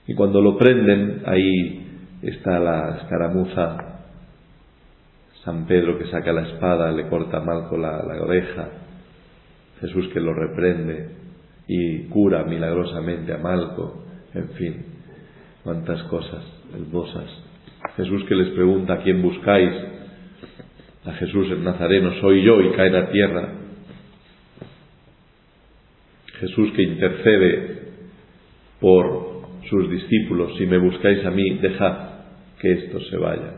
Y 0.09 0.15
cuando 0.15 0.41
lo 0.41 0.59
prenden, 0.59 1.23
ahí 1.27 1.87
está 2.23 2.59
la 2.59 2.97
escaramuza, 2.97 4.01
San 5.45 5.67
Pedro 5.67 5.97
que 5.97 6.07
saca 6.07 6.33
la 6.33 6.43
espada, 6.43 6.91
le 6.91 7.09
corta 7.09 7.39
a 7.39 7.41
Malco 7.41 7.77
la, 7.77 8.03
la 8.03 8.21
oreja, 8.21 8.69
Jesús 9.81 10.09
que 10.13 10.21
lo 10.21 10.35
reprende 10.35 11.11
y 11.69 12.09
cura 12.09 12.45
milagrosamente 12.45 13.33
a 13.33 13.39
Malco, 13.39 14.05
en 14.35 14.49
fin, 14.51 14.92
cuántas 15.65 16.03
cosas 16.05 16.45
hermosas. 16.75 17.29
Jesús 17.97 18.25
que 18.29 18.35
les 18.35 18.49
pregunta 18.51 18.95
a 18.95 19.03
quién 19.03 19.23
buscáis, 19.23 19.73
a 21.05 21.13
Jesús 21.15 21.49
el 21.51 21.65
Nazareno, 21.65 22.21
soy 22.21 22.45
yo 22.45 22.61
y 22.61 22.73
cae 22.73 22.97
a 22.97 23.11
tierra. 23.11 23.53
Jesús 26.39 26.71
que 26.75 26.83
intercede 26.83 27.83
por 28.81 29.43
sus 29.69 29.91
discípulos, 29.91 30.57
si 30.59 30.67
me 30.67 30.79
buscáis 30.79 31.25
a 31.25 31.31
mí, 31.31 31.59
dejad 31.59 32.11
que 32.61 32.73
esto 32.73 33.01
se 33.01 33.17
vaya. 33.17 33.55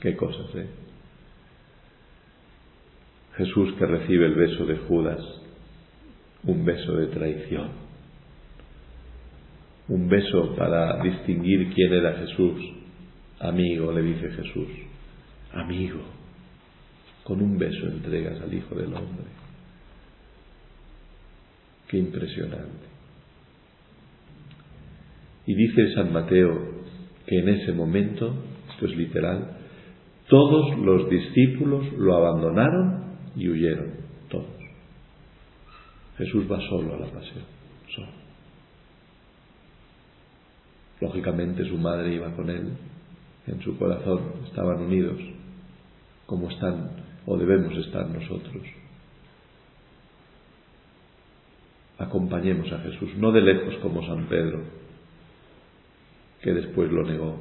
Qué 0.00 0.16
cosas, 0.16 0.54
¿eh? 0.54 0.66
Jesús 3.36 3.72
que 3.78 3.86
recibe 3.86 4.26
el 4.26 4.34
beso 4.34 4.64
de 4.64 4.76
Judas, 4.76 5.20
un 6.44 6.64
beso 6.64 6.94
de 6.96 7.06
traición, 7.06 7.83
un 9.88 10.08
beso 10.08 10.54
para 10.56 11.02
distinguir 11.02 11.72
quién 11.74 11.92
era 11.92 12.14
Jesús. 12.14 12.60
Amigo, 13.40 13.92
le 13.92 14.02
dice 14.02 14.30
Jesús, 14.30 14.68
amigo, 15.52 16.00
con 17.24 17.42
un 17.42 17.58
beso 17.58 17.86
entregas 17.86 18.40
al 18.40 18.54
Hijo 18.54 18.74
del 18.74 18.94
Hombre. 18.94 19.26
Qué 21.88 21.98
impresionante. 21.98 22.94
Y 25.46 25.54
dice 25.54 25.94
San 25.94 26.12
Mateo 26.12 26.74
que 27.26 27.38
en 27.38 27.48
ese 27.48 27.72
momento, 27.72 28.34
esto 28.70 28.86
es 28.86 28.96
literal, 28.96 29.58
todos 30.28 30.78
los 30.78 31.10
discípulos 31.10 31.92
lo 31.98 32.16
abandonaron 32.16 33.16
y 33.36 33.48
huyeron, 33.48 33.92
todos. 34.30 34.46
Jesús 36.16 36.50
va 36.50 36.58
solo 36.68 36.94
a 36.94 36.98
la 36.98 37.06
pasión, 37.06 37.44
solo. 37.94 38.24
Lógicamente 41.04 41.68
su 41.68 41.76
madre 41.76 42.14
iba 42.14 42.34
con 42.34 42.48
él, 42.48 42.66
en 43.46 43.60
su 43.60 43.76
corazón 43.76 44.20
estaban 44.46 44.80
unidos, 44.80 45.20
como 46.24 46.48
están 46.48 46.92
o 47.26 47.36
debemos 47.36 47.76
estar 47.76 48.08
nosotros. 48.08 48.62
Acompañemos 51.98 52.72
a 52.72 52.78
Jesús, 52.78 53.10
no 53.18 53.32
de 53.32 53.42
lejos 53.42 53.74
como 53.82 54.06
San 54.06 54.24
Pedro, 54.28 54.62
que 56.40 56.54
después 56.54 56.90
lo 56.90 57.02
negó. 57.04 57.36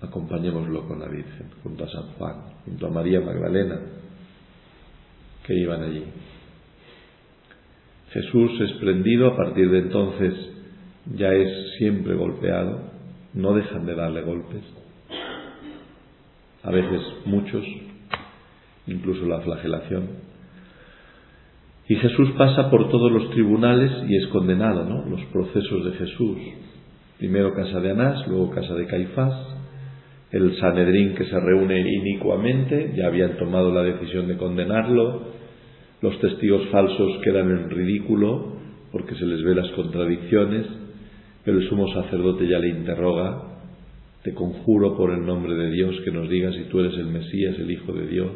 Acompañémoslo 0.00 0.88
con 0.88 0.98
la 0.98 1.08
Virgen, 1.08 1.50
junto 1.62 1.84
a 1.84 1.90
San 1.90 2.04
Juan, 2.14 2.36
junto 2.64 2.86
a 2.86 2.90
María 2.90 3.20
Magdalena, 3.20 3.80
que 5.46 5.54
iban 5.54 5.82
allí. 5.82 6.04
Jesús 8.12 8.60
esplendido 8.62 9.26
a 9.26 9.36
partir 9.36 9.70
de 9.70 9.78
entonces 9.80 10.53
ya 11.12 11.32
es 11.32 11.76
siempre 11.78 12.14
golpeado, 12.14 12.80
no 13.34 13.54
dejan 13.54 13.84
de 13.86 13.94
darle 13.94 14.22
golpes, 14.22 14.62
a 16.62 16.70
veces 16.70 17.02
muchos, 17.26 17.64
incluso 18.86 19.26
la 19.26 19.40
flagelación. 19.40 20.08
Y 21.86 21.96
Jesús 21.96 22.30
pasa 22.38 22.70
por 22.70 22.88
todos 22.88 23.12
los 23.12 23.30
tribunales 23.30 23.90
y 24.08 24.16
es 24.16 24.26
condenado, 24.28 24.84
¿no? 24.86 25.04
Los 25.04 25.20
procesos 25.26 25.84
de 25.84 25.92
Jesús. 25.92 26.38
Primero 27.18 27.52
casa 27.52 27.80
de 27.80 27.90
Anás, 27.90 28.26
luego 28.26 28.50
casa 28.50 28.74
de 28.74 28.86
Caifás, 28.86 29.34
el 30.30 30.58
Sanedrín 30.58 31.14
que 31.14 31.26
se 31.26 31.38
reúne 31.38 31.80
inicuamente, 31.80 32.94
ya 32.96 33.06
habían 33.06 33.36
tomado 33.36 33.72
la 33.72 33.82
decisión 33.82 34.26
de 34.26 34.36
condenarlo, 34.36 35.34
los 36.00 36.18
testigos 36.20 36.66
falsos 36.70 37.20
quedan 37.22 37.50
en 37.50 37.70
ridículo 37.70 38.54
porque 38.90 39.14
se 39.14 39.26
les 39.26 39.42
ve 39.42 39.54
las 39.54 39.70
contradicciones, 39.72 40.66
pero 41.44 41.58
el 41.58 41.68
sumo 41.68 41.92
sacerdote 41.92 42.48
ya 42.48 42.58
le 42.58 42.68
interroga, 42.68 43.42
te 44.22 44.32
conjuro 44.32 44.96
por 44.96 45.12
el 45.12 45.24
nombre 45.24 45.54
de 45.54 45.70
Dios 45.70 46.00
que 46.04 46.10
nos 46.10 46.28
digas 46.28 46.54
si 46.54 46.64
tú 46.64 46.80
eres 46.80 46.94
el 46.94 47.06
Mesías, 47.06 47.58
el 47.58 47.70
Hijo 47.70 47.92
de 47.92 48.06
Dios. 48.06 48.32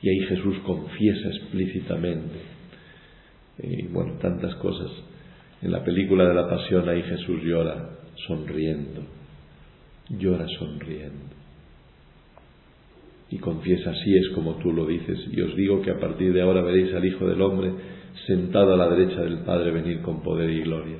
Y 0.00 0.08
ahí 0.08 0.20
Jesús 0.28 0.58
confiesa 0.64 1.28
explícitamente. 1.28 2.38
Y 3.62 3.86
bueno, 3.88 4.14
tantas 4.20 4.54
cosas. 4.56 4.90
En 5.60 5.72
la 5.72 5.84
película 5.84 6.28
de 6.28 6.34
la 6.34 6.48
Pasión 6.48 6.88
ahí 6.88 7.02
Jesús 7.02 7.42
llora 7.42 7.90
sonriendo, 8.26 9.02
llora 10.08 10.46
sonriendo 10.58 11.42
y 13.32 13.38
confiesa, 13.38 13.90
así 13.90 14.14
es 14.14 14.28
como 14.34 14.56
tú 14.56 14.72
lo 14.72 14.84
dices, 14.84 15.18
y 15.32 15.40
os 15.40 15.56
digo 15.56 15.80
que 15.80 15.90
a 15.90 15.98
partir 15.98 16.34
de 16.34 16.42
ahora 16.42 16.60
veréis 16.60 16.94
al 16.94 17.04
Hijo 17.04 17.26
del 17.26 17.40
Hombre 17.40 17.72
sentado 18.26 18.74
a 18.74 18.76
la 18.76 18.90
derecha 18.90 19.22
del 19.22 19.38
Padre 19.38 19.70
venir 19.70 20.02
con 20.02 20.22
poder 20.22 20.50
y 20.50 20.60
gloria. 20.60 20.98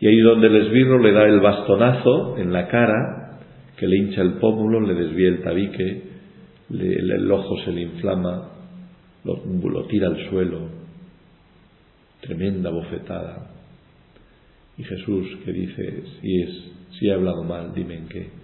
Y 0.00 0.06
ahí 0.06 0.18
donde 0.20 0.46
el 0.46 0.56
esbirro 0.66 0.98
le 0.98 1.12
da 1.12 1.24
el 1.24 1.40
bastonazo 1.40 2.38
en 2.38 2.52
la 2.52 2.68
cara, 2.68 3.38
que 3.76 3.86
le 3.86 3.96
hincha 3.96 4.22
el 4.22 4.34
pómulo, 4.34 4.80
le 4.80 4.94
desvía 4.94 5.28
el 5.28 5.42
tabique, 5.42 6.02
el 6.70 7.32
ojo 7.32 7.56
se 7.64 7.72
le 7.72 7.82
inflama, 7.82 8.50
lo, 9.24 9.84
tira 9.84 10.08
al 10.08 10.28
suelo, 10.28 10.68
tremenda 12.20 12.70
bofetada. 12.70 13.50
Y 14.76 14.84
Jesús 14.84 15.26
que 15.44 15.52
dice, 15.52 16.02
si 16.20 16.42
es, 16.42 16.50
si 16.98 17.08
he 17.08 17.12
hablado 17.12 17.42
mal, 17.42 17.72
dime 17.74 17.96
en 17.96 18.08
qué 18.08 18.38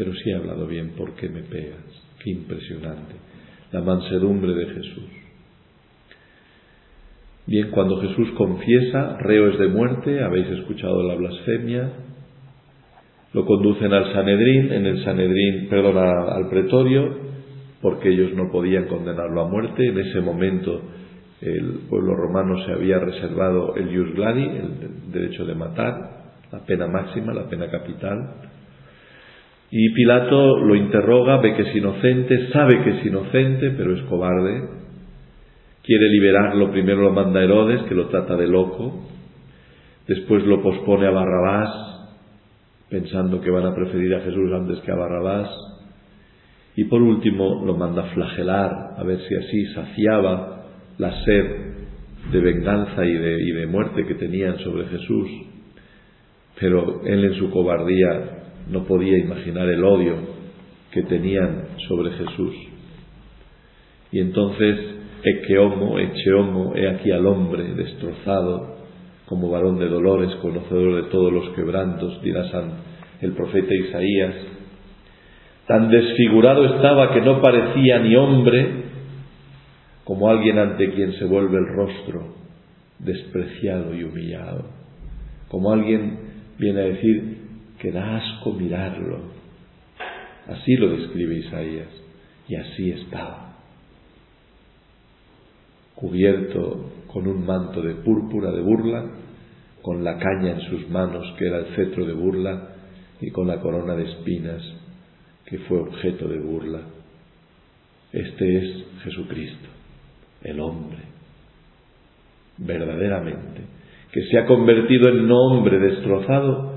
pero 0.00 0.14
si 0.14 0.30
he 0.30 0.34
hablado 0.34 0.66
bien, 0.66 0.92
¿por 0.96 1.14
qué 1.14 1.28
me 1.28 1.42
pegas? 1.42 1.84
Qué 2.24 2.30
impresionante. 2.30 3.16
La 3.70 3.82
mansedumbre 3.82 4.54
de 4.54 4.66
Jesús. 4.66 5.10
Bien, 7.50 7.72
cuando 7.72 8.00
Jesús 8.00 8.28
confiesa, 8.36 9.16
reo 9.18 9.48
es 9.48 9.58
de 9.58 9.66
muerte, 9.66 10.22
habéis 10.22 10.46
escuchado 10.50 11.02
la 11.02 11.16
blasfemia, 11.16 11.90
lo 13.32 13.44
conducen 13.44 13.92
al 13.92 14.12
Sanedrín, 14.12 14.72
en 14.72 14.86
el 14.86 15.02
Sanedrín, 15.02 15.68
perdón, 15.68 15.98
al 15.98 16.48
pretorio, 16.48 17.08
porque 17.82 18.10
ellos 18.10 18.34
no 18.34 18.52
podían 18.52 18.84
condenarlo 18.84 19.40
a 19.40 19.48
muerte. 19.48 19.84
En 19.84 19.98
ese 19.98 20.20
momento 20.20 20.80
el 21.40 21.80
pueblo 21.88 22.14
romano 22.14 22.56
se 22.64 22.70
había 22.70 23.00
reservado 23.00 23.74
el 23.74 23.96
jus 23.96 24.14
gladi, 24.14 24.44
el 24.44 25.10
derecho 25.10 25.44
de 25.44 25.56
matar, 25.56 25.94
la 26.52 26.60
pena 26.64 26.86
máxima, 26.86 27.34
la 27.34 27.48
pena 27.48 27.68
capital. 27.68 28.16
Y 29.72 29.92
Pilato 29.92 30.56
lo 30.56 30.76
interroga, 30.76 31.38
ve 31.38 31.56
que 31.56 31.62
es 31.62 31.74
inocente, 31.74 32.52
sabe 32.52 32.80
que 32.84 32.90
es 32.90 33.06
inocente, 33.06 33.70
pero 33.76 33.92
es 33.92 34.02
cobarde. 34.02 34.79
Quiere 35.82 36.08
liberarlo, 36.08 36.70
primero 36.70 37.02
lo 37.02 37.12
manda 37.12 37.40
a 37.40 37.44
Herodes, 37.44 37.82
que 37.82 37.94
lo 37.94 38.08
trata 38.08 38.36
de 38.36 38.46
loco. 38.46 39.06
Después 40.06 40.44
lo 40.44 40.62
pospone 40.62 41.06
a 41.06 41.10
Barrabás, 41.10 41.70
pensando 42.88 43.40
que 43.40 43.50
van 43.50 43.66
a 43.66 43.74
preferir 43.74 44.14
a 44.14 44.20
Jesús 44.20 44.52
antes 44.52 44.80
que 44.80 44.92
a 44.92 44.96
Barrabás. 44.96 45.48
Y 46.76 46.84
por 46.84 47.00
último 47.00 47.64
lo 47.64 47.76
manda 47.76 48.02
a 48.02 48.14
flagelar, 48.14 48.70
a 48.96 49.02
ver 49.04 49.20
si 49.28 49.34
así 49.34 49.66
saciaba 49.74 50.66
la 50.98 51.24
sed 51.24 51.70
de 52.32 52.40
venganza 52.40 53.04
y 53.04 53.12
de, 53.12 53.42
y 53.42 53.52
de 53.52 53.66
muerte 53.66 54.06
que 54.06 54.14
tenían 54.14 54.58
sobre 54.58 54.86
Jesús. 54.88 55.28
Pero 56.58 57.02
él 57.04 57.24
en 57.24 57.34
su 57.34 57.50
cobardía 57.50 58.40
no 58.70 58.84
podía 58.84 59.18
imaginar 59.18 59.68
el 59.68 59.82
odio 59.82 60.16
que 60.90 61.02
tenían 61.04 61.68
sobre 61.88 62.12
Jesús. 62.12 62.54
Y 64.12 64.20
entonces, 64.20 64.76
eche 65.22 65.58
homo, 65.58 65.98
eche 65.98 66.32
homo, 66.32 66.74
he 66.74 66.88
aquí 66.88 67.10
al 67.10 67.26
hombre 67.26 67.74
destrozado, 67.74 68.76
como 69.26 69.50
varón 69.50 69.78
de 69.78 69.88
dolores, 69.88 70.34
conocedor 70.36 71.04
de 71.04 71.10
todos 71.10 71.32
los 71.32 71.50
quebrantos, 71.50 72.20
dirá 72.22 72.50
San 72.50 72.72
el 73.20 73.32
profeta 73.32 73.74
Isaías. 73.74 74.34
Tan 75.66 75.90
desfigurado 75.90 76.64
estaba 76.76 77.12
que 77.12 77.20
no 77.20 77.40
parecía 77.40 77.98
ni 77.98 78.16
hombre 78.16 78.66
como 80.04 80.28
alguien 80.28 80.58
ante 80.58 80.90
quien 80.90 81.12
se 81.12 81.24
vuelve 81.26 81.58
el 81.58 81.66
rostro 81.66 82.34
despreciado 82.98 83.94
y 83.94 84.02
humillado, 84.02 84.64
como 85.48 85.72
alguien 85.72 86.18
viene 86.58 86.80
a 86.80 86.84
decir, 86.84 87.38
que 87.78 87.92
da 87.92 88.16
asco 88.16 88.52
mirarlo. 88.52 89.20
Así 90.48 90.76
lo 90.76 90.88
describe 90.90 91.36
Isaías. 91.36 91.88
Y 92.48 92.56
así 92.56 92.90
estaba. 92.90 93.49
Cubierto 96.00 96.90
con 97.12 97.26
un 97.26 97.44
manto 97.44 97.82
de 97.82 97.94
púrpura 97.96 98.50
de 98.52 98.62
burla, 98.62 99.04
con 99.82 100.02
la 100.02 100.18
caña 100.18 100.52
en 100.52 100.60
sus 100.62 100.88
manos 100.88 101.26
que 101.38 101.46
era 101.46 101.58
el 101.58 101.74
cetro 101.76 102.06
de 102.06 102.12
burla 102.12 102.68
y 103.20 103.30
con 103.30 103.46
la 103.46 103.60
corona 103.60 103.94
de 103.94 104.04
espinas 104.04 104.62
que 105.44 105.58
fue 105.58 105.80
objeto 105.80 106.28
de 106.28 106.38
burla. 106.38 106.80
Este 108.12 108.58
es 108.58 108.86
Jesucristo, 109.04 109.68
el 110.42 110.60
hombre, 110.60 110.98
verdaderamente, 112.58 113.62
que 114.12 114.22
se 114.30 114.38
ha 114.38 114.46
convertido 114.46 115.08
en 115.10 115.28
nombre 115.28 115.78
destrozado 115.78 116.74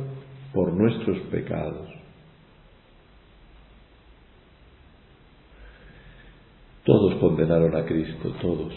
por 0.53 0.73
nuestros 0.73 1.19
pecados. 1.31 1.89
Todos 6.83 7.15
condenaron 7.15 7.75
a 7.75 7.85
Cristo, 7.85 8.33
todos. 8.41 8.73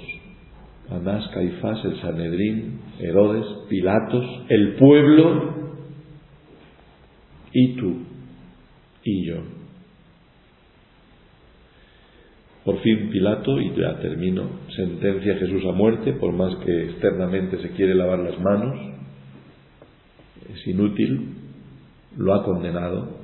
Anás, 0.91 1.29
Caifás, 1.35 1.85
el 1.85 2.01
Sanedrín, 2.01 2.81
Herodes, 3.01 3.45
Pilatos, 3.69 4.25
el 4.49 4.75
pueblo 4.77 5.55
y 7.53 7.77
tú 7.77 7.97
y 9.03 9.27
yo. 9.27 9.37
Por 12.65 12.81
fin 12.81 13.11
Pilato, 13.11 13.61
y 13.61 13.75
ya 13.77 13.99
termino, 13.99 14.49
sentencia 14.75 15.35
a 15.35 15.39
Jesús 15.39 15.65
a 15.65 15.73
muerte, 15.73 16.13
por 16.15 16.33
más 16.33 16.55
que 16.65 16.85
externamente 16.85 17.59
se 17.63 17.71
quiere 17.71 17.95
lavar 17.95 18.19
las 18.19 18.39
manos, 18.41 18.77
es 20.53 20.67
inútil, 20.67 21.29
lo 22.17 22.35
ha 22.35 22.45
condenado, 22.45 23.19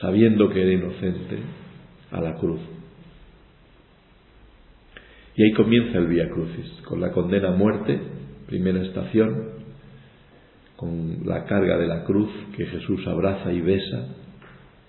sabiendo 0.00 0.48
que 0.48 0.62
era 0.62 0.72
inocente, 0.72 1.38
a 2.10 2.20
la 2.20 2.34
cruz. 2.36 2.60
Y 5.36 5.42
ahí 5.42 5.52
comienza 5.52 5.98
el 5.98 6.06
Vía 6.06 6.28
Crucis, 6.28 6.82
con 6.84 7.00
la 7.00 7.10
condena 7.10 7.48
a 7.48 7.56
muerte, 7.56 7.98
primera 8.46 8.80
estación, 8.82 9.54
con 10.76 11.26
la 11.26 11.44
carga 11.44 11.76
de 11.76 11.88
la 11.88 12.04
cruz 12.04 12.30
que 12.56 12.66
Jesús 12.66 13.04
abraza 13.06 13.52
y 13.52 13.60
besa. 13.60 14.14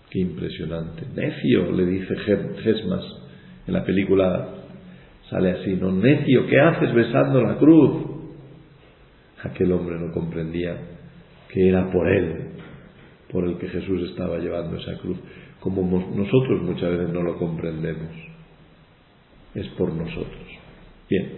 Qué 0.09 0.19
impresionante. 0.19 1.03
Necio, 1.15 1.71
le 1.71 1.85
dice 1.85 2.15
Gesmas 2.63 3.03
en 3.65 3.73
la 3.73 3.83
película, 3.83 4.49
sale 5.29 5.51
así, 5.51 5.73
no, 5.73 5.91
necio, 5.91 6.45
¿qué 6.45 6.59
haces 6.59 6.93
besando 6.93 7.41
la 7.41 7.57
cruz? 7.57 8.05
Aquel 9.43 9.71
hombre 9.71 9.99
no 9.99 10.11
comprendía 10.11 10.77
que 11.51 11.69
era 11.69 11.91
por 11.91 12.07
él, 12.07 12.49
por 13.31 13.45
el 13.45 13.57
que 13.57 13.67
Jesús 13.67 14.09
estaba 14.11 14.37
llevando 14.37 14.77
esa 14.77 14.95
cruz, 14.99 15.17
como 15.59 15.81
nosotros 15.81 16.61
muchas 16.61 16.91
veces 16.91 17.09
no 17.09 17.23
lo 17.23 17.37
comprendemos 17.37 18.34
es 19.55 19.67
por 19.69 19.93
nosotros. 19.93 20.41
Bien, 21.09 21.29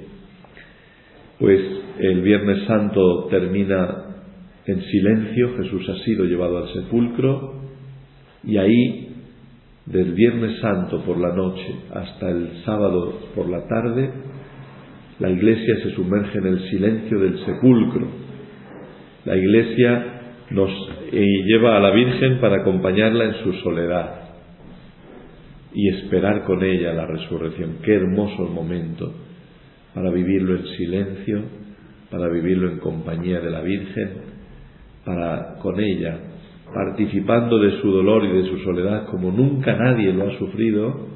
pues 1.39 1.61
el 1.99 2.21
Viernes 2.21 2.65
Santo 2.65 3.27
termina 3.29 4.05
en 4.65 4.81
silencio, 4.81 5.55
Jesús 5.57 5.87
ha 5.89 6.03
sido 6.03 6.25
llevado 6.25 6.57
al 6.57 6.73
sepulcro 6.73 7.61
y 8.43 8.57
ahí, 8.57 9.03
del 9.85 10.13
Viernes 10.13 10.59
Santo 10.59 11.01
por 11.05 11.17
la 11.17 11.33
noche 11.33 11.75
hasta 11.93 12.29
el 12.29 12.63
sábado 12.65 13.19
por 13.33 13.47
la 13.47 13.65
tarde, 13.67 14.11
la 15.19 15.29
iglesia 15.29 15.77
se 15.81 15.91
sumerge 15.91 16.37
en 16.37 16.47
el 16.47 16.69
silencio 16.69 17.19
del 17.19 17.39
sepulcro. 17.45 18.07
La 19.25 19.35
iglesia 19.35 20.21
nos 20.51 20.69
lleva 21.11 21.77
a 21.77 21.79
la 21.79 21.91
Virgen 21.91 22.39
para 22.39 22.57
acompañarla 22.57 23.25
en 23.25 23.33
su 23.43 23.53
soledad 23.63 24.26
y 25.73 25.89
esperar 25.89 26.43
con 26.43 26.63
ella 26.63 26.93
la 26.93 27.05
resurrección. 27.05 27.77
Qué 27.83 27.95
hermoso 27.95 28.43
momento 28.47 29.13
para 29.93 30.11
vivirlo 30.11 30.55
en 30.55 30.65
silencio, 30.77 31.41
para 32.09 32.29
vivirlo 32.29 32.71
en 32.71 32.79
compañía 32.79 33.39
de 33.39 33.49
la 33.49 33.61
Virgen, 33.61 34.09
para 35.05 35.55
con 35.59 35.79
ella, 35.79 36.19
participando 36.73 37.59
de 37.59 37.81
su 37.81 37.91
dolor 37.91 38.25
y 38.25 38.41
de 38.41 38.49
su 38.49 38.57
soledad 38.59 39.05
como 39.07 39.31
nunca 39.31 39.75
nadie 39.75 40.13
lo 40.13 40.27
ha 40.27 40.37
sufrido, 40.37 41.07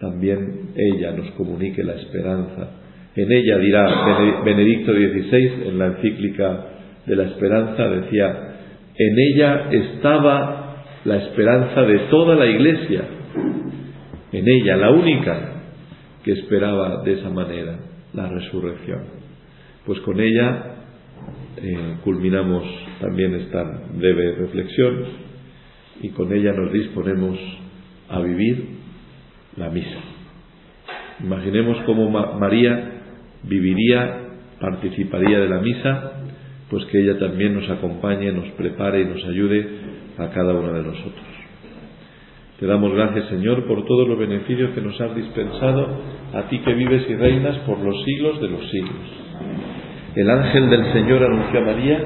también 0.00 0.72
ella 0.74 1.12
nos 1.12 1.30
comunique 1.32 1.84
la 1.84 1.94
esperanza. 1.94 2.70
En 3.14 3.30
ella 3.30 3.58
dirá 3.58 4.42
Benedicto 4.44 4.92
XVI, 4.92 5.68
en 5.68 5.78
la 5.78 5.86
encíclica 5.88 6.66
de 7.06 7.16
la 7.16 7.24
esperanza, 7.24 7.88
decía, 7.88 8.52
en 8.96 9.18
ella 9.18 9.68
estaba 9.70 10.84
la 11.04 11.16
esperanza 11.18 11.82
de 11.82 11.98
toda 12.10 12.34
la 12.34 12.46
Iglesia, 12.46 13.04
en 14.32 14.48
ella, 14.48 14.76
la 14.76 14.90
única 14.90 15.52
que 16.24 16.32
esperaba 16.32 17.02
de 17.02 17.14
esa 17.14 17.30
manera 17.30 17.78
la 18.12 18.28
resurrección. 18.28 19.00
Pues 19.84 20.00
con 20.00 20.20
ella 20.20 20.76
eh, 21.56 21.96
culminamos 22.04 22.64
también 23.00 23.34
esta 23.34 23.62
breve 23.94 24.36
reflexión 24.36 25.04
y 26.00 26.08
con 26.10 26.32
ella 26.32 26.52
nos 26.52 26.72
disponemos 26.72 27.38
a 28.08 28.20
vivir 28.20 28.66
la 29.56 29.68
misa. 29.70 30.00
Imaginemos 31.22 31.78
cómo 31.84 32.10
María 32.10 33.02
viviría, 33.42 34.28
participaría 34.60 35.40
de 35.40 35.48
la 35.48 35.60
misa, 35.60 36.12
pues 36.70 36.84
que 36.86 37.00
ella 37.00 37.18
también 37.18 37.54
nos 37.54 37.68
acompañe, 37.68 38.32
nos 38.32 38.48
prepare 38.52 39.02
y 39.02 39.04
nos 39.04 39.22
ayude 39.24 39.68
a 40.18 40.30
cada 40.30 40.54
uno 40.54 40.72
de 40.72 40.82
nosotros. 40.82 41.31
Te 42.62 42.68
damos 42.68 42.94
gracias, 42.94 43.26
Señor, 43.26 43.66
por 43.66 43.84
todos 43.86 44.06
los 44.06 44.16
beneficios 44.16 44.70
que 44.70 44.80
nos 44.80 45.00
has 45.00 45.12
dispensado, 45.16 45.84
a 46.32 46.42
ti 46.42 46.60
que 46.60 46.72
vives 46.74 47.04
y 47.10 47.16
reinas 47.16 47.58
por 47.66 47.76
los 47.80 48.04
siglos 48.04 48.40
de 48.40 48.48
los 48.50 48.70
siglos. 48.70 49.02
El 50.14 50.30
ángel 50.30 50.70
del 50.70 50.92
Señor 50.92 51.24
anunció 51.24 51.58
a 51.58 51.64
María. 51.64 52.04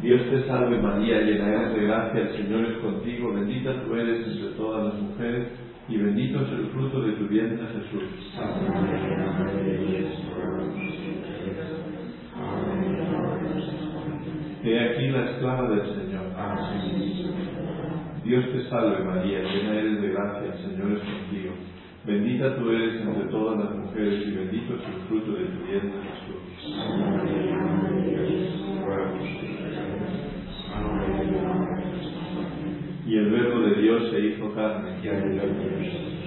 Dios 0.00 0.20
te 0.30 0.46
salve 0.46 0.78
María, 0.78 1.22
llena 1.22 1.54
eres 1.54 1.74
de 1.74 1.86
gracia, 1.88 2.20
el 2.20 2.36
Señor 2.36 2.66
es 2.66 2.76
contigo, 2.78 3.34
bendita 3.34 3.82
tú 3.82 3.96
eres 3.96 4.28
entre 4.28 4.50
todas 4.56 4.84
las 4.84 5.02
mujeres 5.02 5.48
y 5.88 5.96
bendito 5.96 6.42
es 6.42 6.52
el 6.52 6.66
fruto 6.66 7.00
de 7.00 7.12
tu 7.14 7.26
vientre 7.26 7.66
Jesús. 7.66 8.32
He 14.62 14.78
aquí 14.78 15.08
la 15.08 15.30
esclava 15.30 15.68
del 15.68 15.82
Señor. 15.82 16.26
Dios 18.26 18.44
te 18.50 18.68
salve 18.68 19.04
María, 19.04 19.38
llena 19.40 19.78
eres 19.78 20.02
de 20.02 20.08
gracia, 20.08 20.52
el 20.52 20.58
Señor 20.58 20.92
es 20.94 20.98
contigo. 20.98 21.52
Bendita 22.04 22.56
tú 22.56 22.70
eres 22.72 23.00
entre 23.00 23.28
todas 23.30 23.64
las 23.64 23.76
mujeres 23.78 24.26
y 24.26 24.30
bendito 24.32 24.74
es 24.74 24.80
el 24.80 25.00
fruto 25.06 25.30
de 25.30 25.44
tu 25.44 25.64
vientre 25.64 26.00
Jesús. 26.02 26.42
Y 33.06 33.16
el 33.16 33.30
verbo 33.30 33.60
de 33.60 33.80
Dios 33.80 34.10
se 34.10 34.18
hizo 34.18 34.52
carne. 34.54 34.90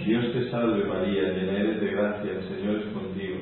Dios 0.05 0.33
te 0.33 0.49
salve 0.51 0.85
María, 0.85 1.33
llena 1.33 1.59
eres 1.59 1.81
de 1.81 1.87
gracia, 1.91 2.31
el 2.31 2.43
Señor 2.47 2.77
es 2.77 2.93
contigo. 2.93 3.38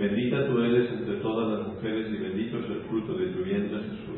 Bendita 0.00 0.46
tú 0.46 0.58
eres 0.62 0.90
entre 0.92 1.16
todas 1.16 1.58
las 1.58 1.68
mujeres 1.68 2.10
y 2.10 2.16
bendito 2.16 2.58
es 2.58 2.70
el 2.70 2.80
fruto 2.88 3.12
de 3.18 3.26
tu 3.34 3.44
vientre 3.44 3.80
Jesús. 3.80 4.16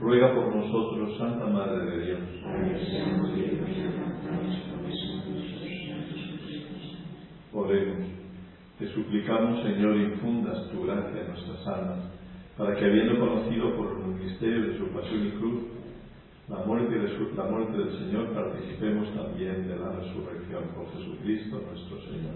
Ruega 0.00 0.34
por 0.34 0.56
nosotros, 0.56 1.18
Santa 1.18 1.46
Madre 1.48 1.84
de 1.84 2.06
Dios. 2.06 2.20
Oremos. 7.52 8.06
Te 8.78 8.88
suplicamos, 8.88 9.62
Señor, 9.64 9.96
infundas 9.96 10.70
tu 10.70 10.86
gracia 10.86 11.20
en 11.20 11.28
nuestras 11.28 11.66
almas, 11.66 12.10
para 12.56 12.74
que 12.74 12.86
habiendo 12.86 13.20
conocido 13.20 13.76
por 13.76 13.98
el 13.98 14.14
ministerio 14.14 14.62
de 14.62 14.78
su 14.78 14.88
pasión 14.94 15.26
y 15.26 15.30
cruz, 15.32 15.83
la 16.48 16.58
muerte, 16.66 16.98
de 16.98 17.08
la 17.36 17.44
muerte 17.44 17.78
del 17.78 17.90
Señor, 17.98 18.34
participemos 18.34 19.08
también 19.14 19.66
de 19.66 19.76
la 19.76 19.92
resurrección 19.92 20.64
por 20.74 20.90
Jesucristo 20.92 21.62
nuestro 21.70 22.00
Señor. 22.02 22.34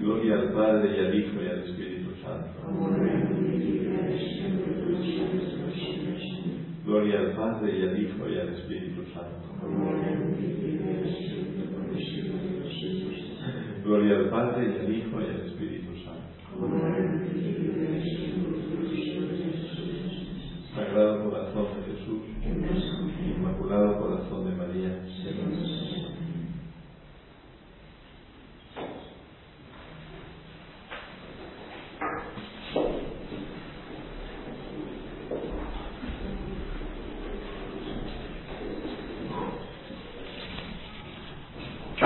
Gloria 0.00 0.34
al 0.36 0.52
Padre 0.52 0.96
y 0.96 1.00
al 1.04 1.14
Hijo 1.14 1.42
y 1.42 1.48
al 1.48 1.58
Espíritu 1.64 2.10
Santo. 2.22 2.48
Gloria 6.86 7.18
al 7.18 7.32
Padre 7.32 7.78
y 7.78 7.82
al 7.82 8.02
Hijo 8.02 8.28
y 8.28 8.38
al 8.38 8.48
Espíritu 8.54 9.02
Santo. 9.12 9.46
Gloria 13.84 14.16
al 14.16 14.30
Padre 14.30 14.66
y 14.66 14.78
al 14.78 14.94
Hijo 14.94 15.20
y 15.20 15.24
al 15.24 15.40
Espíritu 15.46 15.92
Santo. 16.04 16.26
Sagrado 20.74 21.30
corazón 21.30 21.66
de 21.76 21.80
Jesús, 21.92 22.05
Inmaculado 22.56 23.98
corazón 23.98 24.46
de 24.46 24.54
María, 24.56 25.02